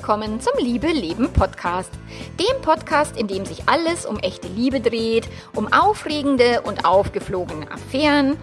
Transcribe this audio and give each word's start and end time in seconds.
willkommen 0.00 0.40
zum 0.40 0.54
Liebe 0.58 0.86
Leben 0.86 1.30
Podcast. 1.30 1.90
Dem 2.40 2.62
Podcast, 2.62 3.18
in 3.18 3.28
dem 3.28 3.44
sich 3.44 3.68
alles 3.68 4.06
um 4.06 4.18
echte 4.18 4.48
Liebe 4.48 4.80
dreht, 4.80 5.28
um 5.54 5.70
aufregende 5.70 6.62
und 6.62 6.86
aufgeflogene 6.86 7.70
Affären, 7.70 8.38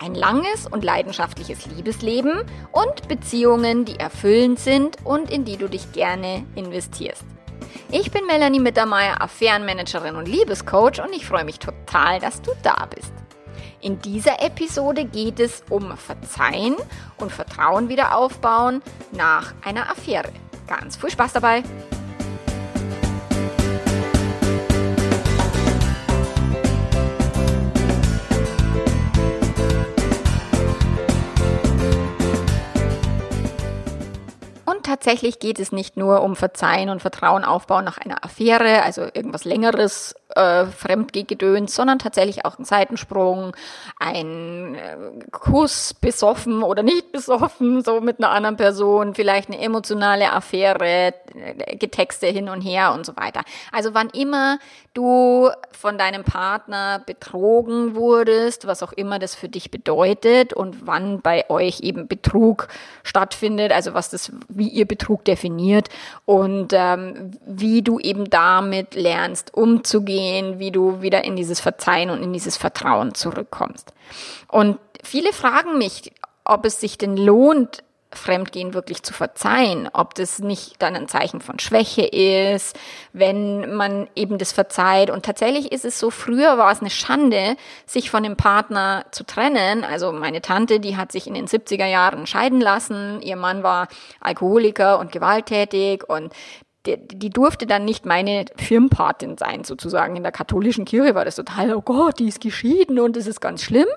ein 0.00 0.14
langes 0.14 0.68
und 0.70 0.84
leidenschaftliches 0.84 1.66
Liebesleben 1.66 2.44
und 2.70 3.08
Beziehungen, 3.08 3.84
die 3.84 3.98
erfüllend 3.98 4.60
sind 4.60 4.98
und 5.02 5.32
in 5.32 5.44
die 5.44 5.56
du 5.56 5.68
dich 5.68 5.90
gerne 5.90 6.46
investierst. 6.54 7.24
Ich 7.90 8.12
bin 8.12 8.24
Melanie 8.26 8.60
Mittermeier, 8.60 9.20
Affärenmanagerin 9.20 10.14
und 10.14 10.28
Liebescoach 10.28 11.02
und 11.02 11.12
ich 11.12 11.26
freue 11.26 11.44
mich 11.44 11.58
total, 11.58 12.20
dass 12.20 12.40
du 12.40 12.52
da 12.62 12.86
bist. 12.86 13.12
In 13.80 14.00
dieser 14.00 14.40
Episode 14.40 15.06
geht 15.06 15.40
es 15.40 15.64
um 15.70 15.96
Verzeihen 15.96 16.76
und 17.16 17.32
Vertrauen 17.32 17.88
wieder 17.88 18.16
aufbauen 18.16 18.80
nach 19.10 19.54
einer 19.64 19.90
Affäre. 19.90 20.30
Ganz 20.70 20.96
viel 20.96 21.10
Spaß 21.10 21.32
dabei! 21.32 21.64
tatsächlich 34.90 35.38
geht 35.38 35.60
es 35.60 35.70
nicht 35.70 35.96
nur 35.96 36.22
um 36.22 36.34
Verzeihen 36.34 36.88
und 36.88 37.00
Vertrauen 37.00 37.44
aufbauen 37.44 37.84
nach 37.84 37.98
einer 37.98 38.24
Affäre, 38.24 38.82
also 38.82 39.02
irgendwas 39.02 39.44
längeres 39.44 40.14
äh, 40.36 40.66
Fremdgehgedöns, 40.66 41.74
sondern 41.74 41.98
tatsächlich 41.98 42.44
auch 42.44 42.58
ein 42.58 42.64
Seitensprung, 42.64 43.56
ein 43.98 44.74
äh, 44.74 44.96
Kuss 45.30 45.94
besoffen 45.94 46.62
oder 46.62 46.82
nicht 46.82 47.12
besoffen, 47.12 47.82
so 47.82 48.00
mit 48.00 48.18
einer 48.18 48.30
anderen 48.30 48.56
Person, 48.56 49.14
vielleicht 49.14 49.48
eine 49.48 49.60
emotionale 49.60 50.32
Affäre, 50.32 51.14
äh, 51.34 51.76
Getexte 51.76 52.26
hin 52.26 52.48
und 52.48 52.60
her 52.60 52.92
und 52.92 53.04
so 53.06 53.16
weiter. 53.16 53.42
Also 53.72 53.94
wann 53.94 54.10
immer 54.10 54.58
du 54.94 55.50
von 55.72 55.98
deinem 55.98 56.24
Partner 56.24 57.02
betrogen 57.04 57.94
wurdest, 57.94 58.66
was 58.66 58.82
auch 58.82 58.92
immer 58.92 59.18
das 59.18 59.34
für 59.34 59.48
dich 59.48 59.70
bedeutet 59.70 60.52
und 60.52 60.86
wann 60.86 61.20
bei 61.20 61.48
euch 61.48 61.80
eben 61.80 62.08
Betrug 62.08 62.68
stattfindet, 63.04 63.72
also 63.72 63.94
was 63.94 64.10
das, 64.10 64.32
wie 64.48 64.68
ihr 64.68 64.86
Betrug 64.86 65.24
definiert 65.24 65.88
und 66.24 66.72
ähm, 66.72 67.32
wie 67.46 67.82
du 67.82 67.98
eben 68.00 68.28
damit 68.30 68.94
lernst 68.94 69.54
umzugehen 69.54 70.19
umgehen, 70.20 70.58
wie 70.58 70.70
du 70.70 71.02
wieder 71.02 71.24
in 71.24 71.36
dieses 71.36 71.60
Verzeihen 71.60 72.10
und 72.10 72.22
in 72.22 72.32
dieses 72.32 72.56
Vertrauen 72.56 73.14
zurückkommst. 73.14 73.92
Und 74.48 74.78
viele 75.02 75.32
fragen 75.32 75.78
mich, 75.78 76.12
ob 76.44 76.64
es 76.64 76.80
sich 76.80 76.98
denn 76.98 77.16
lohnt, 77.16 77.82
Fremdgehen 78.12 78.74
wirklich 78.74 79.04
zu 79.04 79.12
verzeihen, 79.12 79.88
ob 79.92 80.14
das 80.16 80.40
nicht 80.40 80.82
dann 80.82 80.96
ein 80.96 81.06
Zeichen 81.06 81.40
von 81.40 81.60
Schwäche 81.60 82.02
ist, 82.02 82.76
wenn 83.12 83.72
man 83.76 84.08
eben 84.16 84.36
das 84.36 84.50
verzeiht. 84.50 85.10
Und 85.10 85.24
tatsächlich 85.24 85.70
ist 85.70 85.84
es 85.84 86.00
so, 86.00 86.10
früher 86.10 86.58
war 86.58 86.72
es 86.72 86.80
eine 86.80 86.90
Schande, 86.90 87.56
sich 87.86 88.10
von 88.10 88.24
dem 88.24 88.34
Partner 88.34 89.04
zu 89.12 89.22
trennen. 89.22 89.84
Also 89.84 90.10
meine 90.10 90.42
Tante, 90.42 90.80
die 90.80 90.96
hat 90.96 91.12
sich 91.12 91.28
in 91.28 91.34
den 91.34 91.46
70er 91.46 91.86
Jahren 91.86 92.26
scheiden 92.26 92.60
lassen. 92.60 93.22
Ihr 93.22 93.36
Mann 93.36 93.62
war 93.62 93.86
Alkoholiker 94.20 94.98
und 94.98 95.12
gewalttätig 95.12 96.02
und 96.08 96.32
die, 96.86 96.96
die 96.96 97.30
durfte 97.30 97.66
dann 97.66 97.84
nicht 97.84 98.06
meine 98.06 98.46
Firmenpatin 98.56 99.36
sein, 99.36 99.64
sozusagen. 99.64 100.16
In 100.16 100.22
der 100.22 100.32
katholischen 100.32 100.84
Kirche 100.84 101.14
war 101.14 101.24
das 101.24 101.36
total, 101.36 101.74
oh 101.74 101.82
Gott, 101.82 102.18
die 102.18 102.28
ist 102.28 102.40
geschieden 102.40 102.98
und 102.98 103.16
es 103.16 103.26
ist 103.26 103.40
ganz 103.40 103.62
schlimm. 103.62 103.88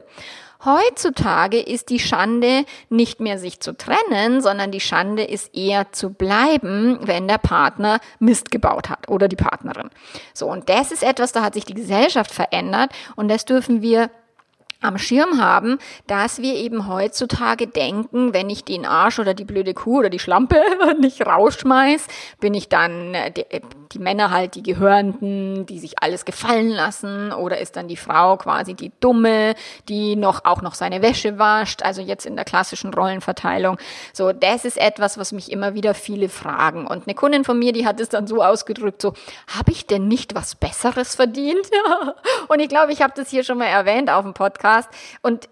Heutzutage 0.66 1.60
ist 1.60 1.90
die 1.90 2.00
Schande 2.00 2.64
nicht 2.90 3.20
mehr 3.20 3.38
sich 3.38 3.60
zu 3.60 3.76
trennen, 3.76 4.42
sondern 4.42 4.72
die 4.72 4.80
Schande 4.80 5.24
ist 5.24 5.54
eher 5.54 5.92
zu 5.92 6.12
bleiben, 6.12 7.00
wenn 7.02 7.28
der 7.28 7.38
Partner 7.38 8.00
Mist 8.20 8.50
gebaut 8.50 8.90
hat 8.90 9.10
oder 9.10 9.28
die 9.28 9.36
Partnerin. 9.36 9.90
So, 10.34 10.50
und 10.50 10.70
das 10.70 10.94
ist 10.94 11.04
etwas, 11.04 11.34
da 11.34 11.44
hat 11.44 11.54
sich 11.54 11.66
die 11.66 11.74
Gesellschaft 11.74 12.32
verändert 12.32 12.92
und 13.18 13.28
das 13.28 13.44
dürfen 13.44 13.82
wir 13.82 14.10
am 14.84 14.98
Schirm 14.98 15.40
haben, 15.40 15.80
dass 16.08 16.42
wir 16.42 16.56
eben 16.56 16.88
heutzutage 16.88 17.68
denken, 17.68 18.34
wenn 18.34 18.50
ich 18.50 18.64
den 18.64 18.86
Arsch 18.86 19.20
oder 19.20 19.34
die 19.34 19.46
blöde 19.46 19.74
Kuh 19.74 20.00
oder 20.00 20.10
die 20.10 20.20
Schlampe 20.20 20.62
nicht 21.00 21.26
rausschmeiß, 21.26 22.08
bin 22.40 22.54
ich 22.54 22.70
dann 22.70 23.14
äh, 23.14 23.32
die, 23.32 23.42
äh, 23.50 23.62
die, 23.92 24.00
Männer 24.00 24.32
halt 24.32 24.56
die 24.56 24.64
Gehörnten, 24.64 25.66
die 25.66 25.80
sich 25.80 26.02
alles 26.02 26.26
gefallen 26.26 26.70
lassen? 26.70 27.32
Oder 27.32 27.60
ist 27.60 27.76
dann 27.76 27.88
die 27.88 27.98
Frau 27.98 28.38
quasi 28.38 28.74
die 28.74 28.92
Dumme, 29.00 29.56
die 29.88 30.16
noch 30.16 30.46
auch 30.46 30.62
noch 30.62 30.74
seine 30.74 31.02
Wäsche 31.02 31.40
wascht, 31.40 31.84
also 31.84 32.02
jetzt 32.02 32.26
in 32.26 32.36
der 32.36 32.46
klassischen 32.46 32.94
Rollenverteilung. 32.94 33.78
So, 34.12 34.34
das 34.34 34.66
ist 34.66 34.78
etwas, 34.78 35.18
was 35.18 35.32
mich 35.32 35.52
immer 35.52 35.74
wieder 35.74 35.94
viele 35.94 36.30
fragen. 36.30 36.88
Und 36.88 37.08
eine 37.08 37.16
Kundin 37.16 37.44
von 37.44 37.58
mir, 37.58 37.72
die 37.72 37.86
hat 37.86 38.00
es 38.00 38.10
dann 38.10 38.28
so 38.28 38.44
ausgedrückt, 38.44 39.02
so, 39.02 39.14
habe 39.58 39.72
ich 39.72 39.88
denn 39.88 40.08
nicht 40.08 40.36
was 40.36 40.56
Besseres 40.56 41.16
verdient? 41.16 41.70
und 42.48 42.60
ich 42.60 42.70
glaube, 42.70 42.92
ich 42.92 43.02
habe 43.02 43.14
das 43.16 43.30
hier 43.30 43.44
schon 43.44 43.58
mal 43.58 43.66
erwähnt 43.66 44.10
auf 44.10 44.24
dem 44.24 44.34
Podcast 44.34 44.73
Podcast. 44.74 44.90
Und 45.22 45.48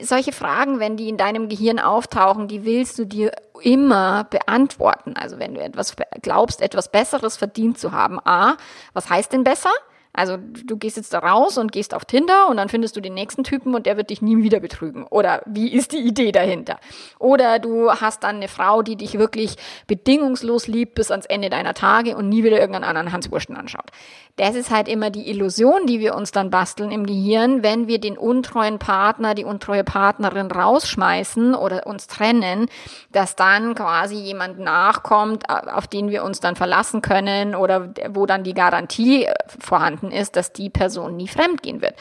solche 0.00 0.32
Fragen, 0.32 0.78
wenn 0.80 0.96
die 0.96 1.08
in 1.08 1.16
deinem 1.16 1.48
Gehirn 1.48 1.78
auftauchen, 1.78 2.48
die 2.48 2.64
willst 2.64 2.98
du 2.98 3.04
dir 3.04 3.32
immer 3.62 4.24
beantworten. 4.24 5.14
Also 5.16 5.38
wenn 5.38 5.54
du 5.54 5.60
etwas 5.60 5.94
glaubst, 6.22 6.62
etwas 6.62 6.90
Besseres 6.90 7.36
verdient 7.36 7.78
zu 7.78 7.92
haben. 7.92 8.18
A, 8.24 8.56
was 8.92 9.10
heißt 9.10 9.32
denn 9.32 9.44
besser? 9.44 9.70
Also 10.12 10.36
du 10.38 10.76
gehst 10.76 10.96
jetzt 10.96 11.14
da 11.14 11.20
raus 11.20 11.56
und 11.56 11.70
gehst 11.70 11.94
auf 11.94 12.04
Tinder 12.04 12.48
und 12.48 12.56
dann 12.56 12.68
findest 12.68 12.96
du 12.96 13.00
den 13.00 13.14
nächsten 13.14 13.44
Typen 13.44 13.74
und 13.74 13.86
der 13.86 13.96
wird 13.96 14.10
dich 14.10 14.20
nie 14.20 14.42
wieder 14.42 14.58
betrügen. 14.58 15.06
Oder 15.06 15.42
wie 15.46 15.72
ist 15.72 15.92
die 15.92 16.00
Idee 16.00 16.32
dahinter? 16.32 16.80
Oder 17.18 17.60
du 17.60 17.92
hast 17.92 18.24
dann 18.24 18.36
eine 18.36 18.48
Frau, 18.48 18.82
die 18.82 18.96
dich 18.96 19.18
wirklich 19.18 19.56
bedingungslos 19.86 20.66
liebt 20.66 20.96
bis 20.96 21.10
ans 21.12 21.26
Ende 21.26 21.48
deiner 21.48 21.74
Tage 21.74 22.16
und 22.16 22.28
nie 22.28 22.42
wieder 22.42 22.58
irgendeinen 22.58 22.84
anderen 22.84 23.12
Hans 23.12 23.30
Wursten 23.30 23.56
anschaut. 23.56 23.90
Das 24.36 24.54
ist 24.54 24.70
halt 24.70 24.88
immer 24.88 25.10
die 25.10 25.28
Illusion, 25.30 25.86
die 25.86 26.00
wir 26.00 26.14
uns 26.14 26.32
dann 26.32 26.50
basteln 26.50 26.90
im 26.90 27.06
Gehirn, 27.06 27.62
wenn 27.62 27.86
wir 27.86 28.00
den 28.00 28.18
untreuen 28.18 28.78
Partner, 28.78 29.34
die 29.34 29.44
untreue 29.44 29.84
Partnerin 29.84 30.50
rausschmeißen 30.50 31.54
oder 31.54 31.86
uns 31.86 32.06
trennen, 32.06 32.66
dass 33.12 33.36
dann 33.36 33.74
quasi 33.74 34.16
jemand 34.16 34.58
nachkommt, 34.58 35.48
auf 35.48 35.86
den 35.86 36.10
wir 36.10 36.24
uns 36.24 36.40
dann 36.40 36.56
verlassen 36.56 37.02
können 37.02 37.54
oder 37.54 37.92
wo 38.10 38.26
dann 38.26 38.42
die 38.42 38.54
Garantie 38.54 39.24
äh, 39.24 39.34
vorhanden 39.58 39.99
vorhanden 40.00 40.12
ist, 40.12 40.36
dass 40.36 40.52
die 40.52 40.70
Person 40.70 41.16
nie 41.16 41.28
fremdgehen 41.28 41.80
wird. 41.80 41.94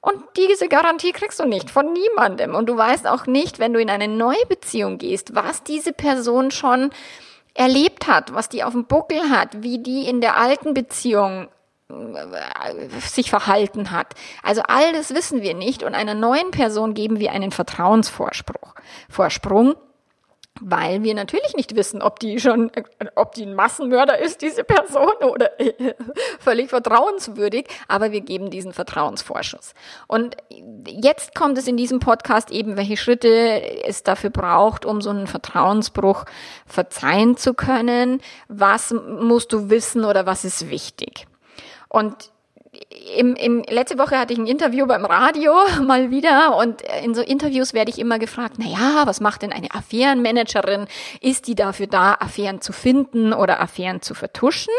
Und 0.00 0.16
diese 0.36 0.68
Garantie 0.68 1.12
kriegst 1.12 1.38
du 1.38 1.44
nicht 1.44 1.70
von 1.70 1.92
niemandem. 1.92 2.54
Und 2.54 2.68
du 2.68 2.76
weißt 2.76 3.06
auch 3.06 3.26
nicht, 3.26 3.58
wenn 3.58 3.72
du 3.72 3.80
in 3.80 3.90
eine 3.90 4.08
neue 4.08 4.44
Beziehung 4.48 4.98
gehst, 4.98 5.34
was 5.34 5.62
diese 5.62 5.92
Person 5.92 6.50
schon 6.50 6.90
erlebt 7.54 8.08
hat, 8.08 8.34
was 8.34 8.48
die 8.48 8.64
auf 8.64 8.72
dem 8.72 8.86
Buckel 8.86 9.30
hat, 9.30 9.62
wie 9.62 9.78
die 9.78 10.08
in 10.08 10.20
der 10.20 10.36
alten 10.36 10.74
Beziehung 10.74 11.48
äh, 11.88 12.88
sich 13.00 13.30
verhalten 13.30 13.92
hat. 13.92 14.14
Also 14.42 14.62
all 14.66 14.92
das 14.92 15.14
wissen 15.14 15.42
wir 15.42 15.54
nicht 15.54 15.84
und 15.84 15.94
einer 15.94 16.14
neuen 16.14 16.50
Person 16.50 16.94
geben 16.94 17.20
wir 17.20 17.30
einen 17.30 17.52
Vertrauensvorsprung. 17.52 18.72
Vorsprung 19.08 19.76
weil 20.60 21.02
wir 21.02 21.14
natürlich 21.14 21.54
nicht 21.54 21.76
wissen, 21.76 22.02
ob 22.02 22.20
die 22.20 22.38
schon, 22.38 22.70
ob 23.14 23.32
die 23.34 23.44
ein 23.44 23.54
Massenmörder 23.54 24.18
ist, 24.18 24.42
diese 24.42 24.64
Person, 24.64 25.14
oder 25.22 25.50
völlig 26.40 26.68
vertrauenswürdig, 26.68 27.66
aber 27.88 28.12
wir 28.12 28.20
geben 28.20 28.50
diesen 28.50 28.72
Vertrauensvorschuss. 28.72 29.74
Und 30.06 30.36
jetzt 30.86 31.34
kommt 31.34 31.58
es 31.58 31.66
in 31.66 31.76
diesem 31.76 32.00
Podcast 32.00 32.50
eben, 32.50 32.76
welche 32.76 32.96
Schritte 32.96 33.84
es 33.84 34.02
dafür 34.02 34.30
braucht, 34.30 34.84
um 34.84 35.00
so 35.00 35.10
einen 35.10 35.26
Vertrauensbruch 35.26 36.24
verzeihen 36.66 37.36
zu 37.36 37.54
können. 37.54 38.20
Was 38.48 38.92
musst 38.92 39.52
du 39.52 39.70
wissen 39.70 40.04
oder 40.04 40.26
was 40.26 40.44
ist 40.44 40.68
wichtig? 40.68 41.26
Und 41.88 42.31
im, 43.16 43.34
im, 43.36 43.62
letzte 43.68 43.98
Woche 43.98 44.18
hatte 44.18 44.32
ich 44.32 44.38
ein 44.38 44.46
Interview 44.46 44.86
beim 44.86 45.04
Radio 45.04 45.52
mal 45.82 46.10
wieder 46.10 46.56
und 46.56 46.82
in 47.04 47.14
so 47.14 47.22
Interviews 47.22 47.74
werde 47.74 47.90
ich 47.90 47.98
immer 47.98 48.18
gefragt, 48.18 48.54
na 48.58 48.66
ja, 48.66 49.06
was 49.06 49.20
macht 49.20 49.42
denn 49.42 49.52
eine 49.52 49.70
Affärenmanagerin? 49.72 50.86
Ist 51.20 51.46
die 51.46 51.54
dafür 51.54 51.86
da, 51.86 52.14
Affären 52.18 52.60
zu 52.60 52.72
finden 52.72 53.32
oder 53.32 53.60
Affären 53.60 54.02
zu 54.02 54.14
vertuschen? 54.14 54.74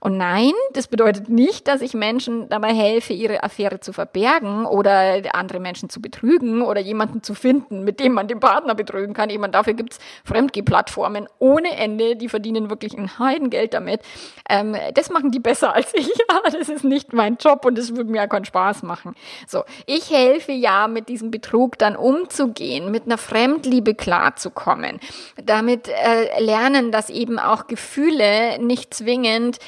Und 0.00 0.16
nein, 0.16 0.52
das 0.72 0.88
bedeutet 0.88 1.28
nicht, 1.28 1.68
dass 1.68 1.82
ich 1.82 1.92
Menschen 1.92 2.48
dabei 2.48 2.74
helfe, 2.74 3.12
ihre 3.12 3.42
Affäre 3.42 3.80
zu 3.80 3.92
verbergen 3.92 4.64
oder 4.64 5.22
andere 5.34 5.60
Menschen 5.60 5.90
zu 5.90 6.00
betrügen 6.00 6.62
oder 6.62 6.80
jemanden 6.80 7.22
zu 7.22 7.34
finden, 7.34 7.84
mit 7.84 8.00
dem 8.00 8.14
man 8.14 8.26
den 8.26 8.40
Partner 8.40 8.74
betrügen 8.74 9.12
kann. 9.12 9.28
Ich 9.28 9.38
meine, 9.38 9.52
dafür 9.52 9.74
gibt's 9.74 9.98
Fremdgeh-Plattformen 10.24 11.28
ohne 11.38 11.76
Ende, 11.76 12.16
die 12.16 12.30
verdienen 12.30 12.70
wirklich 12.70 12.96
ein 12.96 13.18
Heidengeld 13.18 13.74
damit. 13.74 14.00
Ähm, 14.48 14.74
das 14.94 15.10
machen 15.10 15.30
die 15.30 15.38
besser 15.38 15.74
als 15.74 15.92
ich. 15.94 16.10
das 16.44 16.68
ist 16.70 16.84
nicht 16.84 17.12
mein 17.12 17.36
Job 17.36 17.66
und 17.66 17.76
es 17.76 17.94
würde 17.94 18.10
mir 18.10 18.18
ja 18.18 18.26
keinen 18.26 18.46
Spaß 18.46 18.82
machen. 18.82 19.14
So, 19.46 19.64
ich 19.84 20.10
helfe 20.10 20.52
ja, 20.52 20.88
mit 20.88 21.10
diesem 21.10 21.30
Betrug 21.30 21.78
dann 21.78 21.94
umzugehen, 21.94 22.90
mit 22.90 23.04
einer 23.04 23.18
Fremdliebe 23.18 23.94
klarzukommen, 23.94 24.98
damit 25.44 25.88
äh, 25.88 26.42
lernen, 26.42 26.90
dass 26.90 27.10
eben 27.10 27.38
auch 27.38 27.66
Gefühle 27.66 28.58
nicht 28.58 28.94
zwingend 28.94 29.58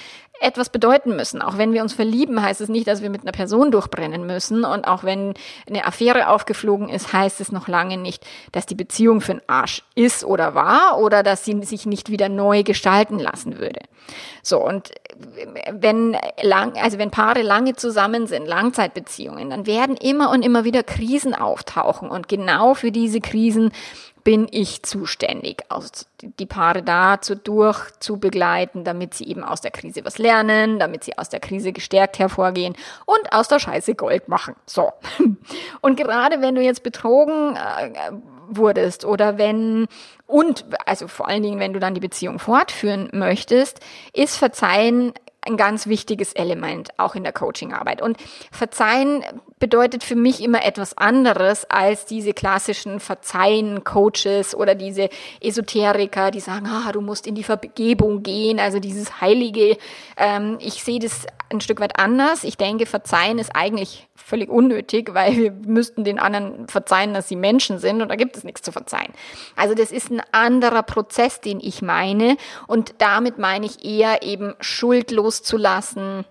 etwas 0.42 0.70
bedeuten 0.70 1.16
müssen. 1.16 1.42
Auch 1.42 1.58
wenn 1.58 1.72
wir 1.72 1.82
uns 1.82 1.92
verlieben, 1.92 2.42
heißt 2.42 2.60
es 2.60 2.68
nicht, 2.68 2.86
dass 2.86 3.02
wir 3.02 3.10
mit 3.10 3.22
einer 3.22 3.32
Person 3.32 3.70
durchbrennen 3.70 4.26
müssen. 4.26 4.64
Und 4.64 4.86
auch 4.86 5.04
wenn 5.04 5.34
eine 5.68 5.86
Affäre 5.86 6.28
aufgeflogen 6.28 6.88
ist, 6.88 7.12
heißt 7.12 7.40
es 7.40 7.52
noch 7.52 7.68
lange 7.68 7.96
nicht, 7.96 8.26
dass 8.52 8.66
die 8.66 8.74
Beziehung 8.74 9.20
für 9.20 9.32
einen 9.32 9.42
Arsch 9.46 9.82
ist 9.94 10.24
oder 10.24 10.54
war 10.54 10.98
oder 10.98 11.22
dass 11.22 11.44
sie 11.44 11.62
sich 11.62 11.86
nicht 11.86 12.10
wieder 12.10 12.28
neu 12.28 12.62
gestalten 12.62 13.18
lassen 13.18 13.58
würde. 13.58 13.80
So, 14.42 14.58
und 14.58 14.90
wenn 15.70 16.16
lang, 16.42 16.76
also 16.76 16.98
wenn 16.98 17.10
Paare 17.10 17.42
lange 17.42 17.74
zusammen 17.74 18.26
sind, 18.26 18.46
Langzeitbeziehungen, 18.46 19.50
dann 19.50 19.66
werden 19.66 19.96
immer 19.96 20.30
und 20.30 20.44
immer 20.44 20.64
wieder 20.64 20.82
Krisen 20.82 21.34
auftauchen. 21.34 22.10
Und 22.10 22.28
genau 22.28 22.74
für 22.74 22.90
diese 22.90 23.20
Krisen 23.20 23.70
bin 24.24 24.46
ich 24.50 24.82
zuständig, 24.82 25.64
aus, 25.68 26.06
die 26.20 26.46
Paare 26.46 26.82
dazu 26.82 27.34
durch 27.34 27.90
zu 27.98 28.18
begleiten, 28.18 28.84
damit 28.84 29.14
sie 29.14 29.26
eben 29.26 29.42
aus 29.42 29.60
der 29.60 29.70
Krise 29.70 30.04
was 30.04 30.18
lernen, 30.18 30.78
damit 30.78 31.04
sie 31.04 31.18
aus 31.18 31.28
der 31.28 31.40
Krise 31.40 31.72
gestärkt 31.72 32.18
hervorgehen 32.18 32.76
und 33.06 33.32
aus 33.32 33.48
der 33.48 33.58
Scheiße 33.58 33.94
Gold 33.94 34.28
machen. 34.28 34.54
So. 34.66 34.92
Und 35.80 35.96
gerade 35.96 36.40
wenn 36.40 36.54
du 36.54 36.62
jetzt 36.62 36.82
betrogen 36.82 37.56
äh, 37.56 38.12
wurdest 38.48 39.04
oder 39.04 39.38
wenn 39.38 39.86
und 40.26 40.64
also 40.86 41.08
vor 41.08 41.28
allen 41.28 41.42
Dingen, 41.42 41.60
wenn 41.60 41.72
du 41.72 41.80
dann 41.80 41.94
die 41.94 42.00
Beziehung 42.00 42.38
fortführen 42.38 43.08
möchtest, 43.12 43.80
ist 44.12 44.36
Verzeihen 44.36 45.12
ein 45.44 45.56
ganz 45.56 45.86
wichtiges 45.86 46.32
Element, 46.34 46.90
auch 46.98 47.14
in 47.14 47.24
der 47.24 47.32
Coachingarbeit. 47.32 48.00
Und 48.00 48.16
Verzeihen 48.50 49.24
bedeutet 49.62 50.02
für 50.02 50.16
mich 50.16 50.42
immer 50.42 50.64
etwas 50.64 50.98
anderes 50.98 51.70
als 51.70 52.04
diese 52.04 52.34
klassischen 52.34 52.98
Verzeihen-Coaches 52.98 54.56
oder 54.56 54.74
diese 54.74 55.08
Esoteriker, 55.40 56.32
die 56.32 56.40
sagen, 56.40 56.66
ah, 56.66 56.90
du 56.90 57.00
musst 57.00 57.28
in 57.28 57.36
die 57.36 57.44
Vergebung 57.44 58.24
gehen, 58.24 58.58
also 58.58 58.80
dieses 58.80 59.20
Heilige. 59.20 59.76
Ähm, 60.16 60.58
ich 60.58 60.82
sehe 60.82 60.98
das 60.98 61.28
ein 61.48 61.60
Stück 61.60 61.78
weit 61.78 61.96
anders. 62.00 62.42
Ich 62.42 62.56
denke, 62.56 62.86
Verzeihen 62.86 63.38
ist 63.38 63.54
eigentlich 63.54 64.08
völlig 64.16 64.50
unnötig, 64.50 65.14
weil 65.14 65.36
wir 65.36 65.52
müssten 65.52 66.02
den 66.02 66.18
anderen 66.18 66.66
verzeihen, 66.66 67.14
dass 67.14 67.28
sie 67.28 67.36
Menschen 67.36 67.78
sind 67.78 68.02
und 68.02 68.08
da 68.08 68.16
gibt 68.16 68.36
es 68.36 68.42
nichts 68.42 68.62
zu 68.62 68.72
verzeihen. 68.72 69.12
Also 69.54 69.76
das 69.76 69.92
ist 69.92 70.10
ein 70.10 70.22
anderer 70.32 70.82
Prozess, 70.82 71.40
den 71.40 71.60
ich 71.60 71.82
meine 71.82 72.36
und 72.66 72.96
damit 72.98 73.38
meine 73.38 73.66
ich 73.66 73.84
eher 73.84 74.24
eben 74.24 74.54
schuldlos 74.58 75.44
zu 75.44 75.56
lassen, 75.56 76.24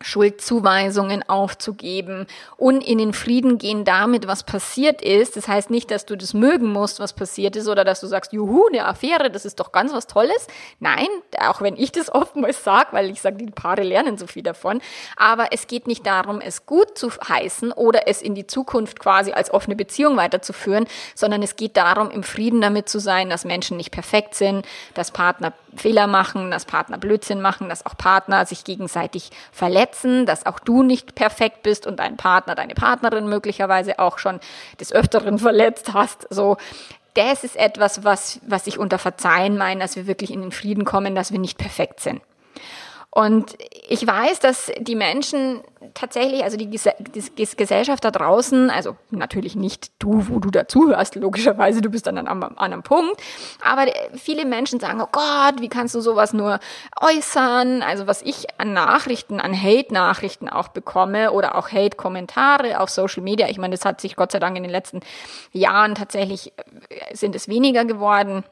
Schuldzuweisungen 0.00 1.28
aufzugeben 1.28 2.26
und 2.56 2.82
in 2.82 2.98
den 2.98 3.12
Frieden 3.12 3.58
gehen 3.58 3.84
damit, 3.84 4.26
was 4.26 4.44
passiert 4.44 5.02
ist. 5.02 5.36
Das 5.36 5.48
heißt 5.48 5.70
nicht, 5.70 5.90
dass 5.90 6.06
du 6.06 6.16
das 6.16 6.34
mögen 6.34 6.72
musst, 6.72 7.00
was 7.00 7.12
passiert 7.12 7.56
ist, 7.56 7.68
oder 7.68 7.84
dass 7.84 8.00
du 8.00 8.06
sagst, 8.06 8.32
juhu, 8.32 8.66
eine 8.68 8.86
Affäre, 8.86 9.30
das 9.30 9.44
ist 9.44 9.60
doch 9.60 9.72
ganz 9.72 9.92
was 9.92 10.06
Tolles. 10.06 10.46
Nein, 10.80 11.08
auch 11.40 11.60
wenn 11.60 11.76
ich 11.76 11.92
das 11.92 12.12
oftmals 12.14 12.62
sage, 12.62 12.88
weil 12.92 13.10
ich 13.10 13.20
sage, 13.20 13.36
die 13.36 13.50
Paare 13.50 13.82
lernen 13.82 14.18
so 14.18 14.26
viel 14.26 14.42
davon. 14.42 14.80
Aber 15.16 15.48
es 15.52 15.66
geht 15.66 15.86
nicht 15.86 16.06
darum, 16.06 16.40
es 16.40 16.66
gut 16.66 16.96
zu 16.96 17.10
heißen 17.10 17.72
oder 17.72 18.06
es 18.06 18.22
in 18.22 18.34
die 18.34 18.46
Zukunft 18.46 19.00
quasi 19.00 19.32
als 19.32 19.52
offene 19.52 19.76
Beziehung 19.76 20.16
weiterzuführen, 20.16 20.86
sondern 21.14 21.42
es 21.42 21.56
geht 21.56 21.76
darum, 21.76 22.10
im 22.10 22.22
Frieden 22.22 22.60
damit 22.60 22.88
zu 22.88 22.98
sein, 22.98 23.30
dass 23.30 23.44
Menschen 23.44 23.76
nicht 23.76 23.90
perfekt 23.90 24.34
sind, 24.34 24.66
dass 24.94 25.10
Partner 25.10 25.52
Fehler 25.76 26.06
machen, 26.06 26.50
dass 26.50 26.64
Partner 26.64 26.98
Blödsinn 26.98 27.40
machen, 27.40 27.68
dass 27.68 27.84
auch 27.84 27.96
Partner 27.96 28.46
sich 28.46 28.64
gegenseitig 28.64 29.30
verletzen, 29.52 29.87
dass 30.26 30.46
auch 30.46 30.58
du 30.58 30.82
nicht 30.82 31.14
perfekt 31.14 31.62
bist 31.62 31.86
und 31.86 31.98
dein 31.98 32.16
Partner, 32.16 32.54
deine 32.54 32.74
Partnerin 32.74 33.28
möglicherweise 33.28 33.98
auch 33.98 34.18
schon 34.18 34.40
des 34.80 34.92
Öfteren 34.92 35.38
verletzt 35.38 35.92
hast. 35.92 36.26
So, 36.30 36.56
das 37.14 37.44
ist 37.44 37.56
etwas, 37.56 38.04
was, 38.04 38.40
was 38.46 38.66
ich 38.66 38.78
unter 38.78 38.98
Verzeihen 38.98 39.58
meine, 39.58 39.80
dass 39.80 39.96
wir 39.96 40.06
wirklich 40.06 40.32
in 40.32 40.40
den 40.40 40.52
Frieden 40.52 40.84
kommen, 40.84 41.14
dass 41.14 41.32
wir 41.32 41.38
nicht 41.38 41.58
perfekt 41.58 42.00
sind. 42.00 42.20
Und 43.10 43.56
ich 43.88 44.06
weiß, 44.06 44.38
dass 44.40 44.70
die 44.78 44.94
Menschen 44.94 45.62
tatsächlich, 45.94 46.44
also 46.44 46.58
die, 46.58 46.68
die, 46.68 47.48
Gesellschaft 47.56 48.04
da 48.04 48.10
draußen, 48.10 48.68
also 48.68 48.96
natürlich 49.10 49.56
nicht 49.56 49.90
du, 49.98 50.28
wo 50.28 50.40
du 50.40 50.50
dazuhörst, 50.50 51.14
logischerweise, 51.14 51.80
du 51.80 51.88
bist 51.88 52.06
dann 52.06 52.18
an 52.18 52.28
einem, 52.28 52.42
an 52.42 52.54
einem 52.58 52.82
Punkt, 52.82 53.20
aber 53.62 53.86
viele 54.14 54.44
Menschen 54.44 54.78
sagen, 54.78 55.00
oh 55.00 55.08
Gott, 55.10 55.60
wie 55.60 55.68
kannst 55.70 55.94
du 55.94 56.00
sowas 56.00 56.34
nur 56.34 56.60
äußern? 57.00 57.82
Also 57.82 58.06
was 58.06 58.20
ich 58.20 58.46
an 58.58 58.74
Nachrichten, 58.74 59.40
an 59.40 59.54
Hate-Nachrichten 59.60 60.50
auch 60.50 60.68
bekomme 60.68 61.32
oder 61.32 61.54
auch 61.54 61.72
Hate-Kommentare 61.72 62.78
auf 62.78 62.90
Social 62.90 63.22
Media, 63.22 63.48
ich 63.48 63.58
meine, 63.58 63.74
das 63.74 63.86
hat 63.86 64.02
sich 64.02 64.16
Gott 64.16 64.32
sei 64.32 64.38
Dank 64.38 64.56
in 64.58 64.64
den 64.64 64.72
letzten 64.72 65.00
Jahren 65.52 65.94
tatsächlich, 65.94 66.52
äh, 66.90 67.16
sind 67.16 67.34
es 67.34 67.48
weniger 67.48 67.86
geworden 67.86 68.44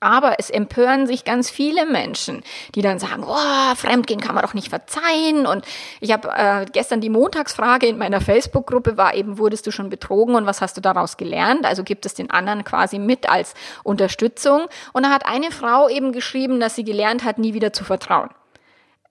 aber 0.00 0.36
es 0.38 0.50
empören 0.50 1.06
sich 1.06 1.24
ganz 1.24 1.50
viele 1.50 1.86
Menschen, 1.86 2.42
die 2.74 2.82
dann 2.82 2.98
sagen, 2.98 3.24
oh, 3.26 3.74
Fremdgehen 3.74 4.20
kann 4.20 4.34
man 4.34 4.44
doch 4.44 4.54
nicht 4.54 4.68
verzeihen. 4.68 5.46
Und 5.46 5.64
ich 6.00 6.12
habe 6.12 6.28
äh, 6.28 6.66
gestern 6.72 7.00
die 7.00 7.10
Montagsfrage 7.10 7.86
in 7.86 7.98
meiner 7.98 8.20
Facebook-Gruppe 8.20 8.96
war 8.96 9.14
eben, 9.14 9.38
wurdest 9.38 9.66
du 9.66 9.70
schon 9.70 9.90
betrogen 9.90 10.34
und 10.34 10.46
was 10.46 10.60
hast 10.60 10.76
du 10.76 10.80
daraus 10.80 11.16
gelernt? 11.16 11.64
Also 11.64 11.84
gibt 11.84 12.06
es 12.06 12.14
den 12.14 12.30
anderen 12.30 12.64
quasi 12.64 12.98
mit 12.98 13.28
als 13.28 13.54
Unterstützung. 13.82 14.66
Und 14.92 15.04
da 15.04 15.10
hat 15.10 15.26
eine 15.26 15.50
Frau 15.50 15.88
eben 15.88 16.12
geschrieben, 16.12 16.60
dass 16.60 16.74
sie 16.74 16.84
gelernt 16.84 17.24
hat, 17.24 17.38
nie 17.38 17.54
wieder 17.54 17.72
zu 17.72 17.84
vertrauen 17.84 18.30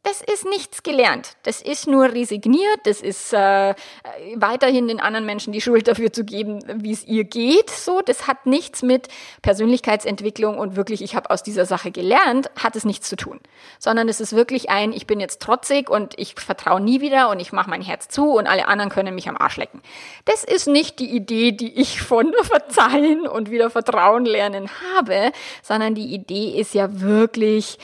das 0.03 0.21
ist 0.21 0.45
nichts 0.45 0.81
gelernt. 0.81 1.35
Das 1.43 1.61
ist 1.61 1.85
nur 1.85 2.13
resigniert. 2.13 2.79
Das 2.85 3.01
ist 3.01 3.33
äh, 3.33 3.75
weiterhin 4.35 4.87
den 4.87 5.01
anderen 5.01 5.25
Menschen 5.25 5.51
die 5.51 5.59
Schuld 5.59 5.89
dafür 5.89 6.13
zu 6.13 6.23
geben, 6.23 6.63
wie 6.81 6.93
es 6.93 7.05
ihr 7.05 7.25
geht. 7.25 7.69
So, 7.69 8.01
das 8.01 8.25
hat 8.25 8.45
nichts 8.45 8.81
mit 8.81 9.09
Persönlichkeitsentwicklung 9.41 10.57
und 10.57 10.77
wirklich, 10.77 11.01
ich 11.01 11.15
habe 11.15 11.29
aus 11.29 11.43
dieser 11.43 11.65
Sache 11.65 11.91
gelernt, 11.91 12.49
hat 12.57 12.77
es 12.77 12.85
nichts 12.85 13.09
zu 13.09 13.17
tun. 13.17 13.41
Sondern 13.77 14.07
es 14.07 14.21
ist 14.21 14.33
wirklich 14.33 14.69
ein, 14.69 14.93
ich 14.93 15.05
bin 15.05 15.19
jetzt 15.19 15.41
trotzig 15.41 15.89
und 15.89 16.17
ich 16.17 16.33
vertraue 16.35 16.79
nie 16.79 17.01
wieder 17.01 17.29
und 17.29 17.41
ich 17.41 17.51
mache 17.51 17.69
mein 17.69 17.81
Herz 17.81 18.07
zu 18.07 18.31
und 18.31 18.47
alle 18.47 18.69
anderen 18.69 18.89
können 18.89 19.13
mich 19.13 19.27
am 19.27 19.35
Arsch 19.35 19.57
lecken. 19.57 19.81
Das 20.23 20.45
ist 20.45 20.67
nicht 20.67 20.99
die 20.99 21.13
Idee, 21.13 21.51
die 21.51 21.77
ich 21.77 22.01
von 22.01 22.33
Verzeihen 22.43 23.27
und 23.27 23.51
wieder 23.51 23.69
Vertrauen 23.69 24.25
lernen 24.25 24.69
habe, 24.95 25.33
sondern 25.61 25.93
die 25.93 26.13
Idee 26.13 26.57
ist 26.57 26.73
ja 26.73 27.01
wirklich, 27.01 27.77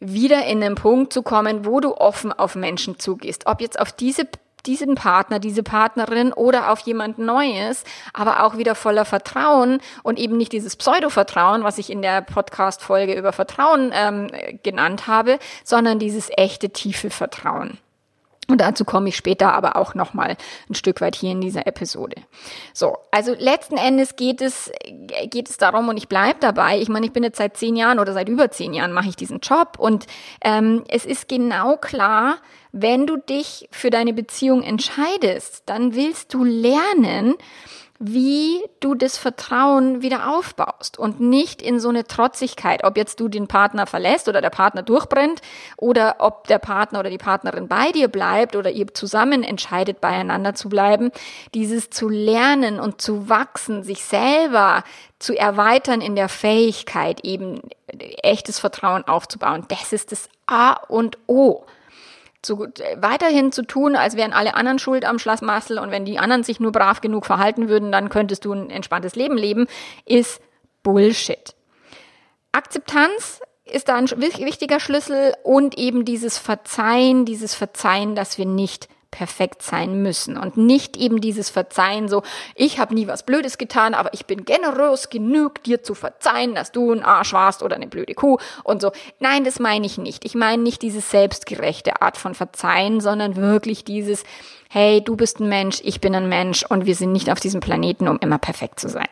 wieder 0.00 0.44
in 0.46 0.60
den 0.60 0.74
Punkt 0.74 1.12
zu 1.12 1.22
kommen, 1.22 1.64
wo 1.64 1.80
du 1.80 1.94
offen 1.94 2.32
auf 2.32 2.54
Menschen 2.54 2.98
zugehst. 2.98 3.46
Ob 3.46 3.60
jetzt 3.60 3.78
auf 3.78 3.92
diese 3.92 4.26
diesen 4.66 4.94
Partner, 4.94 5.38
diese 5.38 5.62
Partnerin 5.62 6.32
oder 6.32 6.70
auf 6.70 6.80
jemand 6.80 7.18
Neues, 7.18 7.84
aber 8.12 8.44
auch 8.44 8.58
wieder 8.58 8.74
voller 8.74 9.04
Vertrauen 9.04 9.80
und 10.02 10.18
eben 10.18 10.36
nicht 10.36 10.52
dieses 10.52 10.76
Pseudo-Vertrauen, 10.76 11.64
was 11.64 11.78
ich 11.78 11.90
in 11.90 12.02
der 12.02 12.20
Podcast-Folge 12.20 13.14
über 13.14 13.32
Vertrauen 13.32 13.90
ähm, 13.94 14.28
genannt 14.62 15.06
habe, 15.06 15.38
sondern 15.64 15.98
dieses 15.98 16.30
echte, 16.36 16.70
tiefe 16.70 17.10
Vertrauen. 17.10 17.78
Und 18.50 18.60
dazu 18.60 18.84
komme 18.84 19.08
ich 19.08 19.16
später 19.16 19.52
aber 19.52 19.76
auch 19.76 19.94
nochmal 19.94 20.36
ein 20.68 20.74
Stück 20.74 21.00
weit 21.00 21.16
hier 21.16 21.32
in 21.32 21.40
dieser 21.40 21.66
Episode. 21.66 22.16
So, 22.72 22.96
also 23.10 23.34
letzten 23.38 23.76
Endes 23.76 24.16
geht 24.16 24.40
es, 24.40 24.70
geht 25.30 25.48
es 25.48 25.56
darum, 25.56 25.88
und 25.88 25.96
ich 25.96 26.08
bleibe 26.08 26.38
dabei, 26.40 26.78
ich 26.80 26.88
meine, 26.88 27.06
ich 27.06 27.12
bin 27.12 27.22
jetzt 27.22 27.38
seit 27.38 27.56
zehn 27.56 27.76
Jahren 27.76 27.98
oder 27.98 28.12
seit 28.12 28.28
über 28.28 28.50
zehn 28.50 28.74
Jahren 28.74 28.92
mache 28.92 29.08
ich 29.08 29.16
diesen 29.16 29.40
Job 29.40 29.78
und 29.78 30.06
ähm, 30.42 30.84
es 30.88 31.04
ist 31.04 31.28
genau 31.28 31.76
klar, 31.76 32.38
wenn 32.72 33.06
du 33.06 33.16
dich 33.16 33.68
für 33.72 33.90
deine 33.90 34.12
Beziehung 34.12 34.62
entscheidest, 34.62 35.64
dann 35.66 35.94
willst 35.94 36.34
du 36.34 36.44
lernen, 36.44 37.34
wie 38.02 38.64
du 38.80 38.94
das 38.94 39.18
Vertrauen 39.18 40.00
wieder 40.00 40.34
aufbaust 40.34 40.98
und 40.98 41.20
nicht 41.20 41.60
in 41.60 41.78
so 41.78 41.90
eine 41.90 42.06
Trotzigkeit, 42.06 42.82
ob 42.82 42.96
jetzt 42.96 43.20
du 43.20 43.28
den 43.28 43.46
Partner 43.46 43.86
verlässt 43.86 44.26
oder 44.26 44.40
der 44.40 44.48
Partner 44.48 44.82
durchbrennt 44.82 45.42
oder 45.76 46.16
ob 46.18 46.46
der 46.46 46.58
Partner 46.58 47.00
oder 47.00 47.10
die 47.10 47.18
Partnerin 47.18 47.68
bei 47.68 47.92
dir 47.92 48.08
bleibt 48.08 48.56
oder 48.56 48.70
ihr 48.70 48.92
zusammen 48.94 49.42
entscheidet, 49.42 50.00
beieinander 50.00 50.54
zu 50.54 50.70
bleiben, 50.70 51.10
dieses 51.52 51.90
zu 51.90 52.08
lernen 52.08 52.80
und 52.80 53.02
zu 53.02 53.28
wachsen, 53.28 53.82
sich 53.82 54.02
selber 54.02 54.82
zu 55.18 55.36
erweitern 55.36 56.00
in 56.00 56.16
der 56.16 56.30
Fähigkeit, 56.30 57.22
eben 57.22 57.60
echtes 58.22 58.58
Vertrauen 58.58 59.06
aufzubauen, 59.06 59.66
das 59.68 59.92
ist 59.92 60.10
das 60.10 60.30
A 60.46 60.72
und 60.88 61.18
O 61.26 61.66
zu, 62.42 62.68
weiterhin 62.96 63.52
zu 63.52 63.62
tun, 63.62 63.96
als 63.96 64.16
wären 64.16 64.32
alle 64.32 64.54
anderen 64.54 64.78
schuld 64.78 65.04
am 65.04 65.18
Schlafmassel 65.18 65.78
und 65.78 65.90
wenn 65.90 66.04
die 66.04 66.18
anderen 66.18 66.42
sich 66.42 66.60
nur 66.60 66.72
brav 66.72 67.00
genug 67.00 67.26
verhalten 67.26 67.68
würden, 67.68 67.92
dann 67.92 68.08
könntest 68.08 68.44
du 68.44 68.52
ein 68.52 68.70
entspanntes 68.70 69.14
Leben 69.14 69.36
leben, 69.36 69.66
ist 70.06 70.40
Bullshit. 70.82 71.54
Akzeptanz 72.52 73.40
ist 73.64 73.88
da 73.88 73.96
ein 73.96 74.10
wichtiger 74.10 74.80
Schlüssel 74.80 75.34
und 75.44 75.78
eben 75.78 76.04
dieses 76.04 76.38
Verzeihen, 76.38 77.24
dieses 77.24 77.54
Verzeihen, 77.54 78.14
dass 78.14 78.38
wir 78.38 78.46
nicht 78.46 78.88
perfekt 79.10 79.62
sein 79.62 80.02
müssen 80.02 80.36
und 80.36 80.56
nicht 80.56 80.96
eben 80.96 81.20
dieses 81.20 81.50
Verzeihen 81.50 82.08
so, 82.08 82.22
ich 82.54 82.78
habe 82.78 82.94
nie 82.94 83.06
was 83.06 83.24
Blödes 83.24 83.58
getan, 83.58 83.94
aber 83.94 84.14
ich 84.14 84.26
bin 84.26 84.44
generös 84.44 85.10
genug, 85.10 85.62
dir 85.64 85.82
zu 85.82 85.94
verzeihen, 85.94 86.54
dass 86.54 86.72
du 86.72 86.92
ein 86.92 87.02
Arsch 87.02 87.32
warst 87.32 87.62
oder 87.62 87.76
eine 87.76 87.88
blöde 87.88 88.14
Kuh 88.14 88.38
und 88.62 88.80
so. 88.80 88.92
Nein, 89.18 89.44
das 89.44 89.58
meine 89.58 89.86
ich 89.86 89.98
nicht. 89.98 90.24
Ich 90.24 90.34
meine 90.34 90.62
nicht 90.62 90.82
diese 90.82 91.00
selbstgerechte 91.00 92.02
Art 92.02 92.16
von 92.16 92.34
Verzeihen, 92.34 93.00
sondern 93.00 93.36
wirklich 93.36 93.84
dieses, 93.84 94.24
hey, 94.68 95.02
du 95.02 95.16
bist 95.16 95.40
ein 95.40 95.48
Mensch, 95.48 95.80
ich 95.82 96.00
bin 96.00 96.14
ein 96.14 96.28
Mensch 96.28 96.64
und 96.64 96.86
wir 96.86 96.94
sind 96.94 97.12
nicht 97.12 97.30
auf 97.30 97.40
diesem 97.40 97.60
Planeten, 97.60 98.08
um 98.08 98.18
immer 98.20 98.38
perfekt 98.38 98.78
zu 98.78 98.88
sein. 98.88 99.08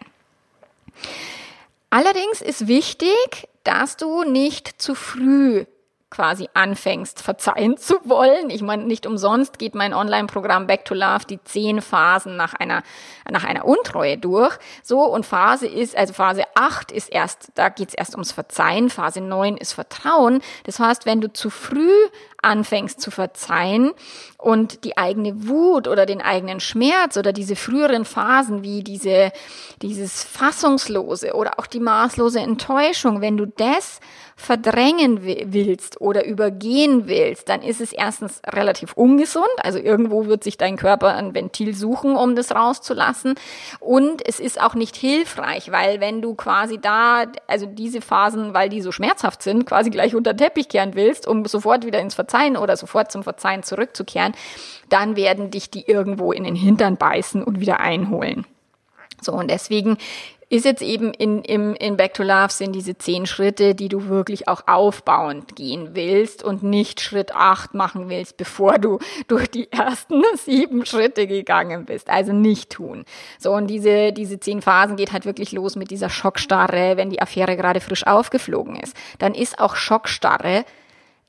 Allerdings 1.90 2.40
ist 2.40 2.68
wichtig, 2.68 3.48
dass 3.64 3.96
du 3.96 4.22
nicht 4.22 4.80
zu 4.80 4.94
früh 4.94 5.64
quasi 6.10 6.48
anfängst, 6.54 7.20
verzeihen 7.20 7.76
zu 7.76 7.96
wollen. 8.04 8.48
Ich 8.48 8.62
meine, 8.62 8.84
nicht 8.84 9.06
umsonst 9.06 9.58
geht 9.58 9.74
mein 9.74 9.92
Online-Programm 9.92 10.66
Back 10.66 10.86
to 10.86 10.94
Love 10.94 11.26
die 11.28 11.42
zehn 11.44 11.82
Phasen 11.82 12.36
nach 12.36 12.54
einer, 12.54 12.82
nach 13.30 13.44
einer 13.44 13.66
Untreue 13.66 14.16
durch. 14.16 14.56
So, 14.82 15.02
und 15.02 15.26
Phase 15.26 15.66
ist, 15.66 15.96
also 15.96 16.14
Phase 16.14 16.44
8 16.54 16.92
ist 16.92 17.08
erst, 17.10 17.52
da 17.56 17.68
geht's 17.68 17.94
erst 17.94 18.14
ums 18.14 18.32
Verzeihen, 18.32 18.88
Phase 18.88 19.20
9 19.20 19.58
ist 19.58 19.74
Vertrauen. 19.74 20.40
Das 20.64 20.80
heißt, 20.80 21.04
wenn 21.04 21.20
du 21.20 21.30
zu 21.30 21.50
früh 21.50 21.92
anfängst 22.40 23.00
zu 23.00 23.10
verzeihen 23.10 23.92
und 24.38 24.84
die 24.84 24.96
eigene 24.96 25.48
Wut 25.48 25.88
oder 25.88 26.06
den 26.06 26.22
eigenen 26.22 26.60
Schmerz 26.60 27.16
oder 27.16 27.32
diese 27.32 27.56
früheren 27.56 28.04
Phasen 28.04 28.62
wie 28.62 28.84
diese, 28.84 29.32
dieses 29.82 30.22
Fassungslose 30.22 31.34
oder 31.34 31.58
auch 31.58 31.66
die 31.66 31.80
maßlose 31.80 32.38
Enttäuschung, 32.38 33.20
wenn 33.20 33.36
du 33.36 33.46
das 33.46 34.00
verdrängen 34.36 35.22
willst 35.24 35.97
oder 35.98 36.24
übergehen 36.24 37.08
willst, 37.08 37.48
dann 37.48 37.62
ist 37.62 37.80
es 37.80 37.92
erstens 37.92 38.40
relativ 38.46 38.92
ungesund. 38.94 39.46
Also 39.62 39.78
irgendwo 39.78 40.26
wird 40.26 40.44
sich 40.44 40.56
dein 40.56 40.76
Körper 40.76 41.14
ein 41.14 41.34
Ventil 41.34 41.74
suchen, 41.74 42.16
um 42.16 42.36
das 42.36 42.54
rauszulassen. 42.54 43.34
Und 43.80 44.26
es 44.26 44.40
ist 44.40 44.60
auch 44.60 44.74
nicht 44.74 44.96
hilfreich, 44.96 45.72
weil 45.72 46.00
wenn 46.00 46.22
du 46.22 46.34
quasi 46.34 46.78
da, 46.78 47.24
also 47.46 47.66
diese 47.66 48.00
Phasen, 48.00 48.54
weil 48.54 48.68
die 48.68 48.80
so 48.80 48.92
schmerzhaft 48.92 49.42
sind, 49.42 49.66
quasi 49.66 49.90
gleich 49.90 50.14
unter 50.14 50.34
den 50.34 50.38
Teppich 50.38 50.68
kehren 50.68 50.94
willst, 50.94 51.26
um 51.26 51.44
sofort 51.46 51.84
wieder 51.84 52.00
ins 52.00 52.14
Verzeihen 52.14 52.56
oder 52.56 52.76
sofort 52.76 53.10
zum 53.10 53.22
Verzeihen 53.22 53.62
zurückzukehren, 53.62 54.32
dann 54.88 55.16
werden 55.16 55.50
dich 55.50 55.70
die 55.70 55.88
irgendwo 55.88 56.32
in 56.32 56.44
den 56.44 56.54
Hintern 56.54 56.96
beißen 56.96 57.42
und 57.42 57.60
wieder 57.60 57.80
einholen. 57.80 58.46
So, 59.20 59.32
und 59.32 59.50
deswegen 59.50 59.98
ist 60.50 60.64
jetzt 60.64 60.82
eben 60.82 61.12
in, 61.12 61.42
im, 61.42 61.74
in 61.74 61.96
Back 61.98 62.14
to 62.14 62.22
Love 62.22 62.50
sind 62.50 62.72
diese 62.72 62.96
zehn 62.96 63.26
Schritte, 63.26 63.74
die 63.74 63.88
du 63.88 64.08
wirklich 64.08 64.48
auch 64.48 64.62
aufbauend 64.66 65.56
gehen 65.56 65.90
willst 65.92 66.42
und 66.42 66.62
nicht 66.62 67.02
Schritt 67.02 67.34
acht 67.34 67.74
machen 67.74 68.08
willst, 68.08 68.38
bevor 68.38 68.78
du 68.78 68.98
durch 69.26 69.50
die 69.50 69.70
ersten 69.70 70.22
sieben 70.36 70.86
Schritte 70.86 71.26
gegangen 71.26 71.84
bist. 71.84 72.08
Also 72.08 72.32
nicht 72.32 72.70
tun. 72.70 73.04
So, 73.38 73.52
und 73.52 73.66
diese, 73.66 74.12
diese 74.12 74.40
zehn 74.40 74.62
Phasen 74.62 74.96
geht 74.96 75.12
halt 75.12 75.26
wirklich 75.26 75.52
los 75.52 75.76
mit 75.76 75.90
dieser 75.90 76.08
Schockstarre, 76.08 76.96
wenn 76.96 77.10
die 77.10 77.20
Affäre 77.20 77.56
gerade 77.56 77.80
frisch 77.80 78.06
aufgeflogen 78.06 78.76
ist. 78.76 78.96
Dann 79.18 79.34
ist 79.34 79.58
auch 79.58 79.76
Schockstarre 79.76 80.64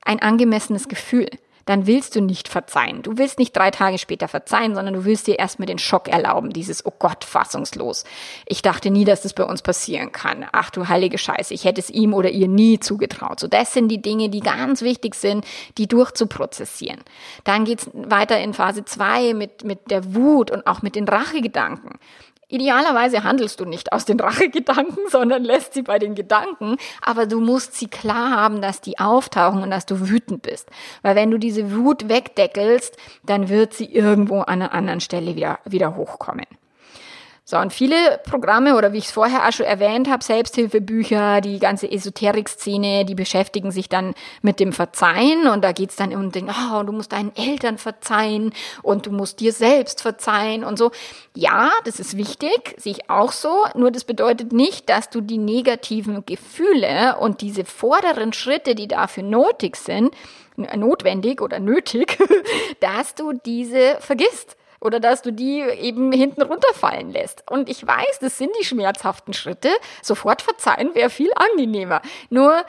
ein 0.02 0.20
angemessenes 0.22 0.88
Gefühl 0.88 1.28
dann 1.66 1.86
willst 1.86 2.16
du 2.16 2.20
nicht 2.20 2.48
verzeihen. 2.48 3.02
Du 3.02 3.18
willst 3.18 3.38
nicht 3.38 3.56
drei 3.56 3.70
Tage 3.70 3.98
später 3.98 4.28
verzeihen, 4.28 4.74
sondern 4.74 4.94
du 4.94 5.04
willst 5.04 5.26
dir 5.26 5.38
erstmal 5.38 5.66
den 5.66 5.78
Schock 5.78 6.08
erlauben, 6.08 6.50
dieses, 6.50 6.84
oh 6.84 6.92
Gott, 6.98 7.24
fassungslos. 7.24 8.04
Ich 8.46 8.62
dachte 8.62 8.90
nie, 8.90 9.04
dass 9.04 9.22
das 9.22 9.32
bei 9.32 9.44
uns 9.44 9.62
passieren 9.62 10.12
kann. 10.12 10.46
Ach 10.52 10.70
du 10.70 10.88
heilige 10.88 11.18
Scheiße, 11.18 11.54
ich 11.54 11.64
hätte 11.64 11.80
es 11.80 11.90
ihm 11.90 12.14
oder 12.14 12.30
ihr 12.30 12.48
nie 12.48 12.80
zugetraut. 12.80 13.40
So, 13.40 13.48
das 13.48 13.72
sind 13.72 13.88
die 13.88 14.02
Dinge, 14.02 14.28
die 14.28 14.40
ganz 14.40 14.82
wichtig 14.82 15.14
sind, 15.14 15.44
die 15.78 15.86
durchzuprozessieren. 15.86 17.00
Dann 17.44 17.64
geht's 17.64 17.90
weiter 17.92 18.38
in 18.38 18.54
Phase 18.54 18.84
zwei 18.84 19.34
mit, 19.34 19.64
mit 19.64 19.90
der 19.90 20.14
Wut 20.14 20.50
und 20.50 20.66
auch 20.66 20.82
mit 20.82 20.96
den 20.96 21.08
Rachegedanken. 21.08 21.98
Idealerweise 22.50 23.22
handelst 23.22 23.60
du 23.60 23.64
nicht 23.64 23.92
aus 23.92 24.04
den 24.04 24.18
Rachegedanken, 24.18 24.98
sondern 25.08 25.44
lässt 25.44 25.72
sie 25.74 25.82
bei 25.82 25.98
den 25.98 26.14
Gedanken, 26.14 26.76
aber 27.00 27.26
du 27.26 27.40
musst 27.40 27.74
sie 27.74 27.86
klar 27.86 28.32
haben, 28.32 28.60
dass 28.60 28.80
die 28.80 28.98
auftauchen 28.98 29.62
und 29.62 29.70
dass 29.70 29.86
du 29.86 30.08
wütend 30.08 30.42
bist. 30.42 30.68
Weil 31.02 31.14
wenn 31.14 31.30
du 31.30 31.38
diese 31.38 31.74
Wut 31.76 32.08
wegdeckelst, 32.08 32.96
dann 33.24 33.48
wird 33.48 33.72
sie 33.72 33.86
irgendwo 33.86 34.40
an 34.40 34.60
einer 34.60 34.72
anderen 34.72 35.00
Stelle 35.00 35.36
wieder, 35.36 35.60
wieder 35.64 35.96
hochkommen. 35.96 36.46
So, 37.50 37.58
und 37.58 37.72
viele 37.72 38.20
Programme 38.22 38.76
oder 38.76 38.92
wie 38.92 38.98
ich 38.98 39.06
es 39.06 39.10
vorher 39.10 39.48
auch 39.48 39.50
schon 39.50 39.66
erwähnt 39.66 40.08
habe, 40.08 40.22
Selbsthilfebücher, 40.22 41.40
die 41.40 41.58
ganze 41.58 41.90
Esoterik-Szene, 41.90 43.04
die 43.04 43.16
beschäftigen 43.16 43.72
sich 43.72 43.88
dann 43.88 44.14
mit 44.40 44.60
dem 44.60 44.72
Verzeihen. 44.72 45.48
Und 45.48 45.64
da 45.64 45.72
geht's 45.72 45.96
dann 45.96 46.14
um 46.14 46.30
den, 46.30 46.48
oh, 46.48 46.84
du 46.84 46.92
musst 46.92 47.10
deinen 47.10 47.34
Eltern 47.34 47.76
verzeihen 47.76 48.52
und 48.84 49.06
du 49.06 49.10
musst 49.10 49.40
dir 49.40 49.52
selbst 49.52 50.00
verzeihen 50.00 50.62
und 50.62 50.78
so. 50.78 50.92
Ja, 51.34 51.72
das 51.84 51.98
ist 51.98 52.16
wichtig, 52.16 52.76
sehe 52.76 52.92
ich 52.92 53.10
auch 53.10 53.32
so, 53.32 53.64
nur 53.74 53.90
das 53.90 54.04
bedeutet 54.04 54.52
nicht, 54.52 54.88
dass 54.88 55.10
du 55.10 55.20
die 55.20 55.38
negativen 55.38 56.24
Gefühle 56.24 57.16
und 57.18 57.40
diese 57.40 57.64
vorderen 57.64 58.32
Schritte, 58.32 58.76
die 58.76 58.86
dafür 58.86 59.24
nötig 59.24 59.74
sind, 59.74 60.14
notwendig 60.56 61.40
oder 61.40 61.58
nötig, 61.58 62.16
dass 62.80 63.16
du 63.16 63.32
diese 63.32 63.96
vergisst 63.98 64.56
oder 64.80 65.00
dass 65.00 65.22
du 65.22 65.32
die 65.32 65.60
eben 65.60 66.10
hinten 66.12 66.42
runterfallen 66.42 67.10
lässt. 67.10 67.44
Und 67.50 67.68
ich 67.68 67.86
weiß, 67.86 68.18
das 68.20 68.38
sind 68.38 68.50
die 68.60 68.64
schmerzhaften 68.64 69.34
Schritte. 69.34 69.68
Sofort 70.02 70.42
verzeihen 70.42 70.94
wäre 70.94 71.10
viel 71.10 71.30
angenehmer. 71.34 72.00
Nur 72.30 72.64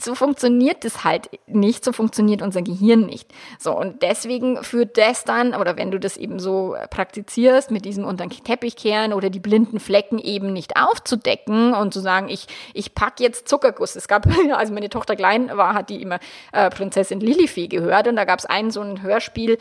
so 0.00 0.16
funktioniert 0.16 0.84
das 0.84 1.04
halt 1.04 1.30
nicht, 1.46 1.84
so 1.84 1.92
funktioniert 1.92 2.42
unser 2.42 2.62
Gehirn 2.62 3.06
nicht. 3.06 3.32
So, 3.58 3.76
und 3.76 4.02
deswegen 4.02 4.62
führt 4.64 4.98
das 4.98 5.24
dann, 5.24 5.54
oder 5.54 5.76
wenn 5.76 5.92
du 5.92 6.00
das 6.00 6.16
eben 6.16 6.40
so 6.40 6.74
praktizierst, 6.90 7.70
mit 7.70 7.84
diesem 7.84 8.04
unter 8.04 8.26
den 8.26 8.42
Teppich 8.42 8.74
kehren 8.74 9.12
oder 9.12 9.30
die 9.30 9.38
blinden 9.38 9.78
Flecken 9.78 10.18
eben 10.18 10.52
nicht 10.52 10.76
aufzudecken 10.76 11.72
und 11.72 11.94
zu 11.94 12.00
sagen, 12.00 12.28
ich, 12.28 12.46
ich 12.74 12.94
pack 12.94 13.20
jetzt 13.20 13.48
Zuckerguss. 13.48 13.94
Es 13.94 14.08
gab, 14.08 14.26
als 14.52 14.72
meine 14.72 14.90
Tochter 14.90 15.14
klein 15.14 15.56
war, 15.56 15.74
hat 15.74 15.88
die 15.88 16.02
immer 16.02 16.18
äh, 16.52 16.68
Prinzessin 16.68 17.20
Lilifee 17.20 17.68
gehört 17.68 18.08
und 18.08 18.16
da 18.16 18.24
gab 18.24 18.40
es 18.40 18.46
ein 18.46 18.72
so 18.72 18.80
ein 18.80 19.02
Hörspiel, 19.02 19.56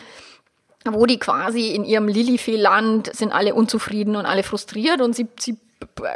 wo 0.91 1.05
die 1.05 1.19
quasi 1.19 1.69
in 1.69 1.83
ihrem 1.83 2.07
Lilifee-Land 2.07 3.15
sind 3.15 3.31
alle 3.31 3.55
unzufrieden 3.55 4.15
und 4.15 4.25
alle 4.25 4.43
frustriert 4.43 5.01
und 5.01 5.15
sie, 5.15 5.27
sie 5.39 5.57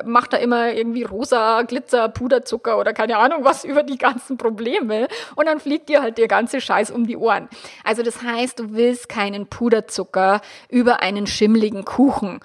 macht 0.06 0.34
da 0.34 0.38
immer 0.38 0.72
irgendwie 0.74 1.04
rosa 1.04 1.62
Glitzer, 1.64 2.10
Puderzucker 2.10 2.80
oder 2.80 2.94
keine 2.94 3.18
Ahnung 3.18 3.44
was 3.44 3.64
über 3.64 3.84
die 3.84 3.98
ganzen 3.98 4.38
Probleme 4.38 5.08
und 5.36 5.48
dann 5.48 5.60
fliegt 5.60 5.90
dir 5.90 6.02
halt 6.02 6.18
der 6.18 6.28
ganze 6.28 6.62
Scheiß 6.62 6.92
um 6.92 7.08
die 7.08 7.18
Ohren. 7.18 7.50
Also 7.84 8.04
das 8.04 8.22
heißt, 8.22 8.60
du 8.60 8.74
willst 8.74 9.10
keinen 9.10 9.48
Puderzucker 9.48 10.42
über 10.70 11.02
einen 11.02 11.28
schimmligen 11.28 11.86
Kuchen 11.86 12.40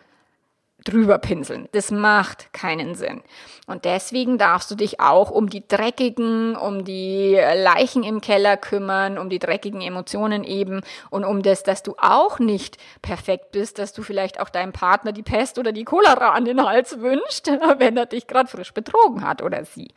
drüber 0.85 1.19
pinseln. 1.19 1.69
Das 1.73 1.91
macht 1.91 2.53
keinen 2.53 2.95
Sinn. 2.95 3.23
Und 3.67 3.87
deswegen 3.87 4.37
darfst 4.37 4.71
du 4.71 4.75
dich 4.75 5.01
auch 5.01 5.31
um 5.31 5.49
die 5.49 5.67
dreckigen, 5.67 6.55
um 6.55 6.85
die 6.85 7.35
Leichen 7.35 8.03
im 8.03 8.21
Keller 8.21 8.59
kümmern, 8.59 9.17
um 9.17 9.31
die 9.31 9.39
dreckigen 9.39 9.81
Emotionen 9.81 10.45
eben 10.45 10.83
und 11.09 11.25
um 11.25 11.43
das, 11.43 11.63
dass 11.63 11.83
du 11.83 11.95
auch 11.99 12.39
nicht 12.39 12.77
perfekt 13.01 13.53
bist, 13.53 13.79
dass 13.79 13.95
du 13.95 14.03
vielleicht 14.03 14.39
auch 14.39 14.51
deinem 14.51 14.73
Partner 14.73 15.13
die 15.13 15.23
Pest 15.23 15.59
oder 15.59 15.73
die 15.73 15.85
Cholera 15.85 16.33
an 16.33 16.45
den 16.45 16.63
Hals 16.63 17.01
wünscht, 17.01 17.47
wenn 17.79 17.97
er 17.97 18.07
dich 18.07 18.27
gerade 18.27 18.49
frisch 18.51 18.75
betrogen 18.75 19.27
hat 19.27 19.43
oder 19.43 19.65
sie. 19.65 19.89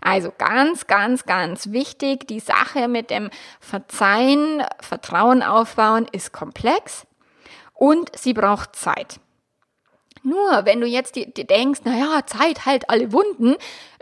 Also 0.00 0.32
ganz, 0.38 0.86
ganz, 0.86 1.26
ganz 1.26 1.72
wichtig, 1.72 2.28
die 2.28 2.40
Sache 2.40 2.86
mit 2.86 3.10
dem 3.10 3.30
Verzeihen, 3.58 4.62
Vertrauen 4.80 5.42
aufbauen 5.42 6.06
ist 6.12 6.32
komplex 6.32 7.06
und 7.74 8.16
sie 8.16 8.32
braucht 8.32 8.76
Zeit. 8.76 9.18
Nur 10.26 10.64
wenn 10.64 10.80
du 10.80 10.88
jetzt 10.88 11.14
dir, 11.14 11.26
denkst, 11.26 11.82
naja, 11.84 12.26
Zeit 12.26 12.66
heilt 12.66 12.90
alle 12.90 13.12
Wunden, 13.12 13.54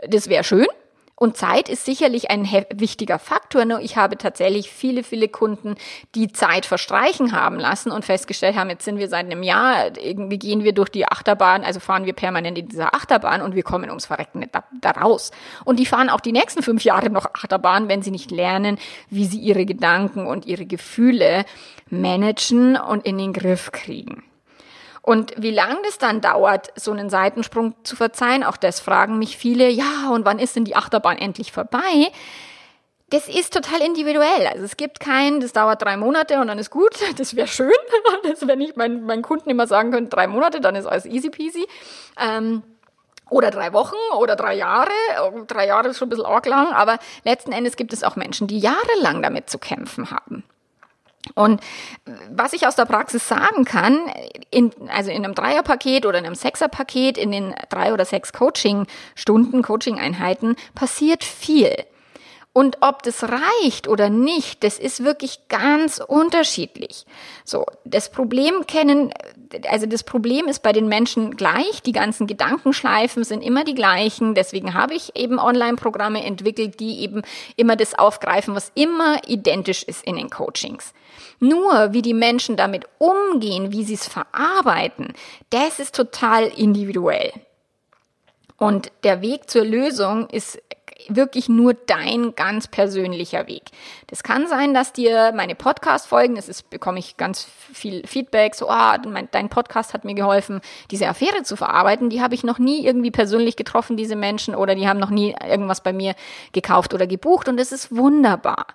das 0.07 0.27
wäre 0.27 0.43
schön. 0.43 0.65
Und 1.13 1.37
Zeit 1.37 1.69
ist 1.69 1.85
sicherlich 1.85 2.31
ein 2.31 2.49
wichtiger 2.73 3.19
Faktor. 3.19 3.63
Nur 3.63 3.79
ich 3.79 3.95
habe 3.95 4.17
tatsächlich 4.17 4.71
viele, 4.71 5.03
viele 5.03 5.29
Kunden, 5.29 5.75
die 6.15 6.33
Zeit 6.33 6.65
verstreichen 6.65 7.31
haben 7.31 7.59
lassen 7.59 7.91
und 7.91 8.05
festgestellt 8.05 8.55
haben, 8.55 8.71
jetzt 8.71 8.85
sind 8.85 8.97
wir 8.97 9.07
seit 9.07 9.27
einem 9.27 9.43
Jahr, 9.43 9.95
irgendwie 9.97 10.39
gehen 10.39 10.63
wir 10.63 10.73
durch 10.73 10.89
die 10.89 11.05
Achterbahn, 11.05 11.63
also 11.63 11.79
fahren 11.79 12.05
wir 12.05 12.13
permanent 12.13 12.57
in 12.57 12.69
dieser 12.69 12.95
Achterbahn 12.95 13.43
und 13.43 13.53
wir 13.53 13.63
kommen 13.63 13.89
ums 13.89 14.07
Verrecken 14.07 14.39
nicht 14.39 14.55
da, 14.55 14.63
da 14.81 14.91
raus. 14.91 15.29
Und 15.63 15.77
die 15.77 15.85
fahren 15.85 16.09
auch 16.09 16.21
die 16.21 16.31
nächsten 16.31 16.63
fünf 16.63 16.83
Jahre 16.83 17.11
noch 17.11 17.27
Achterbahn, 17.35 17.87
wenn 17.87 18.01
sie 18.01 18.11
nicht 18.11 18.31
lernen, 18.31 18.79
wie 19.11 19.25
sie 19.25 19.39
ihre 19.39 19.67
Gedanken 19.67 20.25
und 20.25 20.47
ihre 20.47 20.65
Gefühle 20.65 21.45
managen 21.91 22.77
und 22.77 23.05
in 23.05 23.19
den 23.19 23.31
Griff 23.31 23.71
kriegen. 23.71 24.23
Und 25.05 25.33
wie 25.37 25.51
lang 25.51 25.77
das 25.83 25.99
dann 25.99 26.19
dauert, 26.19 26.73
so 26.75 26.91
einen 26.91 27.11
Seitensprung 27.11 27.75
zu 27.83 27.95
verzeihen, 27.95 28.43
auch 28.43 28.57
das 28.57 28.79
fragen 28.79 29.19
mich 29.19 29.37
viele, 29.37 29.69
ja, 29.69 30.09
und 30.11 30.25
wann 30.25 30.39
ist 30.39 30.55
denn 30.55 30.65
die 30.65 30.75
Achterbahn 30.75 31.19
endlich 31.19 31.51
vorbei? 31.51 32.11
Das 33.11 33.27
ist 33.27 33.53
total 33.53 33.81
individuell. 33.81 34.47
Also 34.47 34.63
es 34.63 34.77
gibt 34.77 34.99
keinen, 34.99 35.41
das 35.41 35.53
dauert 35.53 35.83
drei 35.83 35.95
Monate 35.95 36.39
und 36.41 36.47
dann 36.47 36.57
ist 36.57 36.71
gut. 36.71 36.95
Das 37.19 37.35
wäre 37.35 37.47
schön, 37.47 37.69
das, 38.23 38.47
wenn 38.47 38.59
ich 38.61 38.75
meinen, 38.77 39.05
meinen 39.05 39.21
Kunden 39.21 39.47
immer 39.47 39.67
sagen 39.67 39.91
könnte, 39.91 40.09
drei 40.09 40.25
Monate, 40.25 40.59
dann 40.59 40.75
ist 40.75 40.87
alles 40.87 41.05
easy 41.05 41.29
peasy. 41.29 41.67
Ähm, 42.19 42.63
oder 43.29 43.51
drei 43.51 43.73
Wochen 43.73 43.95
oder 44.17 44.35
drei 44.35 44.55
Jahre. 44.55 44.89
Drei 45.45 45.67
Jahre 45.67 45.89
ist 45.89 45.99
schon 45.99 46.07
ein 46.07 46.09
bisschen 46.09 46.25
arg 46.25 46.47
lang, 46.47 46.73
aber 46.73 46.97
letzten 47.23 47.51
Endes 47.51 47.75
gibt 47.75 47.93
es 47.93 48.03
auch 48.03 48.15
Menschen, 48.15 48.47
die 48.47 48.57
jahrelang 48.57 49.21
damit 49.21 49.51
zu 49.51 49.59
kämpfen 49.59 50.09
haben. 50.09 50.43
Und 51.33 51.61
was 52.29 52.53
ich 52.53 52.67
aus 52.67 52.75
der 52.75 52.85
Praxis 52.85 53.27
sagen 53.27 53.65
kann, 53.65 53.99
in, 54.51 54.71
also 54.89 55.09
in 55.11 55.25
einem 55.25 55.35
Dreierpaket 55.35 56.05
oder 56.05 56.19
in 56.19 56.25
einem 56.25 56.35
Sechserpaket, 56.35 57.17
in 57.17 57.31
den 57.31 57.55
drei 57.69 57.93
oder 57.93 58.05
sechs 58.05 58.31
Coaching-Stunden, 58.31 59.63
Coaching-Einheiten, 59.63 60.55
passiert 60.75 61.23
viel. 61.23 61.73
Und 62.57 62.77
ob 62.79 63.03
das 63.03 63.21
reicht 63.21 63.89
oder 63.89 64.09
nicht, 64.09 64.63
das 64.63 64.79
ist 64.79 65.03
wirklich 65.03 65.49
ganz 65.49 65.99
unterschiedlich. 65.99 67.05
So, 67.43 67.65
das 67.83 68.09
Problem 68.09 68.65
kennen, 68.65 69.13
also 69.67 69.87
das 69.87 70.03
Problem 70.03 70.47
ist 70.47 70.63
bei 70.63 70.71
den 70.71 70.87
Menschen 70.87 71.35
gleich. 71.35 71.81
Die 71.85 71.91
ganzen 71.91 72.27
Gedankenschleifen 72.27 73.25
sind 73.25 73.41
immer 73.41 73.65
die 73.65 73.75
gleichen. 73.75 74.35
Deswegen 74.35 74.73
habe 74.73 74.93
ich 74.93 75.17
eben 75.17 75.37
Online-Programme 75.37 76.23
entwickelt, 76.23 76.79
die 76.79 77.01
eben 77.01 77.23
immer 77.57 77.75
das 77.75 77.93
aufgreifen, 77.93 78.55
was 78.55 78.71
immer 78.73 79.17
identisch 79.27 79.83
ist 79.83 80.05
in 80.05 80.15
den 80.15 80.29
Coachings. 80.29 80.93
Nur 81.41 81.91
wie 81.91 82.01
die 82.01 82.13
Menschen 82.13 82.55
damit 82.55 82.87
umgehen, 82.99 83.73
wie 83.73 83.83
sie 83.83 83.95
es 83.95 84.07
verarbeiten, 84.07 85.11
das 85.49 85.79
ist 85.79 85.93
total 85.93 86.45
individuell. 86.45 87.33
Und 88.57 88.93
der 89.03 89.21
Weg 89.21 89.49
zur 89.49 89.65
Lösung 89.65 90.29
ist 90.29 90.57
wirklich 91.09 91.49
nur 91.49 91.73
dein 91.73 92.35
ganz 92.35 92.67
persönlicher 92.67 93.47
Weg. 93.47 93.63
Das 94.07 94.23
kann 94.23 94.47
sein, 94.47 94.73
dass 94.73 94.93
dir 94.93 95.33
meine 95.35 95.55
Podcast-Folgen, 95.55 96.35
das 96.35 96.49
ist, 96.49 96.69
bekomme 96.69 96.99
ich 96.99 97.17
ganz 97.17 97.43
viel 97.43 98.05
Feedback, 98.07 98.55
so, 98.55 98.69
ah, 98.69 98.97
mein, 99.07 99.27
dein 99.31 99.49
Podcast 99.49 99.93
hat 99.93 100.05
mir 100.05 100.15
geholfen, 100.15 100.61
diese 100.91 101.07
Affäre 101.07 101.43
zu 101.43 101.55
verarbeiten. 101.55 102.09
Die 102.09 102.21
habe 102.21 102.35
ich 102.35 102.43
noch 102.43 102.59
nie 102.59 102.85
irgendwie 102.85 103.11
persönlich 103.11 103.55
getroffen, 103.55 103.97
diese 103.97 104.15
Menschen, 104.15 104.55
oder 104.55 104.75
die 104.75 104.87
haben 104.87 104.99
noch 104.99 105.09
nie 105.09 105.35
irgendwas 105.47 105.81
bei 105.81 105.93
mir 105.93 106.15
gekauft 106.53 106.93
oder 106.93 107.07
gebucht 107.07 107.49
und 107.49 107.57
das 107.57 107.71
ist 107.71 107.95
wunderbar. 107.95 108.67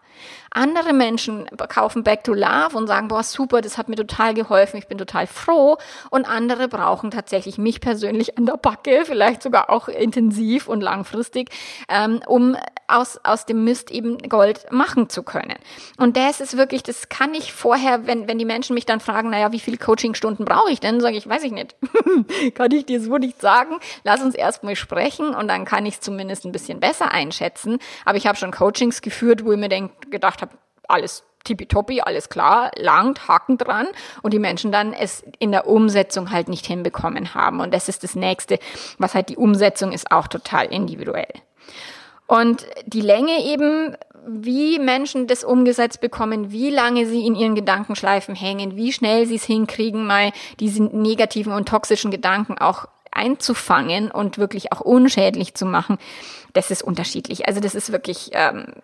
Andere 0.51 0.93
Menschen 0.93 1.47
kaufen 1.69 2.03
Back 2.03 2.25
to 2.25 2.35
Love 2.35 2.77
und 2.77 2.87
sagen, 2.87 3.09
boah, 3.09 3.23
super, 3.23 3.61
das 3.61 3.79
hat 3.79 3.89
mir 3.89 3.97
total 3.97 4.35
geholfen, 4.35 4.79
ich 4.79 4.89
bin 4.89 4.99
total 4.99 5.27
froh. 5.27 5.79
Und 6.11 6.25
andere 6.29 6.69
brauchen 6.69 7.11
tatsächlich 7.11 7.57
mich 7.57 7.81
persönlich 7.81 8.37
an 8.37 8.47
der 8.47 8.57
Backe, 8.57 9.03
vielleicht 9.05 9.43
sogar 9.43 9.71
auch 9.71 9.89
intensiv 9.89 10.69
und 10.69 10.81
langfristig, 10.81 11.51
ähm, 11.89 12.21
um 12.27 12.57
aus, 12.91 13.21
aus 13.23 13.47
dem 13.47 13.65
Mist 13.65 13.91
eben 13.91 14.19
Gold 14.19 14.71
machen 14.73 15.09
zu 15.09 15.23
können. 15.23 15.55
Und 15.97 16.17
das 16.17 16.41
ist 16.41 16.57
wirklich, 16.57 16.83
das 16.83 17.09
kann 17.09 17.35
ich 17.35 17.53
vorher, 17.53 18.07
wenn, 18.07 18.29
wenn 18.29 18.39
die 18.39 18.45
Menschen 18.45 18.75
mich 18.75 18.87
dann 18.87 19.01
fragen, 19.01 19.31
naja, 19.31 19.53
wie 19.53 19.61
viele 19.61 19.77
Coachingstunden 19.77 20.45
brauche 20.45 20.71
ich 20.71 20.81
denn, 20.81 21.01
sage 21.01 21.17
ich, 21.17 21.29
weiß 21.29 21.45
ich 21.45 21.53
nicht. 21.53 21.77
kann 22.55 22.73
ich 22.73 22.87
dir 22.87 23.01
so 23.01 23.17
nicht 23.19 23.41
sagen. 23.41 23.79
Lass 24.05 24.21
uns 24.21 24.35
erstmal 24.35 24.77
sprechen 24.77 25.35
und 25.35 25.49
dann 25.49 25.65
kann 25.65 25.87
ich 25.87 25.95
es 25.95 26.01
zumindest 26.01 26.45
ein 26.45 26.53
bisschen 26.53 26.81
besser 26.81 27.13
einschätzen. 27.13 27.79
Aber 28.05 28.19
ich 28.19 28.27
habe 28.27 28.37
schon 28.37 28.51
Coachings 28.51 29.03
geführt, 29.03 29.45
wo 29.45 29.53
ich 29.53 29.59
mir 29.59 29.69
denk, 29.69 30.11
gedacht 30.11 30.40
alles 30.91 31.25
tippitoppi, 31.45 32.01
alles 32.03 32.29
klar, 32.29 32.71
langt, 32.77 33.29
Haken 33.29 33.59
dran 33.59 33.87
und 34.23 34.35
die 34.35 34.39
Menschen 34.39 34.73
dann 34.73 34.93
es 34.93 35.25
in 35.39 35.53
der 35.53 35.67
Umsetzung 35.67 36.31
halt 36.31 36.49
nicht 36.49 36.67
hinbekommen 36.67 37.35
haben. 37.35 37.61
Und 37.61 37.73
das 37.73 37.89
ist 37.89 38.05
das 38.05 38.15
nächste, 38.15 38.59
was 38.99 39.15
halt 39.15 39.29
die 39.29 39.37
Umsetzung 39.37 39.93
ist 39.93 40.11
auch 40.13 40.29
total 40.29 40.67
individuell. 40.67 41.33
Und 42.27 42.67
die 42.87 43.01
Länge 43.01 43.43
eben, 43.45 43.97
wie 44.27 44.79
Menschen 44.79 45.27
das 45.27 45.43
umgesetzt 45.43 46.01
bekommen, 46.01 46.53
wie 46.53 46.71
lange 46.71 47.07
sie 47.07 47.27
in 47.27 47.35
ihren 47.35 47.55
Gedankenschleifen 47.55 48.35
hängen, 48.35 48.77
wie 48.77 48.93
schnell 48.93 49.27
sie 49.27 49.37
es 49.37 49.45
hinkriegen, 49.45 50.07
mal 50.07 50.33
diese 50.61 50.83
negativen 50.83 51.53
und 51.53 51.69
toxischen 51.69 52.11
Gedanken 52.11 52.59
auch 52.59 52.87
einzufangen 53.11 54.11
und 54.11 54.39
wirklich 54.39 54.73
auch 54.73 54.81
unschädlich 54.81 55.55
zu 55.55 55.67
machen, 55.67 55.99
das 56.53 56.71
ist 56.71 56.83
unterschiedlich. 56.83 57.49
Also 57.49 57.61
das 57.61 57.75
ist 57.75 57.91
wirklich, 57.91 58.31
ähm, 58.33 58.75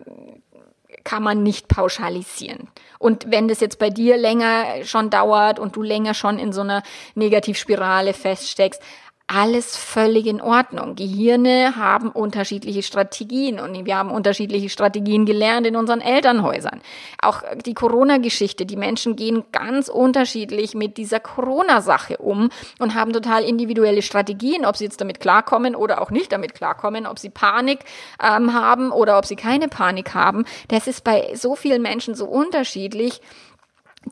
kann 1.06 1.22
man 1.22 1.44
nicht 1.44 1.68
pauschalisieren. 1.68 2.66
Und 2.98 3.30
wenn 3.30 3.46
das 3.46 3.60
jetzt 3.60 3.78
bei 3.78 3.90
dir 3.90 4.16
länger 4.16 4.84
schon 4.84 5.08
dauert 5.08 5.60
und 5.60 5.76
du 5.76 5.82
länger 5.82 6.14
schon 6.14 6.36
in 6.38 6.52
so 6.52 6.62
einer 6.62 6.82
Negativspirale 7.14 8.12
feststeckst, 8.12 8.82
alles 9.28 9.76
völlig 9.76 10.26
in 10.26 10.40
Ordnung. 10.40 10.94
Gehirne 10.94 11.74
haben 11.76 12.10
unterschiedliche 12.10 12.84
Strategien 12.84 13.58
und 13.58 13.84
wir 13.84 13.96
haben 13.96 14.12
unterschiedliche 14.12 14.68
Strategien 14.68 15.26
gelernt 15.26 15.66
in 15.66 15.74
unseren 15.74 16.00
Elternhäusern. 16.00 16.80
Auch 17.20 17.42
die 17.64 17.74
Corona-Geschichte, 17.74 18.66
die 18.66 18.76
Menschen 18.76 19.16
gehen 19.16 19.42
ganz 19.50 19.88
unterschiedlich 19.88 20.74
mit 20.74 20.96
dieser 20.96 21.18
Corona-Sache 21.18 22.18
um 22.18 22.50
und 22.78 22.94
haben 22.94 23.12
total 23.12 23.42
individuelle 23.42 24.02
Strategien, 24.02 24.64
ob 24.64 24.76
sie 24.76 24.84
jetzt 24.84 25.00
damit 25.00 25.18
klarkommen 25.18 25.74
oder 25.74 26.00
auch 26.02 26.12
nicht 26.12 26.30
damit 26.30 26.54
klarkommen, 26.54 27.04
ob 27.04 27.18
sie 27.18 27.30
Panik 27.30 27.80
ähm, 28.22 28.54
haben 28.54 28.92
oder 28.92 29.18
ob 29.18 29.26
sie 29.26 29.36
keine 29.36 29.66
Panik 29.66 30.14
haben. 30.14 30.44
Das 30.68 30.86
ist 30.86 31.02
bei 31.02 31.32
so 31.34 31.56
vielen 31.56 31.82
Menschen 31.82 32.14
so 32.14 32.26
unterschiedlich. 32.26 33.20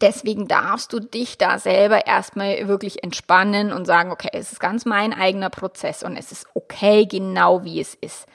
Deswegen 0.00 0.48
darfst 0.48 0.92
du 0.92 0.98
dich 0.98 1.38
da 1.38 1.58
selber 1.60 2.06
erstmal 2.06 2.66
wirklich 2.66 3.04
entspannen 3.04 3.72
und 3.72 3.84
sagen, 3.84 4.10
okay, 4.10 4.30
es 4.32 4.50
ist 4.50 4.58
ganz 4.58 4.84
mein 4.84 5.12
eigener 5.12 5.50
Prozess 5.50 6.02
und 6.02 6.16
es 6.16 6.32
ist 6.32 6.46
okay, 6.54 7.06
genau 7.06 7.62
wie 7.62 7.80
es 7.80 7.94
ist. 7.94 8.26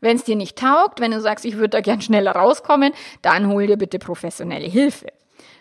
Wenn 0.00 0.16
es 0.16 0.24
dir 0.24 0.36
nicht 0.36 0.58
taugt, 0.58 1.00
wenn 1.00 1.12
du 1.12 1.20
sagst, 1.22 1.46
ich 1.46 1.56
würde 1.56 1.70
da 1.70 1.80
gern 1.80 2.02
schneller 2.02 2.32
rauskommen, 2.32 2.92
dann 3.22 3.48
hol 3.48 3.66
dir 3.66 3.78
bitte 3.78 3.98
professionelle 3.98 4.66
Hilfe. 4.66 5.06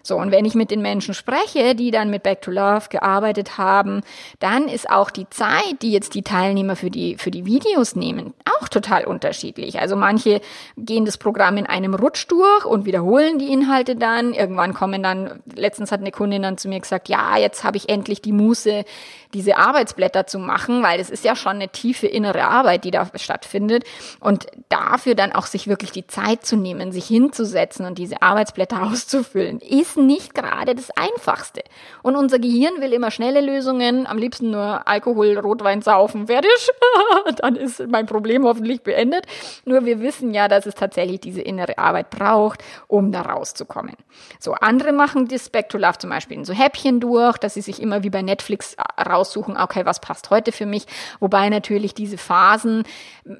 So, 0.06 0.18
und 0.18 0.30
wenn 0.30 0.46
ich 0.46 0.54
mit 0.54 0.70
den 0.70 0.84
Menschen 0.84 1.16
spreche, 1.16 1.74
die 1.74 1.90
dann 1.90 2.12
mit 2.12 2.22
Back 2.22 2.44
to 2.44 2.52
Love 2.52 2.90
gearbeitet 2.90 3.58
haben, 3.58 4.02
dann 4.38 4.68
ist 4.68 4.88
auch 4.88 5.10
die 5.10 5.28
Zeit, 5.32 5.82
die 5.82 5.92
jetzt 5.92 6.14
die 6.14 6.22
Teilnehmer 6.22 6.76
für 6.76 6.92
die, 6.92 7.18
für 7.18 7.32
die 7.32 7.46
Videos 7.46 7.96
nehmen, 7.96 8.36
auch 8.60 8.70
total 8.70 9.06
unterschiedlich. 9.06 9.80
Also 9.80 9.96
manche 9.96 10.42
gehen 10.78 11.06
das 11.06 11.18
Programm 11.18 11.58
in 11.58 11.66
einem 11.66 11.96
Rutsch 11.96 12.28
durch 12.28 12.66
und 12.66 12.86
wiederholen 12.86 13.40
die 13.40 13.52
Inhalte 13.52 13.96
dann. 13.96 14.36
Irgendwann 14.36 14.76
kommen 14.76 15.02
dann, 15.02 15.42
letztens 15.56 15.92
hat 15.92 16.02
eine 16.02 16.12
Kundin 16.12 16.44
dann 16.44 16.60
zu 16.60 16.68
mir 16.68 16.80
gesagt, 16.80 17.10
ja, 17.10 17.38
jetzt 17.38 17.64
habe 17.64 17.78
ich 17.78 17.90
endlich 17.90 18.22
die 18.22 18.32
Muße, 18.32 18.86
diese 19.34 19.58
Arbeitsblätter 19.58 20.28
zu 20.28 20.38
machen, 20.38 20.84
weil 20.84 21.00
es 21.00 21.10
ist 21.10 21.26
ja 21.26 21.36
schon 21.36 21.54
eine 21.54 21.70
tiefe 21.70 22.08
innere 22.08 22.44
Arbeit, 22.44 22.84
die 22.84 22.92
da 22.92 23.10
stattfindet. 23.16 23.84
Und 24.20 24.46
dafür 24.70 25.16
dann 25.16 25.32
auch 25.32 25.48
sich 25.48 25.68
wirklich 25.68 25.92
die 25.92 26.06
Zeit 26.08 26.46
zu 26.46 26.56
nehmen, 26.56 26.92
sich 26.92 27.06
hinzusetzen 27.06 27.86
und 27.86 27.98
diese 27.98 28.22
Arbeitsblätter 28.22 28.84
auszufüllen, 28.92 29.60
ist 29.96 29.98
nicht 29.98 30.34
gerade 30.34 30.76
das 30.76 30.90
Einfachste. 30.92 31.64
Und 32.04 32.16
unser 32.16 32.40
Gehirn 32.40 32.82
will 32.82 32.94
immer 32.94 33.12
schnelle 33.12 33.42
Lösungen, 33.42 34.08
am 34.08 34.18
liebsten 34.18 34.52
nur 34.52 34.88
Alkohol, 34.88 35.38
Rotwein 35.38 35.82
saufen, 35.82 36.28
fertig. 36.28 36.70
Dann 37.38 37.56
ist 37.56 37.86
mein 37.88 38.06
Problem 38.06 38.46
hoffentlich 38.46 38.82
beendet. 38.82 39.26
Nur 39.66 39.86
wir 39.86 40.02
wissen 40.02 40.34
ja, 40.34 40.48
dass 40.48 40.66
es 40.66 40.76
tatsächlich 40.76 41.20
diese 41.22 41.42
innere 41.42 41.78
Arbeit 41.78 42.10
braucht, 42.10 42.64
um 42.88 43.12
da 43.12 43.22
rauszukommen. 43.22 43.96
So, 44.40 44.54
andere 44.54 44.92
machen 44.92 45.28
das 45.28 45.52
Love 45.74 45.98
zum 45.98 46.10
Beispiel 46.10 46.38
in 46.38 46.46
so 46.46 46.54
Häppchen 46.54 47.00
durch, 47.00 47.38
dass 47.38 47.54
sie 47.54 47.62
sich 47.62 47.82
immer 47.82 48.04
wie 48.04 48.10
bei 48.10 48.22
Netflix 48.22 48.76
raussuchen, 49.04 49.58
okay, 49.58 49.86
was 49.86 50.00
passt 50.00 50.30
heute 50.30 50.52
für 50.52 50.66
mich? 50.66 50.86
Wobei 51.20 51.50
natürlich 51.50 51.94
diese 51.94 52.18
Phasen, 52.18 52.84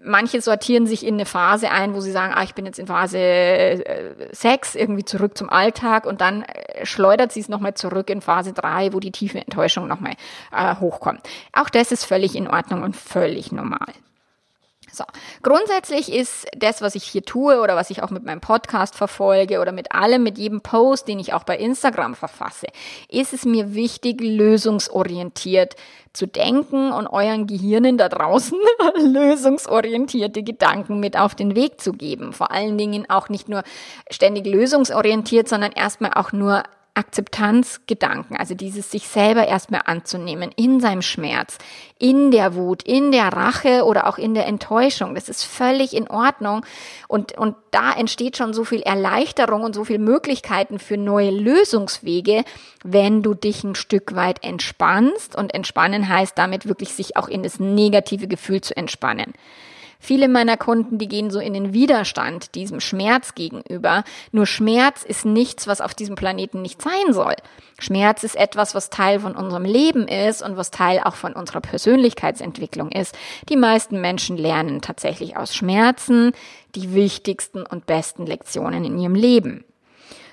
manche 0.04 0.42
sortieren 0.42 0.88
sich 0.88 1.06
in 1.06 1.16
eine 1.16 1.26
Phase 1.26 1.72
ein, 1.72 1.94
wo 1.94 2.00
sie 2.00 2.12
sagen, 2.12 2.34
ah, 2.36 2.44
ich 2.44 2.56
bin 2.56 2.66
jetzt 2.66 2.80
in 2.80 2.88
Phase 2.88 3.84
6, 4.32 4.76
äh, 4.76 4.80
irgendwie 4.80 5.06
zurück 5.06 5.38
zum 5.38 5.50
Alltag 5.50 6.06
und 6.06 6.22
dann 6.22 6.45
schleudert 6.84 7.32
sie 7.32 7.40
es 7.40 7.50
nochmal 7.50 7.74
zurück 7.74 8.10
in 8.10 8.22
Phase 8.22 8.54
3, 8.54 8.94
wo 8.94 9.00
die 9.00 9.12
tiefe 9.12 9.40
Enttäuschung 9.40 9.88
nochmal 9.88 10.14
äh, 10.52 10.76
hochkommt. 10.76 11.22
Auch 11.54 11.70
das 11.70 11.92
ist 11.92 12.06
völlig 12.06 12.36
in 12.36 12.48
Ordnung 12.48 12.84
und 12.84 12.96
völlig 12.96 13.52
normal. 13.52 13.94
So. 14.96 15.04
Grundsätzlich 15.44 16.12
ist 16.12 16.48
das, 16.56 16.82
was 16.82 16.96
ich 16.96 17.04
hier 17.04 17.24
tue 17.24 17.60
oder 17.60 17.76
was 17.76 17.90
ich 17.90 18.02
auch 18.02 18.12
mit 18.12 18.24
meinem 18.24 18.42
Podcast 18.42 18.96
verfolge 18.96 19.60
oder 19.60 19.72
mit 19.72 19.92
allem, 19.92 20.24
mit 20.24 20.38
jedem 20.38 20.62
Post, 20.62 21.08
den 21.08 21.20
ich 21.20 21.34
auch 21.34 21.44
bei 21.44 21.58
Instagram 21.58 22.16
verfasse, 22.16 22.68
ist 23.10 23.34
es 23.34 23.46
mir 23.46 23.74
wichtig, 23.74 24.22
lösungsorientiert 24.22 25.76
zu 26.14 26.28
denken 26.28 26.92
und 26.94 27.08
euren 27.08 27.46
Gehirnen 27.46 27.98
da 27.98 28.08
draußen 28.08 28.58
lösungsorientierte 28.96 30.44
Gedanken 30.44 31.00
mit 31.00 31.18
auf 31.18 31.36
den 31.36 31.56
Weg 31.56 31.82
zu 31.82 31.92
geben. 31.92 32.32
Vor 32.32 32.52
allen 32.52 32.78
Dingen 32.78 33.10
auch 33.10 33.28
nicht 33.28 33.50
nur 33.50 33.64
ständig 34.10 34.46
lösungsorientiert, 34.46 35.50
sondern 35.50 35.74
erstmal 35.74 36.14
auch 36.14 36.32
nur 36.32 36.64
Akzeptanzgedanken, 36.96 38.38
also 38.38 38.56
dieses 38.56 38.90
sich 38.90 39.08
selber 39.08 39.48
erstmal 39.48 39.82
anzunehmen 39.86 40.52
in 40.56 40.80
seinem 40.80 41.02
Schmerz, 41.02 41.58
in 42.00 42.32
der 42.32 42.56
Wut, 42.56 42.84
in 42.84 43.12
der 43.12 43.28
Rache 43.28 43.84
oder 43.84 44.08
auch 44.08 44.18
in 44.18 44.34
der 44.34 44.48
Enttäuschung. 44.48 45.14
Das 45.14 45.30
ist 45.30 45.44
völlig 45.44 45.94
in 45.94 46.10
Ordnung 46.10 46.66
und, 47.08 47.38
und 47.38 47.56
da 47.72 47.92
entsteht 47.92 48.38
schon 48.38 48.54
so 48.54 48.64
viel 48.64 48.82
Erleichterung 48.82 49.64
und 49.64 49.76
so 49.76 49.84
viel 49.84 50.00
Möglichkeiten 50.00 50.80
für 50.80 50.98
neue 50.98 51.32
Lösungswege, 51.32 52.44
wenn 52.84 53.22
du 53.22 53.34
dich 53.34 53.64
ein 53.64 53.76
Stück 53.76 54.16
weit 54.16 54.44
entspannst 54.44 55.36
und 55.36 55.54
entspannen 55.54 56.10
heißt 56.10 56.38
damit 56.38 56.66
wirklich 56.66 56.94
sich 56.94 57.18
auch 57.18 57.28
in 57.28 57.44
das 57.44 57.60
negative 57.60 58.28
Gefühl 58.28 58.62
zu 58.62 58.76
entspannen. 58.76 59.34
Viele 60.00 60.28
meiner 60.28 60.58
Kunden, 60.58 60.98
die 60.98 61.08
gehen 61.08 61.32
so 61.32 61.40
in 61.40 61.54
den 61.54 61.74
Widerstand 61.74 62.56
diesem 62.56 62.80
Schmerz 62.80 63.36
gegenüber. 63.36 64.04
Nur 64.32 64.46
Schmerz 64.46 65.04
ist 65.04 65.26
nichts, 65.26 65.68
was 65.68 65.82
auf 65.82 65.94
diesem 65.94 66.16
Planeten 66.16 66.62
nicht 66.62 66.82
sein 66.82 67.14
soll. 67.14 67.36
Schmerz 67.80 68.24
ist 68.24 68.36
etwas, 68.36 68.76
was 68.76 68.90
Teil 68.90 69.20
von 69.20 69.36
unserem 69.36 69.66
Leben 69.66 70.08
ist 70.08 70.42
und 70.42 70.58
was 70.58 70.72
Teil 70.72 71.02
auch 71.04 71.16
von 71.16 71.34
unserer 71.34 71.62
Persönlichkeitsentwicklung 71.62 72.92
ist. 72.92 73.16
Die 73.50 73.58
meisten 73.58 74.00
Menschen 74.00 74.38
lernen 74.38 74.82
tatsächlich 74.82 75.38
aus 75.38 75.56
Schmerzen 75.56 76.32
die 76.76 76.94
wichtigsten 76.94 77.64
und 77.64 77.86
besten 77.86 78.26
Lektionen 78.26 78.86
in 78.86 78.98
ihrem 78.98 79.16
Leben. 79.16 79.66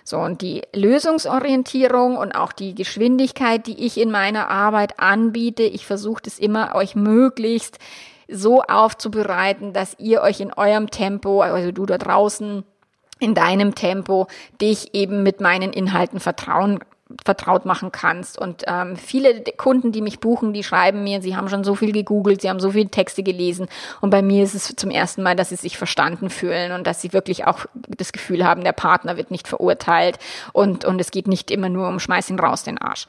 So, 0.04 0.18
und 0.18 0.42
die 0.42 0.62
Lösungsorientierung 0.74 2.16
und 2.16 2.32
auch 2.32 2.52
die 2.52 2.74
Geschwindigkeit, 2.74 3.66
die 3.66 3.84
ich 3.86 3.98
in 3.98 4.10
meiner 4.10 4.48
Arbeit 4.48 4.98
anbiete, 4.98 5.62
ich 5.62 5.86
versuche 5.86 6.22
es 6.26 6.38
immer, 6.38 6.74
euch 6.74 6.96
möglichst 6.96 7.78
so 8.28 8.62
aufzubereiten, 8.62 9.72
dass 9.72 9.96
ihr 9.98 10.22
euch 10.22 10.40
in 10.40 10.52
eurem 10.52 10.90
Tempo, 10.90 11.42
also 11.42 11.72
du 11.72 11.86
da 11.86 11.98
draußen, 11.98 12.64
in 13.18 13.34
deinem 13.34 13.74
Tempo, 13.74 14.26
dich 14.60 14.94
eben 14.94 15.22
mit 15.22 15.40
meinen 15.40 15.72
Inhalten 15.72 16.18
vertrauen 16.18 16.80
vertraut 17.24 17.66
machen 17.66 17.92
kannst. 17.92 18.38
Und 18.38 18.64
ähm, 18.66 18.96
viele 18.96 19.42
Kunden, 19.56 19.92
die 19.92 20.00
mich 20.00 20.20
buchen, 20.20 20.52
die 20.52 20.64
schreiben 20.64 21.04
mir, 21.04 21.20
sie 21.22 21.36
haben 21.36 21.48
schon 21.48 21.64
so 21.64 21.74
viel 21.74 21.92
gegoogelt, 21.92 22.42
sie 22.42 22.48
haben 22.48 22.60
so 22.60 22.70
viele 22.70 22.88
Texte 22.88 23.22
gelesen. 23.22 23.66
Und 24.00 24.10
bei 24.10 24.22
mir 24.22 24.42
ist 24.42 24.54
es 24.54 24.74
zum 24.76 24.90
ersten 24.90 25.22
Mal, 25.22 25.36
dass 25.36 25.50
sie 25.50 25.56
sich 25.56 25.76
verstanden 25.76 26.30
fühlen 26.30 26.72
und 26.72 26.86
dass 26.86 27.02
sie 27.02 27.12
wirklich 27.12 27.46
auch 27.46 27.66
das 27.74 28.12
Gefühl 28.12 28.44
haben, 28.44 28.64
der 28.64 28.72
Partner 28.72 29.16
wird 29.16 29.30
nicht 29.30 29.48
verurteilt 29.48 30.18
und, 30.52 30.84
und 30.84 31.00
es 31.00 31.10
geht 31.10 31.28
nicht 31.28 31.50
immer 31.50 31.68
nur 31.68 31.88
um 31.88 32.00
Schmeiß 32.00 32.30
ihn 32.30 32.38
raus 32.38 32.62
den 32.62 32.78
Arsch. 32.78 33.06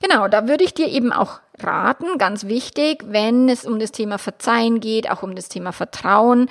Genau, 0.00 0.28
da 0.28 0.46
würde 0.46 0.64
ich 0.64 0.74
dir 0.74 0.88
eben 0.88 1.12
auch 1.12 1.40
raten, 1.58 2.18
ganz 2.18 2.46
wichtig, 2.46 3.04
wenn 3.06 3.48
es 3.48 3.64
um 3.64 3.78
das 3.78 3.90
Thema 3.90 4.18
Verzeihen 4.18 4.80
geht, 4.80 5.10
auch 5.10 5.22
um 5.22 5.34
das 5.34 5.48
Thema 5.48 5.72
Vertrauen, 5.72 6.48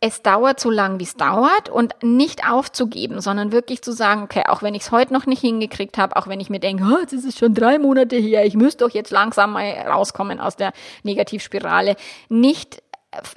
es 0.00 0.20
dauert 0.20 0.60
so 0.60 0.70
lang, 0.70 1.00
wie 1.00 1.04
es 1.04 1.16
dauert 1.16 1.70
und 1.70 1.94
nicht 2.02 2.48
aufzugeben, 2.48 3.22
sondern 3.22 3.50
wirklich 3.50 3.80
zu 3.80 3.92
sagen, 3.92 4.22
okay, 4.22 4.42
auch 4.46 4.62
wenn 4.62 4.74
ich 4.74 4.82
es 4.82 4.90
heute 4.92 5.12
noch 5.12 5.24
nicht 5.24 5.40
hingekriegt 5.40 5.96
habe, 5.96 6.16
auch 6.16 6.26
wenn 6.26 6.38
ich 6.38 6.50
mir 6.50 6.60
denke, 6.60 6.84
oh, 6.84 7.00
jetzt 7.00 7.14
ist 7.14 7.24
es 7.24 7.38
schon 7.38 7.54
drei 7.54 7.78
Monate 7.78 8.16
her, 8.16 8.44
ich 8.44 8.54
müsste 8.54 8.84
doch 8.84 8.92
jetzt 8.92 9.10
langsam 9.10 9.52
mal 9.52 9.64
rauskommen 9.64 10.38
aus 10.38 10.56
der 10.56 10.72
Negativspirale, 11.02 11.96
nicht, 12.28 12.82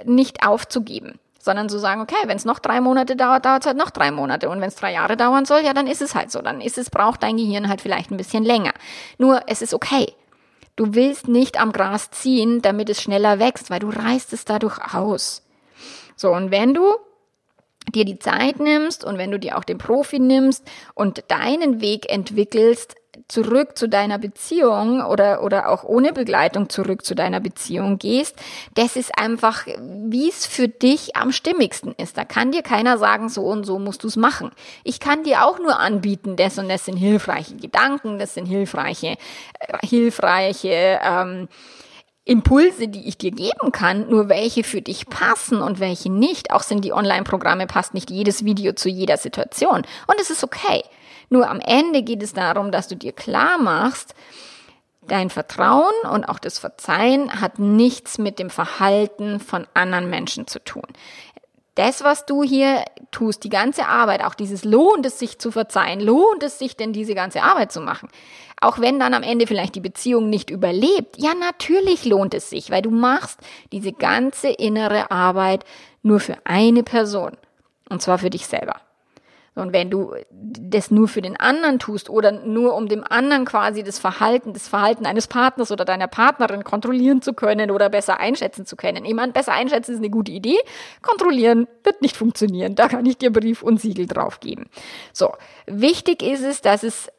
nicht 0.03 0.45
aufzugeben 0.45 1.17
sondern 1.49 1.67
zu 1.67 1.79
sagen, 1.79 2.01
okay, 2.01 2.27
wenn 2.27 2.37
es 2.37 2.45
noch 2.45 2.59
drei 2.59 2.79
Monate 2.79 3.15
dauert, 3.15 3.43
dauert 3.43 3.63
es 3.63 3.65
halt 3.65 3.75
noch 3.75 3.89
drei 3.89 4.11
Monate. 4.11 4.49
Und 4.49 4.61
wenn 4.61 4.67
es 4.67 4.75
drei 4.75 4.93
Jahre 4.93 5.17
dauern 5.17 5.45
soll, 5.45 5.61
ja, 5.61 5.73
dann 5.73 5.87
ist 5.87 5.99
es 5.99 6.13
halt 6.13 6.29
so. 6.29 6.43
Dann 6.43 6.61
ist 6.61 6.77
es, 6.77 6.91
braucht 6.91 7.23
dein 7.23 7.37
Gehirn 7.37 7.69
halt 7.69 7.81
vielleicht 7.81 8.11
ein 8.11 8.17
bisschen 8.17 8.43
länger. 8.43 8.71
Nur, 9.17 9.41
es 9.47 9.63
ist 9.63 9.73
okay. 9.73 10.13
Du 10.75 10.93
willst 10.93 11.27
nicht 11.27 11.59
am 11.59 11.71
Gras 11.71 12.11
ziehen, 12.11 12.61
damit 12.61 12.87
es 12.91 13.01
schneller 13.01 13.39
wächst, 13.39 13.71
weil 13.71 13.79
du 13.79 13.89
reißt 13.89 14.31
es 14.31 14.45
dadurch 14.45 14.93
aus. 14.93 15.41
So, 16.15 16.31
und 16.31 16.51
wenn 16.51 16.75
du 16.75 16.83
dir 17.95 18.05
die 18.05 18.19
Zeit 18.19 18.59
nimmst 18.59 19.03
und 19.03 19.17
wenn 19.17 19.31
du 19.31 19.39
dir 19.39 19.57
auch 19.57 19.63
den 19.63 19.79
Profi 19.79 20.19
nimmst 20.19 20.63
und 20.93 21.23
deinen 21.29 21.81
Weg 21.81 22.11
entwickelst, 22.11 22.93
zurück 23.27 23.77
zu 23.77 23.87
deiner 23.87 24.17
Beziehung 24.17 25.03
oder, 25.03 25.43
oder 25.43 25.69
auch 25.69 25.83
ohne 25.83 26.13
Begleitung 26.13 26.69
zurück 26.69 27.05
zu 27.05 27.15
deiner 27.15 27.39
Beziehung 27.39 27.99
gehst, 27.99 28.35
das 28.75 28.95
ist 28.95 29.17
einfach, 29.17 29.65
wie 29.67 30.29
es 30.29 30.45
für 30.45 30.67
dich 30.67 31.15
am 31.15 31.31
stimmigsten 31.31 31.93
ist. 31.97 32.17
Da 32.17 32.25
kann 32.25 32.51
dir 32.51 32.61
keiner 32.61 32.97
sagen, 32.97 33.29
so 33.29 33.43
und 33.43 33.65
so 33.65 33.79
musst 33.79 34.03
du 34.03 34.07
es 34.07 34.15
machen. 34.15 34.51
Ich 34.83 34.99
kann 34.99 35.23
dir 35.23 35.45
auch 35.45 35.59
nur 35.59 35.79
anbieten, 35.79 36.35
das 36.35 36.57
und 36.57 36.69
das 36.69 36.85
sind 36.85 36.97
hilfreiche 36.97 37.55
Gedanken, 37.55 38.19
das 38.19 38.33
sind 38.33 38.45
hilfreiche, 38.45 39.17
äh, 39.59 39.77
hilfreiche, 39.85 40.99
ähm, 41.03 41.47
Impulse, 42.29 42.87
die 42.87 43.07
ich 43.07 43.17
dir 43.17 43.31
geben 43.31 43.71
kann, 43.71 44.07
nur 44.07 44.29
welche 44.29 44.63
für 44.63 44.83
dich 44.83 45.07
passen 45.07 45.63
und 45.63 45.79
welche 45.79 46.11
nicht. 46.11 46.51
Auch 46.51 46.61
sind 46.61 46.85
die 46.85 46.93
Online-Programme, 46.93 47.65
passt 47.65 47.95
nicht 47.95 48.11
jedes 48.11 48.45
Video 48.45 48.73
zu 48.73 48.87
jeder 48.87 49.17
Situation. 49.17 49.81
Und 50.05 50.21
es 50.21 50.29
ist 50.29 50.43
okay. 50.43 50.83
Nur 51.29 51.49
am 51.49 51.59
Ende 51.59 52.01
geht 52.01 52.23
es 52.23 52.33
darum, 52.33 52.71
dass 52.71 52.87
du 52.87 52.95
dir 52.95 53.13
klar 53.13 53.57
machst, 53.57 54.15
dein 55.07 55.29
Vertrauen 55.29 55.93
und 56.11 56.25
auch 56.25 56.39
das 56.39 56.59
Verzeihen 56.59 57.41
hat 57.41 57.59
nichts 57.59 58.17
mit 58.17 58.39
dem 58.39 58.49
Verhalten 58.49 59.39
von 59.39 59.67
anderen 59.73 60.09
Menschen 60.09 60.47
zu 60.47 60.63
tun. 60.63 60.85
Das, 61.75 62.03
was 62.03 62.25
du 62.25 62.43
hier 62.43 62.83
tust, 63.11 63.43
die 63.43 63.49
ganze 63.49 63.87
Arbeit, 63.87 64.23
auch 64.23 64.33
dieses 64.33 64.65
lohnt 64.65 65.05
es 65.05 65.17
sich 65.17 65.39
zu 65.39 65.49
verzeihen, 65.51 66.01
lohnt 66.01 66.43
es 66.43 66.59
sich 66.59 66.75
denn 66.75 66.91
diese 66.91 67.15
ganze 67.15 67.41
Arbeit 67.41 67.71
zu 67.71 67.79
machen? 67.79 68.09
Auch 68.59 68.79
wenn 68.79 68.99
dann 68.99 69.13
am 69.13 69.23
Ende 69.23 69.47
vielleicht 69.47 69.75
die 69.75 69.79
Beziehung 69.79 70.29
nicht 70.29 70.49
überlebt, 70.49 71.15
ja 71.17 71.33
natürlich 71.33 72.03
lohnt 72.03 72.33
es 72.33 72.49
sich, 72.49 72.69
weil 72.69 72.81
du 72.81 72.91
machst 72.91 73.39
diese 73.71 73.93
ganze 73.93 74.49
innere 74.49 75.09
Arbeit 75.09 75.63
nur 76.03 76.19
für 76.19 76.35
eine 76.43 76.83
Person. 76.83 77.37
Und 77.89 78.01
zwar 78.01 78.17
für 78.17 78.29
dich 78.29 78.45
selber. 78.45 78.81
Und 79.59 79.73
wenn 79.73 79.89
du 79.89 80.13
das 80.31 80.91
nur 80.91 81.07
für 81.07 81.21
den 81.21 81.37
anderen 81.37 81.79
tust 81.79 82.09
oder 82.09 82.31
nur 82.31 82.75
um 82.75 82.87
dem 82.87 83.03
anderen 83.07 83.45
quasi 83.45 83.83
das 83.83 83.99
Verhalten, 83.99 84.53
das 84.53 84.67
Verhalten 84.67 85.05
eines 85.05 85.27
Partners 85.27 85.71
oder 85.71 85.85
deiner 85.85 86.07
Partnerin 86.07 86.63
kontrollieren 86.63 87.21
zu 87.21 87.33
können 87.33 87.71
oder 87.71 87.89
besser 87.89 88.19
einschätzen 88.19 88.65
zu 88.65 88.75
können. 88.75 89.03
Meine, 89.15 89.33
besser 89.33 89.53
einschätzen 89.53 89.93
ist 89.93 89.99
eine 89.99 90.09
gute 90.09 90.31
Idee. 90.31 90.57
Kontrollieren 91.01 91.67
wird 91.83 92.01
nicht 92.01 92.15
funktionieren. 92.15 92.75
Da 92.75 92.87
kann 92.87 93.05
ich 93.05 93.17
dir 93.17 93.31
Brief 93.31 93.61
und 93.61 93.79
Siegel 93.79 94.07
drauf 94.07 94.39
geben. 94.39 94.69
So. 95.13 95.33
Wichtig 95.65 96.23
ist 96.23 96.43
es, 96.43 96.61
dass 96.61 96.83
es 96.83 97.09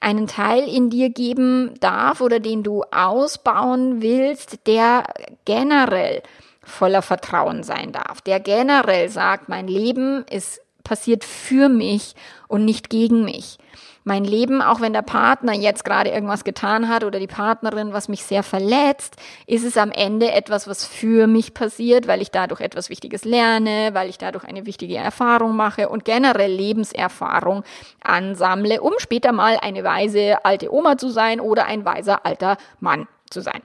einen 0.00 0.26
Teil 0.26 0.66
in 0.66 0.88
dir 0.90 1.10
geben 1.10 1.74
darf 1.80 2.20
oder 2.20 2.40
den 2.40 2.62
du 2.62 2.82
ausbauen 2.90 4.00
willst, 4.00 4.66
der 4.66 5.04
generell 5.44 6.22
voller 6.62 7.02
Vertrauen 7.02 7.62
sein 7.62 7.92
darf, 7.92 8.20
der 8.20 8.40
generell 8.40 9.08
sagt, 9.08 9.48
mein 9.48 9.68
Leben 9.68 10.24
ist 10.30 10.62
passiert 10.90 11.22
für 11.22 11.68
mich 11.68 12.16
und 12.48 12.64
nicht 12.64 12.90
gegen 12.90 13.24
mich. 13.24 13.58
Mein 14.02 14.24
Leben, 14.24 14.60
auch 14.60 14.80
wenn 14.80 14.92
der 14.92 15.02
Partner 15.02 15.52
jetzt 15.54 15.84
gerade 15.84 16.10
irgendwas 16.10 16.42
getan 16.42 16.88
hat 16.88 17.04
oder 17.04 17.20
die 17.20 17.28
Partnerin, 17.28 17.92
was 17.92 18.08
mich 18.08 18.24
sehr 18.24 18.42
verletzt, 18.42 19.14
ist 19.46 19.64
es 19.64 19.76
am 19.76 19.92
Ende 19.92 20.32
etwas, 20.32 20.66
was 20.66 20.84
für 20.84 21.28
mich 21.28 21.54
passiert, 21.54 22.08
weil 22.08 22.20
ich 22.20 22.32
dadurch 22.32 22.60
etwas 22.60 22.90
Wichtiges 22.90 23.24
lerne, 23.24 23.90
weil 23.92 24.08
ich 24.08 24.18
dadurch 24.18 24.42
eine 24.42 24.66
wichtige 24.66 24.96
Erfahrung 24.96 25.54
mache 25.54 25.88
und 25.88 26.04
generell 26.04 26.50
Lebenserfahrung 26.50 27.62
ansammle, 28.02 28.80
um 28.80 28.94
später 28.98 29.30
mal 29.30 29.58
eine 29.62 29.84
weise 29.84 30.44
alte 30.44 30.74
Oma 30.74 30.98
zu 30.98 31.08
sein 31.08 31.38
oder 31.38 31.66
ein 31.66 31.84
weiser 31.84 32.26
alter 32.26 32.56
Mann 32.80 33.06
zu 33.30 33.42
sein 33.42 33.62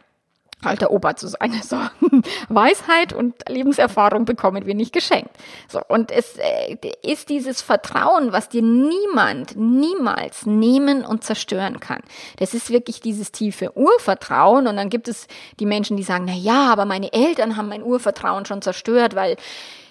alter 0.63 0.91
Opa 0.91 1.15
zu 1.15 1.27
sein. 1.27 1.53
So. 1.65 1.77
Weisheit 2.49 3.11
und 3.13 3.49
Lebenserfahrung 3.49 4.25
bekommen 4.25 4.65
wir 4.65 4.75
nicht 4.75 4.93
geschenkt. 4.93 5.31
So. 5.67 5.81
Und 5.87 6.11
es 6.11 6.37
äh, 6.37 6.77
ist 7.01 7.29
dieses 7.29 7.61
Vertrauen, 7.61 8.31
was 8.33 8.49
dir 8.49 8.61
niemand, 8.61 9.55
niemals 9.55 10.45
nehmen 10.45 11.03
und 11.03 11.23
zerstören 11.23 11.79
kann. 11.79 12.01
Das 12.37 12.53
ist 12.53 12.69
wirklich 12.69 12.99
dieses 12.99 13.31
tiefe 13.31 13.75
Urvertrauen. 13.75 14.67
Und 14.67 14.75
dann 14.75 14.89
gibt 14.89 15.07
es 15.07 15.27
die 15.59 15.65
Menschen, 15.65 15.97
die 15.97 16.03
sagen, 16.03 16.25
na 16.27 16.35
ja, 16.35 16.71
aber 16.71 16.85
meine 16.85 17.11
Eltern 17.13 17.57
haben 17.57 17.69
mein 17.69 17.83
Urvertrauen 17.83 18.45
schon 18.45 18.61
zerstört, 18.61 19.15
weil 19.15 19.37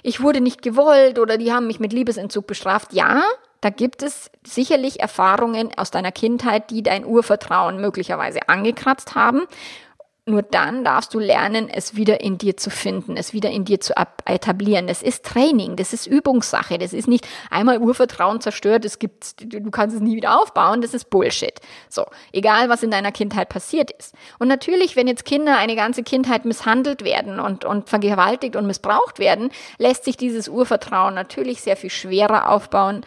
ich 0.03 0.21
wurde 0.21 0.41
nicht 0.41 0.63
gewollt 0.63 1.19
oder 1.19 1.39
die 1.39 1.53
haben 1.53 1.67
mich 1.67 1.81
mit 1.81 1.93
Liebesentzug 1.93 2.47
bestraft. 2.47 2.93
Ja, 2.93 3.23
da 3.65 3.71
gibt 3.71 4.03
es 4.03 4.31
sicherlich 4.47 5.01
Erfahrungen 5.01 5.71
aus 5.79 5.91
deiner 5.91 6.13
Kindheit, 6.13 6.69
die 6.69 6.83
dein 6.83 7.07
Urvertrauen 7.07 7.81
möglicherweise 7.81 8.51
angekratzt 8.51 9.15
haben. 9.15 9.47
Nur 10.27 10.41
dann 10.41 10.85
darfst 10.85 11.13
du 11.13 11.19
lernen, 11.19 11.69
es 11.69 11.97
wieder 11.97 12.23
in 12.23 12.39
dir 12.39 12.57
zu 12.57 12.71
finden, 12.71 13.19
es 13.19 13.35
wieder 13.35 13.51
in 13.51 13.67
dir 13.67 13.79
zu 13.81 13.93
etablieren. 14.25 14.87
Das 14.87 15.03
ist 15.03 15.23
Training, 15.23 15.77
das 15.77 15.93
ist 15.93 16.07
Übungssache, 16.07 16.79
das 16.79 16.95
ist 16.95 17.07
nicht 17.09 17.29
einmal 17.51 17.79
Urvertrauen 17.79 18.41
zerstört, 18.41 18.87
es 18.87 18.99
gibt, 18.99 19.35
du 19.53 19.71
kannst 19.71 19.95
es 19.95 20.01
nie 20.01 20.17
wieder 20.17 20.41
aufbauen, 20.41 20.81
das 20.81 20.95
ist 20.95 21.11
Bullshit. 21.11 21.61
So, 21.91 22.07
egal 22.33 22.71
was 22.71 22.83
in 22.83 22.91
deiner 22.91 23.13
Kindheit 23.13 23.51
passiert 23.51 23.91
ist. 23.91 24.15
Und 24.39 24.49
natürlich, 24.49 24.97
wenn 24.97 25.09
jetzt 25.09 25.27
Kinder 25.27 25.59
eine 25.59 25.77
ganze 25.77 26.03
Kindheit 26.03 26.47
misshandelt 26.47 27.05
werden 27.05 27.39
und, 27.39 27.67
und 27.67 27.91
vergewaltigt 27.91 28.57
und 28.57 28.67
missbraucht 28.67 29.19
werden, 29.19 29.51
lässt 29.77 30.05
sich 30.05 30.17
dieses 30.17 30.49
Urvertrauen 30.49 31.13
natürlich 31.13 31.61
sehr 31.61 31.77
viel 31.77 31.91
schwerer 31.91 32.49
aufbauen, 32.49 33.05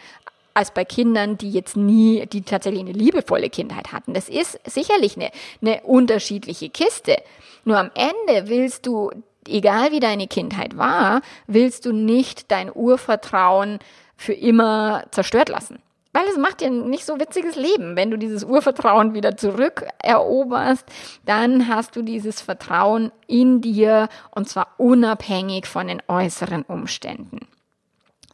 als 0.54 0.72
bei 0.72 0.84
Kindern, 0.84 1.38
die 1.38 1.50
jetzt 1.50 1.76
nie, 1.76 2.26
die 2.26 2.42
tatsächlich 2.42 2.80
eine 2.80 2.92
liebevolle 2.92 3.50
Kindheit 3.50 3.92
hatten. 3.92 4.14
Das 4.14 4.28
ist 4.28 4.58
sicherlich 4.66 5.16
eine, 5.16 5.30
eine 5.62 5.82
unterschiedliche 5.82 6.70
Kiste. 6.70 7.16
Nur 7.64 7.78
am 7.78 7.90
Ende 7.94 8.48
willst 8.48 8.86
du, 8.86 9.10
egal 9.46 9.92
wie 9.92 10.00
deine 10.00 10.26
Kindheit 10.26 10.76
war, 10.76 11.22
willst 11.46 11.86
du 11.86 11.92
nicht 11.92 12.50
dein 12.50 12.74
Urvertrauen 12.74 13.78
für 14.16 14.32
immer 14.32 15.04
zerstört 15.10 15.48
lassen. 15.48 15.78
Weil 16.12 16.26
es 16.26 16.38
macht 16.38 16.62
dir 16.62 16.70
nicht 16.70 17.04
so 17.04 17.20
witziges 17.20 17.54
Leben. 17.54 17.94
Wenn 17.94 18.10
du 18.10 18.16
dieses 18.16 18.42
Urvertrauen 18.42 19.14
wieder 19.14 19.36
zurückeroberst, 19.36 20.84
dann 21.26 21.68
hast 21.68 21.94
du 21.94 22.02
dieses 22.02 22.40
Vertrauen 22.40 23.12
in 23.26 23.60
dir 23.60 24.08
und 24.30 24.48
zwar 24.48 24.68
unabhängig 24.78 25.66
von 25.66 25.86
den 25.86 26.02
äußeren 26.08 26.62
Umständen. 26.62 27.46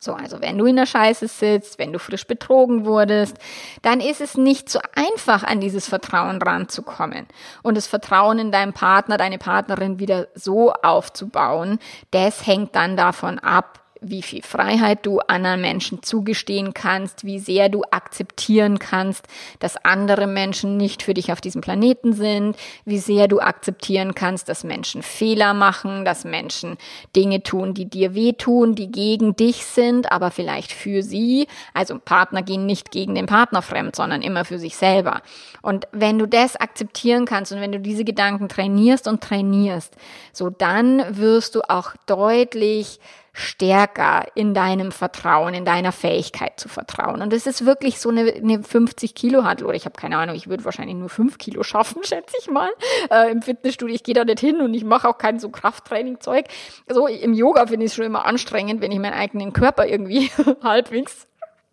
So, 0.05 0.13
also 0.13 0.43
wenn 0.43 0.59
du 0.59 0.67
in 0.67 0.77
der 0.77 0.85
Scheiße 0.85 1.29
sitzt, 1.29 1.79
wenn 1.79 1.93
du 1.93 1.99
frisch 1.99 2.27
betrogen 2.27 2.85
wurdest, 2.85 3.39
dann 3.81 4.01
ist 4.01 4.21
es 4.21 4.37
nicht 4.37 4.69
so 4.69 4.79
einfach, 4.95 5.43
an 5.45 5.61
dieses 5.61 5.89
Vertrauen 5.89 6.43
ranzukommen 6.43 7.27
und 7.63 7.77
das 7.77 7.87
Vertrauen 7.87 8.39
in 8.39 8.53
deinen 8.53 8.75
Partner, 8.75 9.17
deine 9.17 9.39
Partnerin 9.39 9.99
wieder 9.99 10.29
so 10.35 10.73
aufzubauen. 10.73 11.79
Das 12.11 12.47
hängt 12.47 12.77
dann 12.77 12.99
davon 12.99 13.39
ab, 13.39 13.84
wie 14.11 14.23
viel 14.23 14.43
Freiheit 14.43 15.07
du 15.07 15.21
anderen 15.21 15.61
Menschen 15.61 16.03
zugestehen 16.03 16.75
kannst, 16.75 17.25
wie 17.25 17.39
sehr 17.39 17.69
du 17.69 17.83
akzeptieren 17.91 18.79
kannst, 18.79 19.27
dass 19.59 19.77
andere 19.77 20.27
Menschen 20.27 20.77
nicht 20.77 21.03
für 21.03 21.15
dich 21.15 21.33
auf 21.33 21.41
diesem 21.41 21.61
Planeten 21.61 22.13
sind, 22.13 22.57
wie 22.85 22.99
sehr 22.99 23.29
du 23.29 23.41
akzeptieren 23.41 24.15
kannst, 24.15 24.49
dass 24.49 24.65
Menschen 24.65 25.03
Fehler 25.03 25.55
machen, 25.55 26.05
dass 26.05 26.25
Menschen 26.25 26.77
Dinge 27.17 27.43
tun, 27.43 27.75
die 27.75 27.87
dir 27.87 28.15
wehtun, 28.15 28.75
die 28.75 28.91
gegen 28.91 29.37
dich 29.37 29.65
sind, 29.65 30.13
aber 30.13 30.31
vielleicht 30.31 30.73
für 30.73 31.03
sie. 31.03 31.47
Also 31.73 31.99
Partner 31.99 32.43
gehen 32.43 32.67
nicht 32.67 32.91
gegen 32.91 33.15
den 33.15 33.27
Partner 33.27 33.63
fremd, 33.63 33.97
sondern 33.97 34.23
immer 34.23 34.45
für 34.45 34.59
sich 34.59 34.77
selber. 34.77 35.23
Und 35.63 35.87
wenn 35.93 36.19
du 36.19 36.27
das 36.27 36.57
akzeptieren 36.57 37.25
kannst 37.25 37.53
und 37.53 37.61
wenn 37.61 37.73
du 37.73 37.81
diese 37.81 38.05
Gedanken 38.05 38.49
trainierst 38.49 39.09
und 39.09 39.23
trainierst, 39.23 39.97
so 40.33 40.51
dann 40.51 41.03
wirst 41.17 41.55
du 41.55 41.63
auch 41.63 41.93
deutlich 42.07 43.01
stärker 43.35 44.27
in 44.37 44.55
deinem 44.55 44.93
Vertrauen, 44.93 45.55
in 45.55 45.65
deiner 45.65 45.91
Fähigkeit 45.91 46.59
zu 46.59 46.69
vertrauen. 46.69 47.21
Und 47.21 47.33
es 47.33 47.47
ist 47.47 47.67
wirklich 47.67 47.99
so 47.99 48.09
eine, 48.09 48.33
eine 48.33 48.63
50 48.63 49.15
Kilo 49.15 49.45
Handel 49.45 49.67
oder 49.67 49.77
ich 49.77 49.85
habe 49.85 49.97
keine 49.97 50.17
Ahnung, 50.17 50.37
ich 50.37 50.49
würde 50.49 50.65
wahrscheinlich 50.65 50.97
nur 50.97 51.09
5 51.09 51.37
Kilo 51.37 51.65
schaffen, 51.65 52.03
schätze 52.05 52.37
ich 52.41 52.49
mal. 52.49 52.71
Äh, 53.11 53.33
Im 53.33 53.43
Fitnessstudio, 53.43 53.95
ich 53.95 54.05
gehe 54.05 54.15
da 54.15 54.25
nicht 54.25 54.41
hin 54.41 54.61
und 54.61 54.73
ich 54.73 54.85
mache 54.85 55.09
auch 55.09 55.19
kein 55.19 55.41
so 55.41 55.51
Krafttraining-Zeug. 55.51 56.47
So 56.89 57.09
im 57.09 57.35
Yoga 57.35 57.67
finde 57.67 57.85
ich 57.85 57.91
es 57.91 57.97
schon 57.97 58.07
immer 58.07 58.25
anstrengend, 58.25 58.81
wenn 58.81 58.93
ich 58.93 59.01
meinen 59.01 59.15
eigenen 59.15 59.53
Körper 59.53 59.87
irgendwie 59.87 60.31
halbwegs 60.63 61.27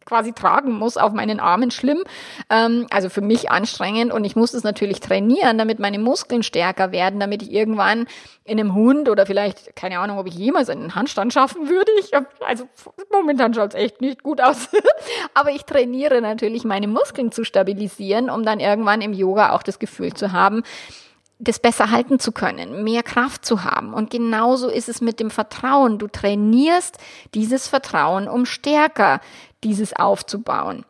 quasi 0.05 0.33
tragen 0.33 0.73
muss 0.73 0.97
auf 0.97 1.13
meinen 1.13 1.39
Armen 1.39 1.71
schlimm. 1.71 2.03
Ähm, 2.49 2.87
also 2.89 3.09
für 3.09 3.21
mich 3.21 3.51
anstrengend 3.51 4.11
und 4.11 4.25
ich 4.25 4.35
muss 4.35 4.53
es 4.53 4.63
natürlich 4.63 4.99
trainieren, 4.99 5.57
damit 5.57 5.79
meine 5.79 5.99
Muskeln 5.99 6.43
stärker 6.43 6.91
werden, 6.91 7.19
damit 7.19 7.41
ich 7.43 7.51
irgendwann 7.51 8.07
in 8.43 8.59
einem 8.59 8.73
Hund 8.73 9.07
oder 9.07 9.25
vielleicht, 9.25 9.75
keine 9.75 9.99
Ahnung, 9.99 10.17
ob 10.17 10.27
ich 10.27 10.33
jemals 10.33 10.69
einen 10.69 10.95
Handstand 10.95 11.31
schaffen 11.31 11.69
würde. 11.69 11.91
Ich 11.99 12.13
hab, 12.13 12.25
also 12.45 12.67
momentan 13.11 13.53
schaut 13.53 13.73
es 13.73 13.79
echt 13.79 14.01
nicht 14.01 14.23
gut 14.23 14.41
aus. 14.41 14.69
Aber 15.33 15.51
ich 15.51 15.63
trainiere 15.63 16.21
natürlich 16.21 16.63
meine 16.63 16.87
Muskeln 16.87 17.31
zu 17.31 17.43
stabilisieren, 17.43 18.29
um 18.29 18.43
dann 18.43 18.59
irgendwann 18.59 19.01
im 19.01 19.13
Yoga 19.13 19.51
auch 19.51 19.63
das 19.63 19.79
Gefühl 19.79 20.13
zu 20.13 20.31
haben, 20.31 20.63
das 21.41 21.59
besser 21.59 21.89
halten 21.89 22.19
zu 22.19 22.31
können, 22.31 22.83
mehr 22.83 23.03
Kraft 23.03 23.45
zu 23.45 23.63
haben. 23.63 23.93
Und 23.93 24.11
genauso 24.11 24.69
ist 24.69 24.87
es 24.87 25.01
mit 25.01 25.19
dem 25.19 25.31
Vertrauen. 25.31 25.97
Du 25.97 26.07
trainierst 26.07 26.97
dieses 27.33 27.67
Vertrauen, 27.67 28.27
um 28.27 28.45
stärker 28.45 29.19
dieses 29.63 29.93
aufzubauen. 29.93 30.85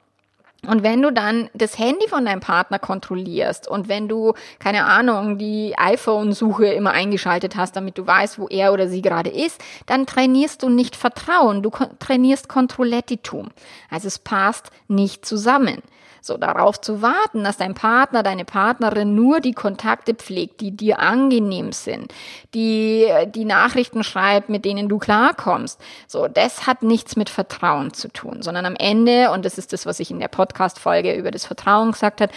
Und 0.68 0.84
wenn 0.84 1.02
du 1.02 1.12
dann 1.12 1.50
das 1.56 1.80
Handy 1.80 2.08
von 2.08 2.24
deinem 2.24 2.40
Partner 2.40 2.78
kontrollierst 2.78 3.68
und 3.68 3.90
wenn 3.90 4.08
du, 4.08 4.34
keine 4.60 4.86
Ahnung, 4.86 5.40
die 5.40 5.74
iPhone-Suche 5.76 6.68
immer 6.68 6.92
eingeschaltet 6.92 7.56
hast, 7.56 7.76
damit 7.76 7.98
du 7.98 8.06
weißt, 8.06 8.38
wo 8.38 8.48
er 8.48 8.72
oder 8.72 8.88
sie 8.88 9.02
gerade 9.02 9.32
ist, 9.32 9.60
dann 9.88 10.06
trainierst 10.06 10.62
du 10.62 10.70
nicht 10.70 10.96
Vertrauen, 10.96 11.64
du 11.64 11.72
trainierst 11.98 12.48
Kontrollettitum. 12.48 13.50
Also 13.90 14.08
es 14.08 14.20
passt 14.20 14.70
nicht 14.88 15.26
zusammen. 15.26 15.82
So 16.22 16.38
darauf 16.38 16.80
zu 16.80 17.02
warten, 17.02 17.44
dass 17.44 17.58
dein 17.58 17.74
Partner, 17.74 18.22
deine 18.22 18.46
Partnerin 18.46 19.16
nur 19.16 19.40
die 19.40 19.54
Kontakte 19.54 20.14
pflegt, 20.14 20.62
die 20.62 20.72
dir 20.72 21.00
angenehm 21.00 21.72
sind, 21.72 22.14
die 22.54 23.10
die 23.34 23.46
Nachrichten 23.46 24.04
schreibt, 24.04 24.48
mit 24.48 24.64
denen 24.64 24.88
du 24.88 25.00
klarkommst. 25.00 25.82
So, 26.08 26.28
das 26.28 26.68
hat 26.68 26.84
nichts 26.84 27.16
mit 27.16 27.30
Vertrauen 27.30 27.94
zu 27.94 28.08
tun, 28.08 28.44
sondern 28.44 28.66
am 28.66 28.76
Ende, 28.76 29.32
und 29.32 29.46
das 29.46 29.58
ist 29.58 29.74
das, 29.74 29.88
was 29.88 30.00
ich 30.00 30.12
in 30.12 30.20
der 30.20 30.28
Podcast-Folge 30.28 31.16
über 31.16 31.32
das 31.32 31.46
Vertrauen 31.46 31.92
gesagt 31.92 32.22
habe, 32.22 32.32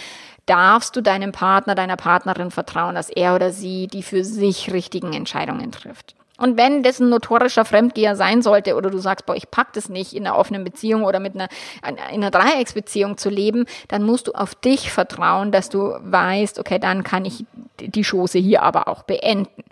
darfst 0.47 0.97
du 0.97 1.03
deinem 1.03 1.33
Partner, 1.33 1.75
deiner 1.75 1.97
Partnerin 1.97 2.51
vertrauen, 2.51 2.95
dass 2.95 3.11
er 3.11 3.35
oder 3.35 3.51
sie 3.51 3.87
die 3.87 4.03
für 4.03 4.25
sich 4.25 4.73
richtigen 4.73 5.13
Entscheidungen 5.13 5.73
trifft. 5.73 6.15
Und 6.37 6.57
wenn 6.57 6.83
das 6.83 6.99
ein 6.99 7.11
notorischer 7.11 7.65
Fremdgeher 7.65 8.17
sein 8.17 8.43
sollte 8.43 8.75
oder 8.75 8.91
du 8.91 8.99
sagst, 8.99 9.25
boah, 9.25 9.37
ich 9.37 9.51
pack 9.51 9.73
das 9.75 9.89
nicht 9.89 10.15
in 10.15 10.27
einer 10.27 10.37
offenen 10.37 10.65
Beziehung 10.65 11.05
oder 11.05 11.21
mit 11.21 11.35
einer, 11.37 11.49
in 11.87 11.99
einer 11.99 12.33
Dreiecksbeziehung 12.33 13.17
zu 13.17 13.31
leben, 13.31 13.67
dann 13.87 14.03
musst 14.03 14.27
du 14.27 14.33
auf 14.33 14.57
dich 14.57 14.91
vertrauen, 14.91 15.53
dass 15.53 15.69
du 15.69 15.95
weißt, 16.03 16.59
okay, 16.59 16.81
dann 16.81 17.05
kann 17.05 17.25
ich 17.25 17.45
die 17.79 18.05
Chose 18.05 18.39
hier 18.39 18.63
aber 18.63 18.89
auch 18.89 19.05
beenden. 19.05 19.63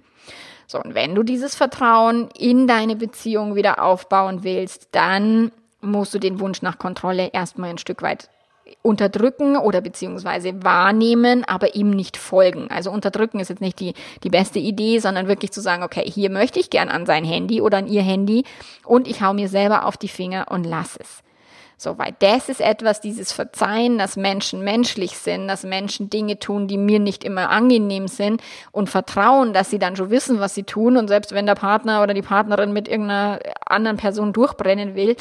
So, 0.68 0.81
und 0.81 0.94
wenn 0.94 1.14
du 1.14 1.25
dieses 1.25 1.57
Vertrauen 1.57 2.29
in 2.38 2.68
deine 2.68 2.94
Beziehung 2.94 3.57
wieder 3.57 3.83
aufbauen 3.83 4.44
willst, 4.44 4.88
dann 4.92 5.51
musst 5.81 6.14
du 6.14 6.20
den 6.20 6.38
Wunsch 6.38 6.62
nach 6.62 6.79
Kontrolle 6.79 7.31
erstmal 7.33 7.70
ein 7.70 7.79
Stück 7.79 8.03
weit 8.03 8.31
unterdrücken 8.83 9.57
oder 9.57 9.81
beziehungsweise 9.81 10.63
wahrnehmen, 10.63 11.45
aber 11.45 11.75
ihm 11.75 11.91
nicht 11.91 12.17
folgen. 12.17 12.71
Also 12.71 12.91
unterdrücken 12.91 13.41
ist 13.41 13.51
jetzt 13.51 13.61
nicht 13.61 13.81
die, 13.81 13.95
die 14.23 14.31
beste 14.31 14.59
Idee, 14.59 14.99
sondern 14.99 15.29
wirklich 15.29 15.53
zu 15.53 15.61
sagen, 15.61 15.83
okay, 15.83 16.05
hier 16.07 16.31
möchte 16.31 16.59
ich 16.59 16.71
gern 16.71 16.89
an 16.89 17.07
sein 17.07 17.25
Handy 17.25 17.61
oder 17.61 17.79
an 17.79 17.87
ihr 17.87 18.03
Handy 18.03 18.45
und 18.85 19.07
ich 19.09 19.23
hau 19.23 19.35
mir 19.35 19.49
selber 19.49 19.87
auf 19.87 19.97
die 19.97 20.09
Finger 20.09 20.47
und 20.51 20.65
lass 20.65 20.97
es. 20.97 21.23
So, 21.83 21.99
weil 21.99 22.15
das 22.21 22.49
ist 22.49 22.61
etwas, 22.61 23.01
dieses 23.01 23.33
Verzeihen, 23.33 23.99
dass 23.99 24.17
Menschen 24.17 24.63
menschlich 24.63 25.19
sind, 25.19 25.49
dass 25.49 25.65
Menschen 25.65 26.11
Dinge 26.11 26.39
tun, 26.39 26.69
die 26.69 26.79
mir 26.79 27.01
nicht 27.01 27.25
immer 27.25 27.51
angenehm 27.51 28.07
sind 28.07 28.41
und 28.71 28.89
Vertrauen, 28.89 29.53
dass 29.53 29.71
sie 29.71 29.81
dann 29.81 29.97
schon 29.97 30.11
wissen, 30.11 30.39
was 30.39 30.55
sie 30.55 30.63
tun 30.63 30.97
und 30.97 31.09
selbst 31.09 31.33
wenn 31.33 31.45
der 31.45 31.57
Partner 31.57 32.05
oder 32.05 32.15
die 32.15 32.23
Partnerin 32.23 32.73
mit 32.73 32.87
irgendeiner 32.87 33.41
anderen 33.67 33.97
Person 33.97 34.33
durchbrennen 34.33 34.95
will, 34.95 35.17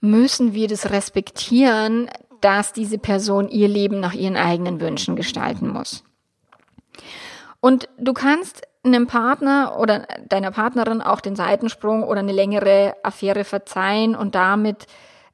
müssen 0.00 0.54
wir 0.54 0.68
das 0.68 0.90
respektieren, 0.90 2.08
dass 2.42 2.72
diese 2.72 2.98
Person 2.98 3.48
ihr 3.48 3.68
Leben 3.68 4.00
nach 4.00 4.12
ihren 4.12 4.36
eigenen 4.36 4.80
Wünschen 4.80 5.16
gestalten 5.16 5.68
muss. 5.68 6.04
Und 7.60 7.88
du 7.96 8.12
kannst 8.12 8.62
einem 8.84 9.06
Partner 9.06 9.78
oder 9.78 10.06
deiner 10.28 10.50
Partnerin 10.50 11.00
auch 11.00 11.20
den 11.20 11.36
Seitensprung 11.36 12.02
oder 12.02 12.20
eine 12.20 12.32
längere 12.32 12.94
Affäre 13.02 13.44
verzeihen 13.44 14.16
und 14.16 14.34
damit 14.34 14.86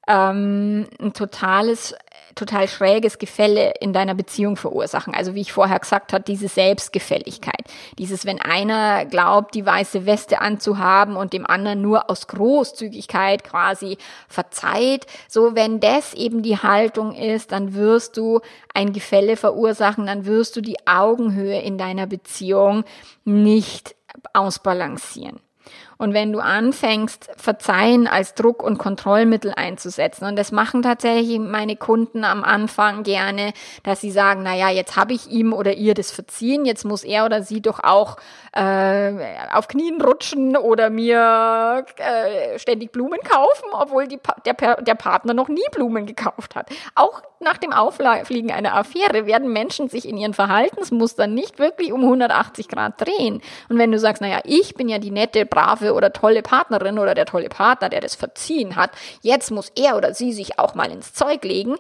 ähm, 0.07 0.87
ein 1.01 1.13
totales 1.15 1.95
total 2.39 2.69
schräges 2.69 3.19
Gefälle 3.19 3.75
in 3.81 3.93
deiner 3.93 4.15
Beziehung 4.15 4.57
verursachen. 4.57 5.15
Also 5.15 5.35
wie 5.35 5.41
ich 5.41 5.53
vorher 5.53 5.79
gesagt 5.79 6.13
habe, 6.13 6.25
diese 6.25 6.49
Selbstgefälligkeit. 6.49 7.65
Dieses, 7.99 8.25
wenn 8.25 8.41
einer 8.41 9.05
glaubt, 9.07 9.55
die 9.55 9.67
weiße 9.67 10.07
Weste 10.07 10.41
anzuhaben 10.41 11.17
und 11.17 11.33
dem 11.33 11.47
anderen 11.47 11.83
nur 11.83 12.09
aus 12.11 12.27
Großzügigkeit 12.29 13.45
quasi 13.45 13.99
verzeiht. 14.29 15.07
So, 15.29 15.55
wenn 15.55 15.81
das 15.81 16.15
eben 16.15 16.43
die 16.43 16.59
Haltung 16.59 17.15
ist, 17.15 17.53
dann 17.53 17.75
wirst 17.75 18.17
du 18.17 18.41
ein 18.73 18.93
Gefälle 18.93 19.37
verursachen, 19.37 20.07
dann 20.07 20.25
wirst 20.25 20.57
du 20.57 20.61
die 20.61 20.87
Augenhöhe 20.87 21.61
in 21.61 21.79
deiner 21.79 22.07
Beziehung 22.07 22.85
nicht 23.25 23.97
ausbalancieren. 24.33 25.41
Und 25.99 26.15
wenn 26.15 26.33
du 26.33 26.39
anfängst, 26.39 27.29
Verzeihen 27.37 28.07
als 28.07 28.35
Druck- 28.35 28.63
und 28.63 28.79
Kontrollmittel 28.79 29.53
einzusetzen, 29.55 30.27
und 30.27 30.37
das 30.37 30.53
machen 30.53 30.83
tatsächlich 30.83 31.39
meine 31.41 31.75
Kunden 31.77 32.25
am 32.25 32.45
Anfang 32.45 33.03
gerne, 33.03 33.53
dass 33.83 34.01
sie 34.01 34.13
sagen, 34.13 34.43
na 34.45 34.55
ja, 34.55 34.71
jetzt 34.71 34.97
habe 34.97 35.13
ich 35.13 35.29
ihm 35.29 35.53
oder 35.53 35.75
ihr 35.75 35.95
das 35.95 36.13
verziehen, 36.13 36.65
jetzt 36.65 36.85
muss 36.85 37.03
er 37.03 37.25
oder 37.25 37.43
sie 37.43 37.61
doch 37.61 37.83
auch 37.83 38.17
äh, 38.53 39.13
auf 39.53 39.67
Knien 39.67 40.01
rutschen 40.01 40.57
oder 40.57 40.89
mir 40.89 41.85
äh, 41.97 42.59
ständig 42.59 42.93
Blumen 42.93 43.21
kaufen, 43.21 43.69
obwohl 43.73 44.07
die, 44.07 44.21
der, 44.47 44.77
der 44.81 44.95
Partner 44.95 45.35
noch 45.35 45.49
nie 45.49 45.67
Blumen 45.73 46.07
gekauft 46.07 46.55
hat. 46.55 46.71
Auch 46.95 47.23
nach 47.41 47.59
dem 47.59 47.73
Auffliegen 47.73 48.51
einer 48.51 48.75
Affäre 48.75 49.27
werden 49.27 49.53
Menschen 49.53 49.89
sich 49.89 50.09
in 50.09 50.17
ihren 50.17 50.35
Verhaltensmustern 50.35 51.35
nicht 51.35 51.59
wirklich 51.59 51.93
um 51.93 52.03
180 52.03 52.69
Grad 52.69 53.01
drehen. 53.01 53.43
Und 53.69 53.79
wenn 53.79 53.93
du 53.93 53.99
sagst, 53.99 54.23
naja, 54.23 54.41
ich 54.45 54.75
bin 54.75 54.89
ja 54.89 54.99
die 54.99 55.11
nette, 55.11 55.47
brave 55.47 55.88
oder 55.95 56.13
tolle 56.13 56.43
Partnerin 56.43 56.99
oder 56.99 57.15
der 57.15 57.27
tolle 57.27 57.49
Partner, 57.49 57.89
der 57.89 58.01
das 58.01 58.15
verziehen 58.15 58.77
hat, 58.77 58.91
jetzt 59.23 59.51
muss 59.51 59.73
er 59.75 59.97
oder 59.97 60.15
sie 60.15 60.33
sich 60.33 60.59
auch 60.59 60.75
mal 60.75 60.91
ins 60.91 61.15
Zeug 61.15 61.45
legen, 61.45 61.77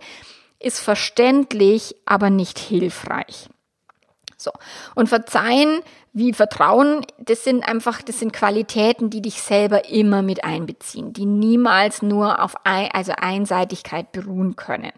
ist 0.60 0.80
verständlich, 0.80 1.94
aber 2.04 2.30
nicht 2.30 2.58
hilfreich. 2.58 3.48
So. 4.36 4.52
Und 4.94 5.08
verzeihen 5.08 5.80
wie 6.12 6.32
Vertrauen, 6.32 7.04
das 7.18 7.44
sind 7.44 7.68
einfach, 7.68 8.02
das 8.02 8.18
sind 8.18 8.32
Qualitäten, 8.32 9.10
die 9.10 9.20
dich 9.20 9.40
selber 9.40 9.88
immer 9.88 10.22
mit 10.22 10.42
einbeziehen, 10.42 11.12
die 11.12 11.26
niemals 11.26 12.02
nur 12.02 12.42
auf 12.42 12.54
ein, 12.64 12.88
also 12.92 13.12
Einseitigkeit 13.16 14.10
beruhen 14.10 14.56
können. 14.56 14.92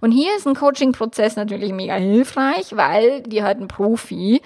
Und 0.00 0.12
hier 0.12 0.36
ist 0.36 0.46
ein 0.46 0.54
Coaching-Prozess 0.54 1.36
natürlich 1.36 1.72
mega 1.72 1.94
hilfreich, 1.94 2.76
weil 2.76 3.22
dir 3.22 3.44
halt 3.44 3.60
ein 3.60 3.68
Profi 3.68 4.42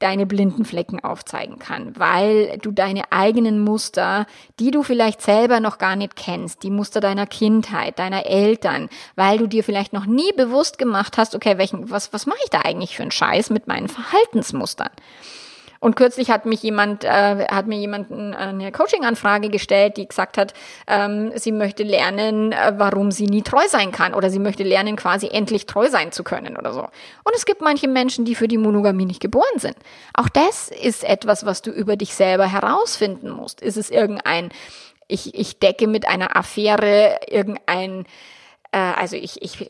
deine 0.00 0.26
blinden 0.26 0.64
Flecken 0.64 0.98
aufzeigen 1.04 1.58
kann, 1.58 1.96
weil 1.96 2.58
du 2.58 2.72
deine 2.72 3.12
eigenen 3.12 3.60
Muster, 3.60 4.26
die 4.58 4.70
du 4.70 4.82
vielleicht 4.82 5.22
selber 5.22 5.60
noch 5.60 5.78
gar 5.78 5.94
nicht 5.94 6.16
kennst, 6.16 6.62
die 6.62 6.70
Muster 6.70 7.00
deiner 7.00 7.26
Kindheit, 7.26 7.98
deiner 7.98 8.26
Eltern, 8.26 8.88
weil 9.14 9.38
du 9.38 9.46
dir 9.46 9.62
vielleicht 9.62 9.92
noch 9.92 10.06
nie 10.06 10.32
bewusst 10.32 10.78
gemacht 10.78 11.18
hast, 11.18 11.34
okay, 11.34 11.58
welchen, 11.58 11.90
was, 11.90 12.12
was 12.12 12.26
mache 12.26 12.40
ich 12.42 12.50
da 12.50 12.62
eigentlich 12.62 12.96
für 12.96 13.02
einen 13.02 13.10
Scheiß 13.10 13.50
mit 13.50 13.68
meinen 13.68 13.88
Verhaltensmustern? 13.88 14.90
Und 15.80 15.96
kürzlich 15.96 16.30
hat 16.30 16.46
mich 16.46 16.62
jemand, 16.62 17.04
äh, 17.04 17.46
hat 17.48 17.66
mir 17.66 17.78
jemand 17.78 18.12
eine 18.12 18.70
Coaching-Anfrage 18.70 19.48
gestellt, 19.48 19.96
die 19.96 20.06
gesagt 20.06 20.36
hat, 20.36 20.52
ähm, 20.86 21.32
sie 21.36 21.52
möchte 21.52 21.82
lernen, 21.82 22.52
äh, 22.52 22.74
warum 22.76 23.10
sie 23.10 23.26
nie 23.26 23.42
treu 23.42 23.66
sein 23.66 23.90
kann 23.90 24.14
oder 24.14 24.28
sie 24.28 24.38
möchte 24.38 24.62
lernen, 24.62 24.96
quasi 24.96 25.28
endlich 25.28 25.66
treu 25.66 25.88
sein 25.88 26.12
zu 26.12 26.22
können 26.22 26.56
oder 26.58 26.72
so. 26.72 26.82
Und 26.82 27.34
es 27.34 27.46
gibt 27.46 27.62
manche 27.62 27.88
Menschen, 27.88 28.24
die 28.24 28.34
für 28.34 28.46
die 28.46 28.58
Monogamie 28.58 29.06
nicht 29.06 29.20
geboren 29.20 29.58
sind. 29.58 29.76
Auch 30.12 30.28
das 30.28 30.68
ist 30.68 31.02
etwas, 31.02 31.46
was 31.46 31.62
du 31.62 31.70
über 31.70 31.96
dich 31.96 32.14
selber 32.14 32.46
herausfinden 32.46 33.30
musst. 33.30 33.62
Ist 33.62 33.78
es 33.78 33.90
irgendein 33.90 34.50
ich, 35.10 35.34
ich 35.34 35.58
decke 35.58 35.86
mit 35.86 36.06
einer 36.06 36.36
Affäre 36.36 37.18
irgendein, 37.28 38.06
äh, 38.72 38.78
also 38.78 39.16
ich, 39.16 39.42
ich 39.42 39.60
äh, 39.60 39.66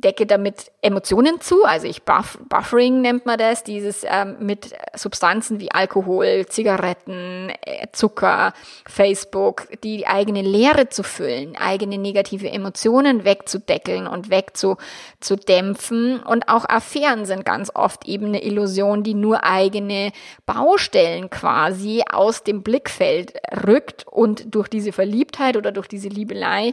decke 0.00 0.26
damit 0.26 0.70
Emotionen 0.82 1.40
zu, 1.40 1.64
also 1.64 1.86
ich 1.86 2.02
buff, 2.02 2.38
Buffering 2.48 3.00
nennt 3.00 3.26
man 3.26 3.38
das, 3.38 3.64
dieses 3.64 4.04
ähm, 4.04 4.36
mit 4.40 4.72
Substanzen 4.94 5.60
wie 5.60 5.70
Alkohol, 5.70 6.46
Zigaretten, 6.46 7.50
äh, 7.62 7.86
Zucker, 7.92 8.52
Facebook, 8.86 9.68
die 9.84 10.06
eigene 10.06 10.42
Leere 10.42 10.88
zu 10.88 11.02
füllen, 11.02 11.56
eigene 11.56 11.98
negative 11.98 12.50
Emotionen 12.50 13.24
wegzudeckeln 13.24 14.06
und 14.06 14.30
wegzudämpfen. 14.30 16.20
Und 16.20 16.48
auch 16.48 16.64
Affären 16.68 17.26
sind 17.26 17.44
ganz 17.44 17.70
oft 17.74 18.06
eben 18.06 18.26
eine 18.26 18.42
Illusion, 18.42 19.02
die 19.02 19.14
nur 19.14 19.44
eigene 19.44 20.12
Baustellen 20.46 21.30
quasi 21.30 22.02
aus 22.10 22.42
dem 22.42 22.62
Blickfeld 22.62 23.34
rückt 23.66 24.06
und 24.06 24.54
durch 24.54 24.68
diese 24.68 24.92
Verliebtheit 24.92 25.56
oder 25.56 25.72
durch 25.72 25.88
diese 25.88 26.08
Liebelei 26.08 26.72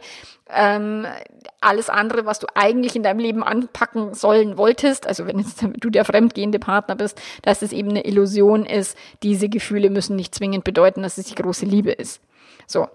ähm, 0.49 1.05
alles 1.59 1.89
andere, 1.89 2.25
was 2.25 2.39
du 2.39 2.47
eigentlich 2.53 2.95
in 2.95 3.03
deinem 3.03 3.16
Leben 3.19 3.43
anpacken 3.43 4.13
sollen 4.13 4.57
wolltest, 4.57 5.07
also 5.07 5.25
wenn 5.25 5.39
jetzt 5.39 5.65
du 5.79 5.89
der 5.89 6.05
fremdgehende 6.05 6.59
Partner 6.59 6.95
bist, 6.95 7.21
dass 7.41 7.61
es 7.61 7.71
eben 7.71 7.89
eine 7.89 8.05
Illusion 8.05 8.65
ist, 8.65 8.97
diese 9.23 9.49
Gefühle 9.49 9.89
müssen 9.89 10.15
nicht 10.15 10.35
zwingend 10.35 10.63
bedeuten, 10.63 11.03
dass 11.03 11.17
es 11.17 11.25
die 11.25 11.35
große 11.35 11.65
Liebe 11.65 11.91
ist. 11.91 12.21
So. 12.65 12.87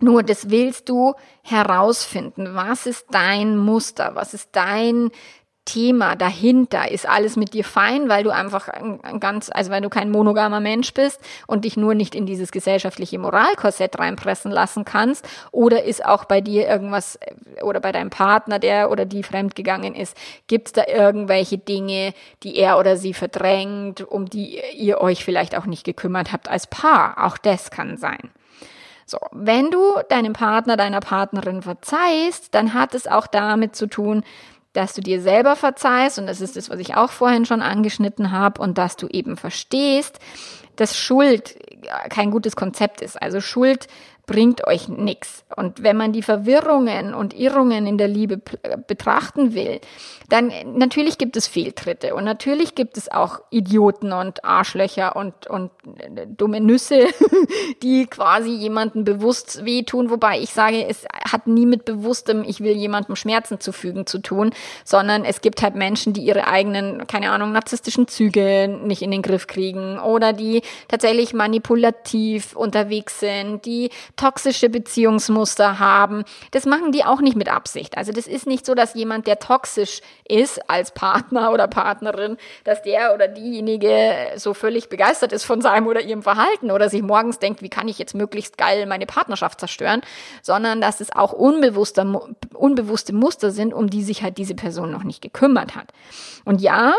Nur 0.00 0.24
das 0.24 0.50
willst 0.50 0.88
du 0.88 1.14
herausfinden. 1.42 2.54
Was 2.54 2.86
ist 2.86 3.06
dein 3.12 3.56
Muster? 3.56 4.16
Was 4.16 4.34
ist 4.34 4.48
dein 4.52 5.10
Thema 5.64 6.16
dahinter? 6.16 6.90
Ist 6.90 7.08
alles 7.08 7.36
mit 7.36 7.54
dir 7.54 7.64
fein, 7.64 8.08
weil 8.08 8.24
du 8.24 8.30
einfach 8.30 8.68
ein, 8.68 9.20
ganz, 9.20 9.50
also 9.52 9.70
weil 9.70 9.80
du 9.80 9.88
kein 9.88 10.10
monogamer 10.10 10.60
Mensch 10.60 10.92
bist 10.92 11.20
und 11.46 11.64
dich 11.64 11.76
nur 11.76 11.94
nicht 11.94 12.14
in 12.14 12.26
dieses 12.26 12.50
gesellschaftliche 12.50 13.18
Moralkorsett 13.18 13.98
reinpressen 13.98 14.50
lassen 14.50 14.84
kannst? 14.84 15.28
Oder 15.52 15.84
ist 15.84 16.04
auch 16.04 16.24
bei 16.24 16.40
dir 16.40 16.68
irgendwas 16.68 17.18
oder 17.62 17.80
bei 17.80 17.92
deinem 17.92 18.10
Partner, 18.10 18.58
der 18.58 18.90
oder 18.90 19.04
die 19.04 19.22
fremdgegangen 19.22 19.94
ist, 19.94 20.16
gibt 20.48 20.68
es 20.68 20.72
da 20.72 20.84
irgendwelche 20.86 21.58
Dinge, 21.58 22.12
die 22.42 22.56
er 22.56 22.78
oder 22.78 22.96
sie 22.96 23.14
verdrängt, 23.14 24.00
um 24.00 24.26
die 24.28 24.60
ihr 24.74 25.00
euch 25.00 25.24
vielleicht 25.24 25.56
auch 25.56 25.66
nicht 25.66 25.84
gekümmert 25.84 26.32
habt 26.32 26.48
als 26.48 26.66
Paar? 26.66 27.24
Auch 27.24 27.38
das 27.38 27.70
kann 27.70 27.96
sein. 27.96 28.30
So, 29.12 29.18
wenn 29.32 29.70
du 29.70 29.96
deinem 30.08 30.32
Partner, 30.32 30.76
deiner 30.76 31.00
Partnerin 31.00 31.60
verzeihst, 31.62 32.54
dann 32.54 32.72
hat 32.72 32.94
es 32.94 33.06
auch 33.06 33.26
damit 33.26 33.76
zu 33.76 33.86
tun, 33.86 34.24
dass 34.72 34.94
du 34.94 35.00
dir 35.00 35.20
selber 35.20 35.56
verzeihst, 35.56 36.18
und 36.18 36.26
das 36.26 36.40
ist 36.40 36.56
das, 36.56 36.70
was 36.70 36.78
ich 36.78 36.94
auch 36.94 37.10
vorhin 37.10 37.44
schon 37.44 37.62
angeschnitten 37.62 38.30
habe, 38.32 38.60
und 38.60 38.78
dass 38.78 38.96
du 38.96 39.06
eben 39.08 39.36
verstehst, 39.36 40.18
dass 40.76 40.96
Schuld 40.96 41.56
kein 42.08 42.30
gutes 42.30 42.56
Konzept 42.56 43.00
ist. 43.00 43.20
Also 43.20 43.40
Schuld 43.40 43.88
bringt 44.26 44.66
euch 44.66 44.88
nichts. 44.88 45.44
Und 45.56 45.82
wenn 45.82 45.96
man 45.96 46.12
die 46.12 46.22
Verwirrungen 46.22 47.12
und 47.12 47.34
Irrungen 47.34 47.86
in 47.86 47.98
der 47.98 48.08
Liebe 48.08 48.40
betrachten 48.86 49.54
will, 49.54 49.80
dann 50.28 50.52
natürlich 50.76 51.18
gibt 51.18 51.36
es 51.36 51.46
Fehltritte 51.46 52.14
und 52.14 52.24
natürlich 52.24 52.74
gibt 52.74 52.96
es 52.96 53.10
auch 53.10 53.40
Idioten 53.50 54.12
und 54.12 54.44
Arschlöcher 54.44 55.16
und, 55.16 55.46
und 55.48 55.70
äh, 55.98 56.26
dumme 56.26 56.60
Nüsse, 56.60 57.06
die 57.82 58.06
quasi 58.06 58.50
jemanden 58.50 59.04
bewusst 59.04 59.64
wehtun, 59.64 60.08
wobei 60.08 60.38
ich 60.38 60.50
sage, 60.50 60.86
es 60.86 61.04
hat 61.30 61.46
nie 61.46 61.66
mit 61.66 61.84
bewusstem, 61.84 62.44
ich 62.46 62.60
will 62.60 62.76
jemandem 62.76 63.16
Schmerzen 63.16 63.60
zufügen 63.60 64.06
zu 64.06 64.20
tun, 64.20 64.52
sondern 64.84 65.24
es 65.24 65.40
gibt 65.40 65.62
halt 65.62 65.74
Menschen, 65.74 66.12
die 66.12 66.22
ihre 66.22 66.46
eigenen, 66.46 67.06
keine 67.06 67.30
Ahnung, 67.30 67.52
narzisstischen 67.52 68.08
Züge 68.08 68.68
nicht 68.68 69.02
in 69.02 69.10
den 69.10 69.22
Griff 69.22 69.46
kriegen 69.46 69.98
oder 69.98 70.32
die 70.32 70.62
tatsächlich 70.88 71.34
manipulativ 71.34 72.56
unterwegs 72.56 73.20
sind, 73.20 73.66
die 73.66 73.90
toxische 74.16 74.68
Beziehungsmuster 74.68 75.78
haben. 75.78 76.24
Das 76.50 76.66
machen 76.66 76.92
die 76.92 77.04
auch 77.04 77.20
nicht 77.20 77.36
mit 77.36 77.48
Absicht. 77.48 77.96
Also 77.96 78.12
das 78.12 78.26
ist 78.26 78.46
nicht 78.46 78.66
so, 78.66 78.74
dass 78.74 78.94
jemand, 78.94 79.26
der 79.26 79.38
toxisch 79.38 80.00
ist 80.28 80.68
als 80.70 80.92
Partner 80.92 81.52
oder 81.52 81.68
Partnerin, 81.68 82.36
dass 82.64 82.82
der 82.82 83.14
oder 83.14 83.28
diejenige 83.28 84.32
so 84.36 84.54
völlig 84.54 84.88
begeistert 84.88 85.32
ist 85.32 85.44
von 85.44 85.60
seinem 85.60 85.86
oder 85.86 86.00
ihrem 86.00 86.22
Verhalten 86.22 86.70
oder 86.70 86.88
sich 86.88 87.02
morgens 87.02 87.38
denkt, 87.38 87.62
wie 87.62 87.70
kann 87.70 87.88
ich 87.88 87.98
jetzt 87.98 88.14
möglichst 88.14 88.58
geil 88.58 88.86
meine 88.86 89.06
Partnerschaft 89.06 89.60
zerstören, 89.60 90.02
sondern 90.42 90.80
dass 90.80 91.00
es 91.00 91.14
auch 91.14 91.32
unbewusste, 91.32 92.04
unbewusste 92.54 93.12
Muster 93.12 93.50
sind, 93.50 93.74
um 93.74 93.90
die 93.90 94.02
sich 94.02 94.22
halt 94.22 94.38
diese 94.38 94.54
Person 94.54 94.90
noch 94.90 95.04
nicht 95.04 95.22
gekümmert 95.22 95.74
hat. 95.74 95.92
Und 96.44 96.60
ja, 96.60 96.94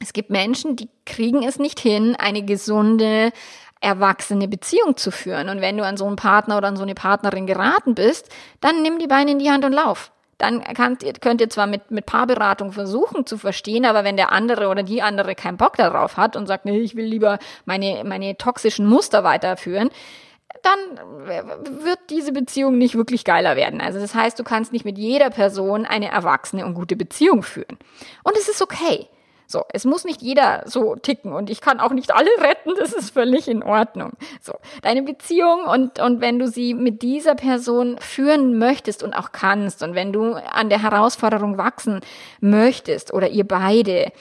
es 0.00 0.12
gibt 0.14 0.30
Menschen, 0.30 0.76
die 0.76 0.88
kriegen 1.04 1.42
es 1.42 1.58
nicht 1.58 1.78
hin, 1.78 2.16
eine 2.16 2.42
gesunde, 2.42 3.32
erwachsene 3.80 4.46
Beziehung 4.48 4.96
zu 4.96 5.10
führen. 5.10 5.48
Und 5.48 5.60
wenn 5.60 5.76
du 5.76 5.84
an 5.84 5.96
so 5.96 6.06
einen 6.06 6.16
Partner 6.16 6.58
oder 6.58 6.68
an 6.68 6.76
so 6.76 6.82
eine 6.82 6.94
Partnerin 6.94 7.46
geraten 7.46 7.94
bist, 7.94 8.28
dann 8.60 8.82
nimm 8.82 8.98
die 8.98 9.06
Beine 9.06 9.32
in 9.32 9.38
die 9.38 9.50
Hand 9.50 9.64
und 9.64 9.72
lauf. 9.72 10.12
Dann 10.38 10.64
könnt 10.74 11.02
ihr, 11.02 11.12
könnt 11.12 11.40
ihr 11.42 11.50
zwar 11.50 11.66
mit, 11.66 11.90
mit 11.90 12.06
Paarberatung 12.06 12.72
versuchen 12.72 13.26
zu 13.26 13.36
verstehen, 13.36 13.84
aber 13.84 14.04
wenn 14.04 14.16
der 14.16 14.32
andere 14.32 14.68
oder 14.68 14.82
die 14.82 15.02
andere 15.02 15.34
keinen 15.34 15.58
Bock 15.58 15.76
darauf 15.76 16.16
hat 16.16 16.34
und 16.34 16.46
sagt, 16.46 16.64
nee, 16.64 16.80
ich 16.80 16.96
will 16.96 17.04
lieber 17.04 17.38
meine, 17.66 18.04
meine 18.04 18.36
toxischen 18.38 18.86
Muster 18.86 19.22
weiterführen, 19.22 19.90
dann 20.62 21.84
wird 21.84 21.98
diese 22.08 22.32
Beziehung 22.32 22.78
nicht 22.78 22.94
wirklich 22.94 23.24
geiler 23.24 23.56
werden. 23.56 23.80
Also 23.80 24.00
das 24.00 24.14
heißt, 24.14 24.38
du 24.38 24.44
kannst 24.44 24.72
nicht 24.72 24.84
mit 24.84 24.98
jeder 24.98 25.30
Person 25.30 25.86
eine 25.86 26.10
erwachsene 26.10 26.64
und 26.64 26.74
gute 26.74 26.96
Beziehung 26.96 27.42
führen. 27.42 27.78
Und 28.24 28.36
es 28.36 28.48
ist 28.48 28.62
okay. 28.62 29.08
So, 29.50 29.64
es 29.72 29.84
muss 29.84 30.04
nicht 30.04 30.22
jeder 30.22 30.62
so 30.66 30.94
ticken 30.94 31.32
und 31.32 31.50
ich 31.50 31.60
kann 31.60 31.80
auch 31.80 31.90
nicht 31.90 32.14
alle 32.14 32.30
retten, 32.38 32.70
das 32.78 32.92
ist 32.92 33.10
völlig 33.10 33.48
in 33.48 33.64
Ordnung. 33.64 34.12
So, 34.40 34.54
deine 34.82 35.02
Beziehung 35.02 35.64
und, 35.64 35.98
und 35.98 36.20
wenn 36.20 36.38
du 36.38 36.46
sie 36.46 36.72
mit 36.72 37.02
dieser 37.02 37.34
Person 37.34 37.96
führen 37.98 38.58
möchtest 38.58 39.02
und 39.02 39.12
auch 39.12 39.32
kannst 39.32 39.82
und 39.82 39.96
wenn 39.96 40.12
du 40.12 40.34
an 40.34 40.68
der 40.68 40.80
Herausforderung 40.80 41.58
wachsen 41.58 42.00
möchtest 42.40 43.12
oder 43.12 43.28
ihr 43.28 43.42
beide, 43.42 44.12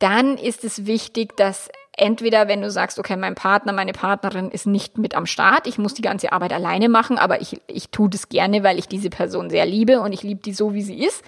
dann 0.00 0.36
ist 0.36 0.64
es 0.64 0.84
wichtig, 0.84 1.34
dass 1.38 1.70
entweder 1.96 2.46
wenn 2.48 2.60
du 2.60 2.70
sagst, 2.70 2.98
okay, 2.98 3.16
mein 3.16 3.36
Partner, 3.36 3.72
meine 3.72 3.92
Partnerin 3.92 4.50
ist 4.50 4.66
nicht 4.66 4.98
mit 4.98 5.14
am 5.14 5.24
Start, 5.24 5.66
ich 5.66 5.78
muss 5.78 5.94
die 5.94 6.02
ganze 6.02 6.30
Arbeit 6.30 6.52
alleine 6.52 6.90
machen, 6.90 7.16
aber 7.16 7.40
ich, 7.40 7.58
ich 7.68 7.88
tue 7.88 8.10
das 8.10 8.28
gerne, 8.28 8.62
weil 8.62 8.78
ich 8.78 8.86
diese 8.86 9.08
Person 9.08 9.48
sehr 9.48 9.64
liebe 9.64 10.02
und 10.02 10.12
ich 10.12 10.22
liebe 10.22 10.42
die 10.42 10.52
so, 10.52 10.74
wie 10.74 10.82
sie 10.82 11.02
ist 11.02 11.24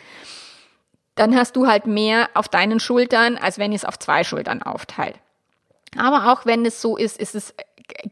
dann 1.17 1.37
hast 1.37 1.57
du 1.57 1.67
halt 1.67 1.87
mehr 1.87 2.31
auf 2.35 2.49
deinen 2.49 2.79
Schultern, 2.79 3.37
als 3.37 3.59
wenn 3.59 3.73
es 3.73 3.85
auf 3.85 3.99
zwei 3.99 4.23
Schultern 4.23 4.63
aufteilt. 4.63 5.17
Aber 5.99 6.33
auch 6.33 6.47
wenn 6.47 6.65
es 6.65 6.81
so 6.81 6.97
ist, 6.97 7.19
ist 7.19 7.35
es 7.35 7.55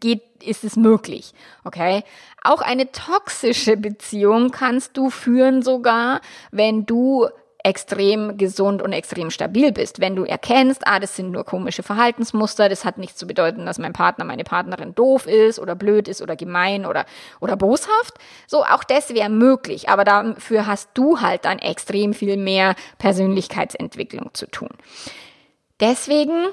geht, 0.01 0.23
ist 0.43 0.65
es 0.65 0.77
möglich. 0.77 1.33
Okay? 1.65 2.05
Auch 2.43 2.61
eine 2.61 2.93
toxische 2.93 3.77
Beziehung 3.77 4.51
kannst 4.51 4.97
du 4.97 5.11
führen 5.11 5.63
sogar, 5.63 6.21
wenn 6.51 6.87
du 6.87 7.29
extrem 7.65 8.37
gesund 8.37 8.83
und 8.83 8.93
extrem 8.93 9.31
stabil 9.31 9.73
bist. 9.73 10.01
Wenn 10.01 10.15
du 10.15 10.25
erkennst, 10.25 10.87
ah, 10.87 11.01
das 11.01 11.17
sind 11.17 11.33
nur 11.33 11.45
komische 11.45 11.83
Verhaltensmuster, 11.83 12.69
das 12.69 12.85
hat 12.85 12.99
nichts 12.99 13.17
zu 13.17 13.27
bedeuten, 13.27 13.65
dass 13.65 13.79
mein 13.79 13.95
Partner, 13.95 14.25
meine 14.25 14.45
Partnerin 14.45 14.95
doof 14.95 15.27
ist 15.27 15.59
oder 15.59 15.75
blöd 15.75 16.07
ist 16.07 16.21
oder 16.21 16.37
gemein 16.37 16.85
oder, 16.85 17.07
oder 17.41 17.57
boshaft. 17.57 18.15
So, 18.47 18.65
auch 18.65 18.85
das 18.85 19.15
wäre 19.15 19.31
möglich. 19.31 19.89
Aber 19.89 20.05
dafür 20.05 20.67
hast 20.67 20.91
du 20.95 21.23
halt 21.23 21.47
dann 21.47 21.59
extrem 21.59 22.13
viel 22.13 22.37
mehr 22.37 22.75
Persönlichkeitsentwicklung 22.99 24.31
zu 24.35 24.47
tun. 24.47 24.71
Deswegen 25.81 26.49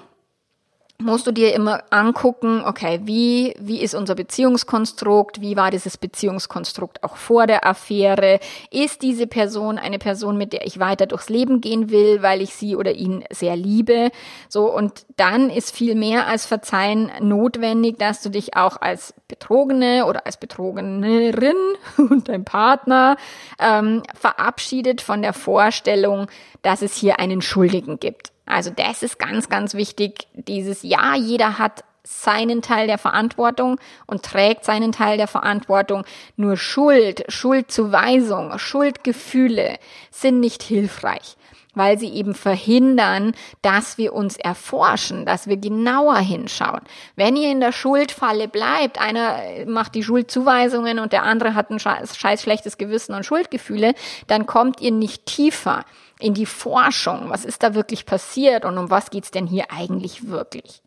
musst 1.02 1.28
du 1.28 1.32
dir 1.32 1.54
immer 1.54 1.84
angucken, 1.90 2.64
okay, 2.66 3.02
wie, 3.04 3.56
wie 3.60 3.82
ist 3.82 3.94
unser 3.94 4.16
Beziehungskonstrukt, 4.16 5.42
wie 5.42 5.56
war 5.56 5.72
dieses 5.72 5.98
Beziehungskonstrukt 5.98 7.04
auch 7.04 7.18
vor 7.18 7.48
der 7.48 7.66
Affäre, 7.66 8.40
ist 8.70 9.02
diese 9.02 9.28
Person 9.28 9.78
eine 9.78 10.00
Person, 10.00 10.38
mit 10.38 10.54
der 10.54 10.66
ich 10.66 10.80
weiter 10.80 11.06
durchs 11.06 11.30
Leben 11.30 11.62
gehen 11.62 11.90
will, 11.90 12.22
weil 12.22 12.42
ich 12.42 12.54
sie 12.54 12.76
oder 12.76 12.94
ihn 12.94 13.24
sehr 13.30 13.56
liebe, 13.56 14.12
so, 14.48 14.74
und 14.74 15.06
dann 15.18 15.50
ist 15.50 15.76
viel 15.76 15.96
mehr 15.96 16.28
als 16.28 16.46
Verzeihen 16.46 17.12
notwendig, 17.22 17.98
dass 17.98 18.22
du 18.22 18.30
dich 18.30 18.56
auch 18.56 18.80
als 18.80 19.14
Betrogene 19.28 20.06
oder 20.06 20.26
als 20.26 20.38
Betrogenerin 20.38 21.56
und 21.98 22.30
dein 22.30 22.46
Partner 22.46 23.18
ähm, 23.60 24.04
verabschiedet 24.14 25.02
von 25.02 25.22
der 25.22 25.34
Vorstellung, 25.34 26.28
dass 26.62 26.82
es 26.82 26.96
hier 26.96 27.20
einen 27.20 27.42
Schuldigen 27.42 28.00
gibt. 28.00 28.31
Also 28.46 28.70
das 28.70 29.04
ist 29.04 29.20
ganz, 29.20 29.50
ganz 29.50 29.74
wichtig. 29.74 30.28
Dieses 30.34 30.84
Ja, 30.84 31.16
jeder 31.16 31.58
hat 31.58 31.84
seinen 32.04 32.62
Teil 32.62 32.88
der 32.88 32.98
Verantwortung 32.98 33.80
und 34.08 34.24
trägt 34.24 34.66
seinen 34.66 34.92
Teil 34.92 35.18
der 35.18 35.28
Verantwortung. 35.28 36.04
Nur 36.36 36.58
Schuld, 36.58 37.24
Schuldzuweisung, 37.30 38.58
Schuldgefühle 38.58 39.78
sind 40.10 40.40
nicht 40.40 40.64
hilfreich, 40.64 41.38
weil 41.74 41.98
sie 41.98 42.10
eben 42.10 42.36
verhindern, 42.36 43.34
dass 43.62 43.98
wir 43.98 44.14
uns 44.14 44.38
erforschen, 44.38 45.26
dass 45.26 45.48
wir 45.48 45.58
genauer 45.58 46.18
hinschauen. 46.18 46.82
Wenn 47.16 47.36
ihr 47.36 47.52
in 47.52 47.60
der 47.60 47.72
Schuldfalle 47.72 48.48
bleibt, 48.48 49.00
einer 49.00 49.40
macht 49.66 49.96
die 49.96 50.04
Schuldzuweisungen 50.04 51.00
und 51.00 51.14
der 51.14 51.24
andere 51.24 51.56
hat 51.56 51.70
ein 51.70 51.80
scheiß 51.80 52.42
schlechtes 52.42 52.78
Gewissen 52.78 53.14
und 53.14 53.26
Schuldgefühle, 53.26 53.94
dann 54.28 54.46
kommt 54.46 54.82
ihr 54.82 54.92
nicht 54.92 55.26
tiefer 55.26 55.86
in 56.20 56.34
die 56.34 56.46
Forschung. 56.46 57.30
Was 57.30 57.46
ist 57.46 57.64
da 57.64 57.74
wirklich 57.74 58.06
passiert 58.06 58.66
und 58.66 58.78
um 58.78 58.90
was 58.90 59.10
geht's 59.10 59.32
denn 59.32 59.48
hier 59.48 59.66
eigentlich 59.72 60.28
wirklich? 60.28 60.82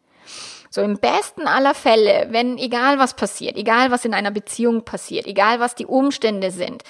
So 0.71 0.81
im 0.81 0.99
besten 0.99 1.47
aller 1.47 1.75
Fälle, 1.75 2.27
wenn 2.31 2.59
egal 2.59 2.99
was 2.99 3.15
passiert, 3.15 3.57
egal 3.57 3.93
was 3.93 4.05
in 4.05 4.13
einer 4.13 4.33
Beziehung 4.33 4.85
passiert, 4.85 5.27
egal 5.27 5.61
was 5.61 5.77
die 5.77 5.87
Umstände 5.87 6.51
sind, 6.51 6.83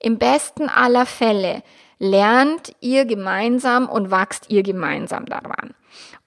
im 0.00 0.18
besten 0.18 0.68
aller 0.68 1.06
Fälle 1.06 1.62
lernt 2.00 2.74
ihr 2.80 3.04
gemeinsam 3.04 3.88
und 3.88 4.10
wachst 4.10 4.50
ihr 4.50 4.64
gemeinsam 4.64 5.26
daran. 5.26 5.74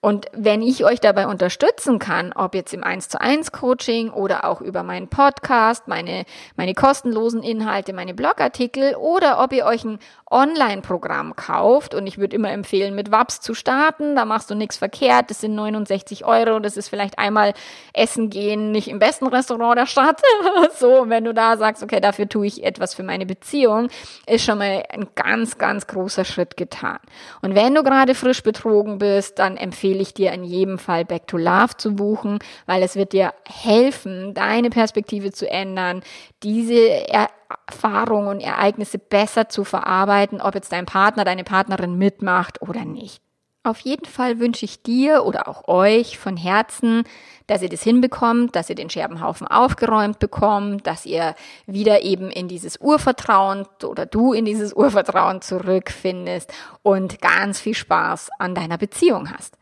Und 0.01 0.25
wenn 0.33 0.61
ich 0.61 0.83
euch 0.83 0.99
dabei 0.99 1.27
unterstützen 1.27 1.97
kann, 1.99 2.33
ob 2.33 2.55
jetzt 2.55 2.73
im 2.73 2.83
1 2.83 3.09
zu 3.09 3.21
1 3.21 3.51
Coaching 3.51 4.09
oder 4.09 4.45
auch 4.45 4.61
über 4.61 4.83
meinen 4.83 5.07
Podcast, 5.07 5.87
meine, 5.87 6.25
meine 6.57 6.73
kostenlosen 6.73 7.41
Inhalte, 7.41 7.93
meine 7.93 8.13
Blogartikel 8.13 8.95
oder 8.95 9.41
ob 9.41 9.53
ihr 9.53 9.65
euch 9.65 9.85
ein 9.85 9.99
Online-Programm 10.29 11.35
kauft 11.35 11.93
und 11.93 12.07
ich 12.07 12.17
würde 12.17 12.35
immer 12.35 12.51
empfehlen, 12.51 12.95
mit 12.95 13.11
WAPS 13.11 13.39
zu 13.39 13.53
starten, 13.53 14.15
da 14.15 14.25
machst 14.25 14.49
du 14.49 14.55
nichts 14.55 14.77
verkehrt, 14.77 15.29
das 15.29 15.41
sind 15.41 15.53
69 15.55 16.25
Euro, 16.25 16.59
das 16.59 16.75
ist 16.75 16.89
vielleicht 16.89 17.19
einmal 17.19 17.53
essen 17.93 18.29
gehen, 18.29 18.71
nicht 18.71 18.87
im 18.87 18.99
besten 18.99 19.27
Restaurant 19.27 19.77
der 19.77 19.85
Stadt, 19.85 20.21
so, 20.79 21.05
wenn 21.07 21.23
du 21.23 21.33
da 21.33 21.55
sagst, 21.57 21.83
okay, 21.83 22.01
dafür 22.01 22.27
tue 22.27 22.47
ich 22.47 22.63
etwas 22.63 22.95
für 22.95 23.03
meine 23.03 23.25
Beziehung, 23.27 23.89
ist 24.25 24.43
schon 24.43 24.57
mal 24.57 24.83
ein 24.89 25.07
ganz, 25.15 25.57
ganz 25.59 25.85
großer 25.85 26.25
Schritt 26.25 26.57
getan. 26.57 26.99
Und 27.41 27.53
wenn 27.53 27.75
du 27.75 27.83
gerade 27.83 28.15
frisch 28.15 28.41
betrogen 28.41 28.97
bist, 28.97 29.37
dann 29.53 29.63
empfehle 29.63 30.01
ich 30.01 30.13
dir 30.13 30.31
in 30.31 30.43
jedem 30.43 30.79
Fall 30.79 31.05
Back 31.05 31.27
to 31.27 31.37
Love 31.37 31.77
zu 31.77 31.95
buchen, 31.95 32.39
weil 32.65 32.81
es 32.83 32.95
wird 32.95 33.13
dir 33.13 33.33
helfen, 33.47 34.33
deine 34.33 34.69
Perspektive 34.69 35.31
zu 35.31 35.49
ändern, 35.49 36.01
diese 36.41 37.07
Erfahrungen 37.07 38.27
und 38.27 38.39
Ereignisse 38.39 38.97
besser 38.97 39.49
zu 39.49 39.63
verarbeiten, 39.63 40.41
ob 40.41 40.55
jetzt 40.55 40.71
dein 40.71 40.85
Partner, 40.85 41.23
deine 41.23 41.43
Partnerin 41.43 41.97
mitmacht 41.97 42.61
oder 42.61 42.85
nicht. 42.85 43.21
Auf 43.65 43.79
jeden 43.79 44.05
Fall 44.05 44.39
wünsche 44.39 44.65
ich 44.65 44.83
dir 44.83 45.23
oder 45.23 45.47
auch 45.47 45.69
euch 45.69 46.17
von 46.17 46.35
Herzen, 46.35 47.05
dass 47.47 47.61
ihr 47.61 47.69
das 47.69 47.81
hinbekommt, 47.81 48.57
dass 48.57 48.69
ihr 48.69 48.75
den 48.75 48.89
Scherbenhaufen 48.89 49.47
aufgeräumt 49.47 50.19
bekommt, 50.19 50.85
dass 50.85 51.05
ihr 51.05 51.33
wieder 51.65 52.01
eben 52.01 52.29
in 52.29 52.49
dieses 52.49 52.75
Urvertrauen 52.81 53.65
oder 53.85 54.05
du 54.05 54.33
in 54.33 54.43
dieses 54.43 54.73
Urvertrauen 54.73 55.41
zurückfindest 55.41 56.53
und 56.81 57.21
ganz 57.21 57.61
viel 57.61 57.73
Spaß 57.73 58.31
an 58.37 58.53
deiner 58.53 58.77
Beziehung 58.77 59.31
hast. 59.31 59.55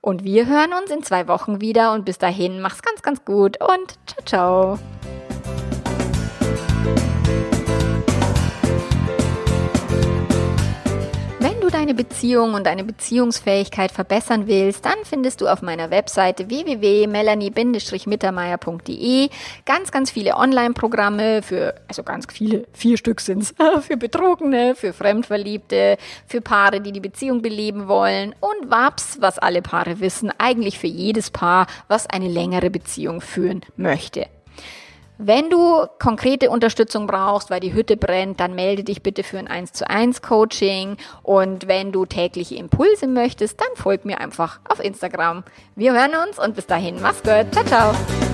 Und 0.00 0.24
wir 0.24 0.46
hören 0.46 0.72
uns 0.72 0.90
in 0.90 1.04
zwei 1.04 1.28
Wochen 1.28 1.60
wieder 1.60 1.92
und 1.92 2.04
bis 2.04 2.18
dahin 2.18 2.60
mach's 2.60 2.82
ganz, 2.82 3.02
ganz 3.02 3.24
gut 3.24 3.58
und 3.60 3.94
ciao, 4.26 4.78
ciao. 6.96 7.13
Deine 11.84 11.94
Beziehung 11.94 12.54
und 12.54 12.64
deine 12.64 12.82
Beziehungsfähigkeit 12.82 13.92
verbessern 13.92 14.46
willst, 14.46 14.86
dann 14.86 14.96
findest 15.04 15.42
du 15.42 15.48
auf 15.48 15.60
meiner 15.60 15.90
Webseite 15.90 16.48
www.melanie-mittermeier.de 16.48 19.28
ganz, 19.66 19.92
ganz 19.92 20.10
viele 20.10 20.36
Online-Programme 20.36 21.42
für, 21.42 21.74
also 21.86 22.02
ganz 22.02 22.24
viele, 22.32 22.66
vier 22.72 22.96
Stück 22.96 23.20
sind's, 23.20 23.54
für 23.82 23.98
Betrogene, 23.98 24.74
für 24.74 24.94
Fremdverliebte, 24.94 25.98
für 26.26 26.40
Paare, 26.40 26.80
die 26.80 26.92
die 26.92 27.00
Beziehung 27.00 27.42
beleben 27.42 27.86
wollen 27.86 28.34
und 28.40 28.70
WAPS, 28.70 29.18
was 29.20 29.38
alle 29.38 29.60
Paare 29.60 30.00
wissen, 30.00 30.32
eigentlich 30.38 30.78
für 30.78 30.86
jedes 30.86 31.30
Paar, 31.30 31.66
was 31.88 32.06
eine 32.06 32.28
längere 32.28 32.70
Beziehung 32.70 33.20
führen 33.20 33.60
möchte. 33.76 34.24
Wenn 35.18 35.48
du 35.48 35.86
konkrete 36.00 36.50
Unterstützung 36.50 37.06
brauchst, 37.06 37.48
weil 37.50 37.60
die 37.60 37.72
Hütte 37.72 37.96
brennt, 37.96 38.40
dann 38.40 38.54
melde 38.54 38.82
dich 38.82 39.02
bitte 39.02 39.22
für 39.22 39.38
ein 39.38 39.46
1 39.46 39.72
zu 39.72 39.88
1 39.88 40.22
Coaching. 40.22 40.96
Und 41.22 41.68
wenn 41.68 41.92
du 41.92 42.04
tägliche 42.04 42.56
Impulse 42.56 43.06
möchtest, 43.06 43.60
dann 43.60 43.68
folg 43.76 44.04
mir 44.04 44.20
einfach 44.20 44.60
auf 44.68 44.82
Instagram. 44.82 45.44
Wir 45.76 45.92
hören 45.92 46.12
uns 46.28 46.38
und 46.38 46.56
bis 46.56 46.66
dahin, 46.66 47.00
mach's 47.00 47.22
gut. 47.22 47.46
Ciao, 47.52 47.64
ciao. 47.64 48.33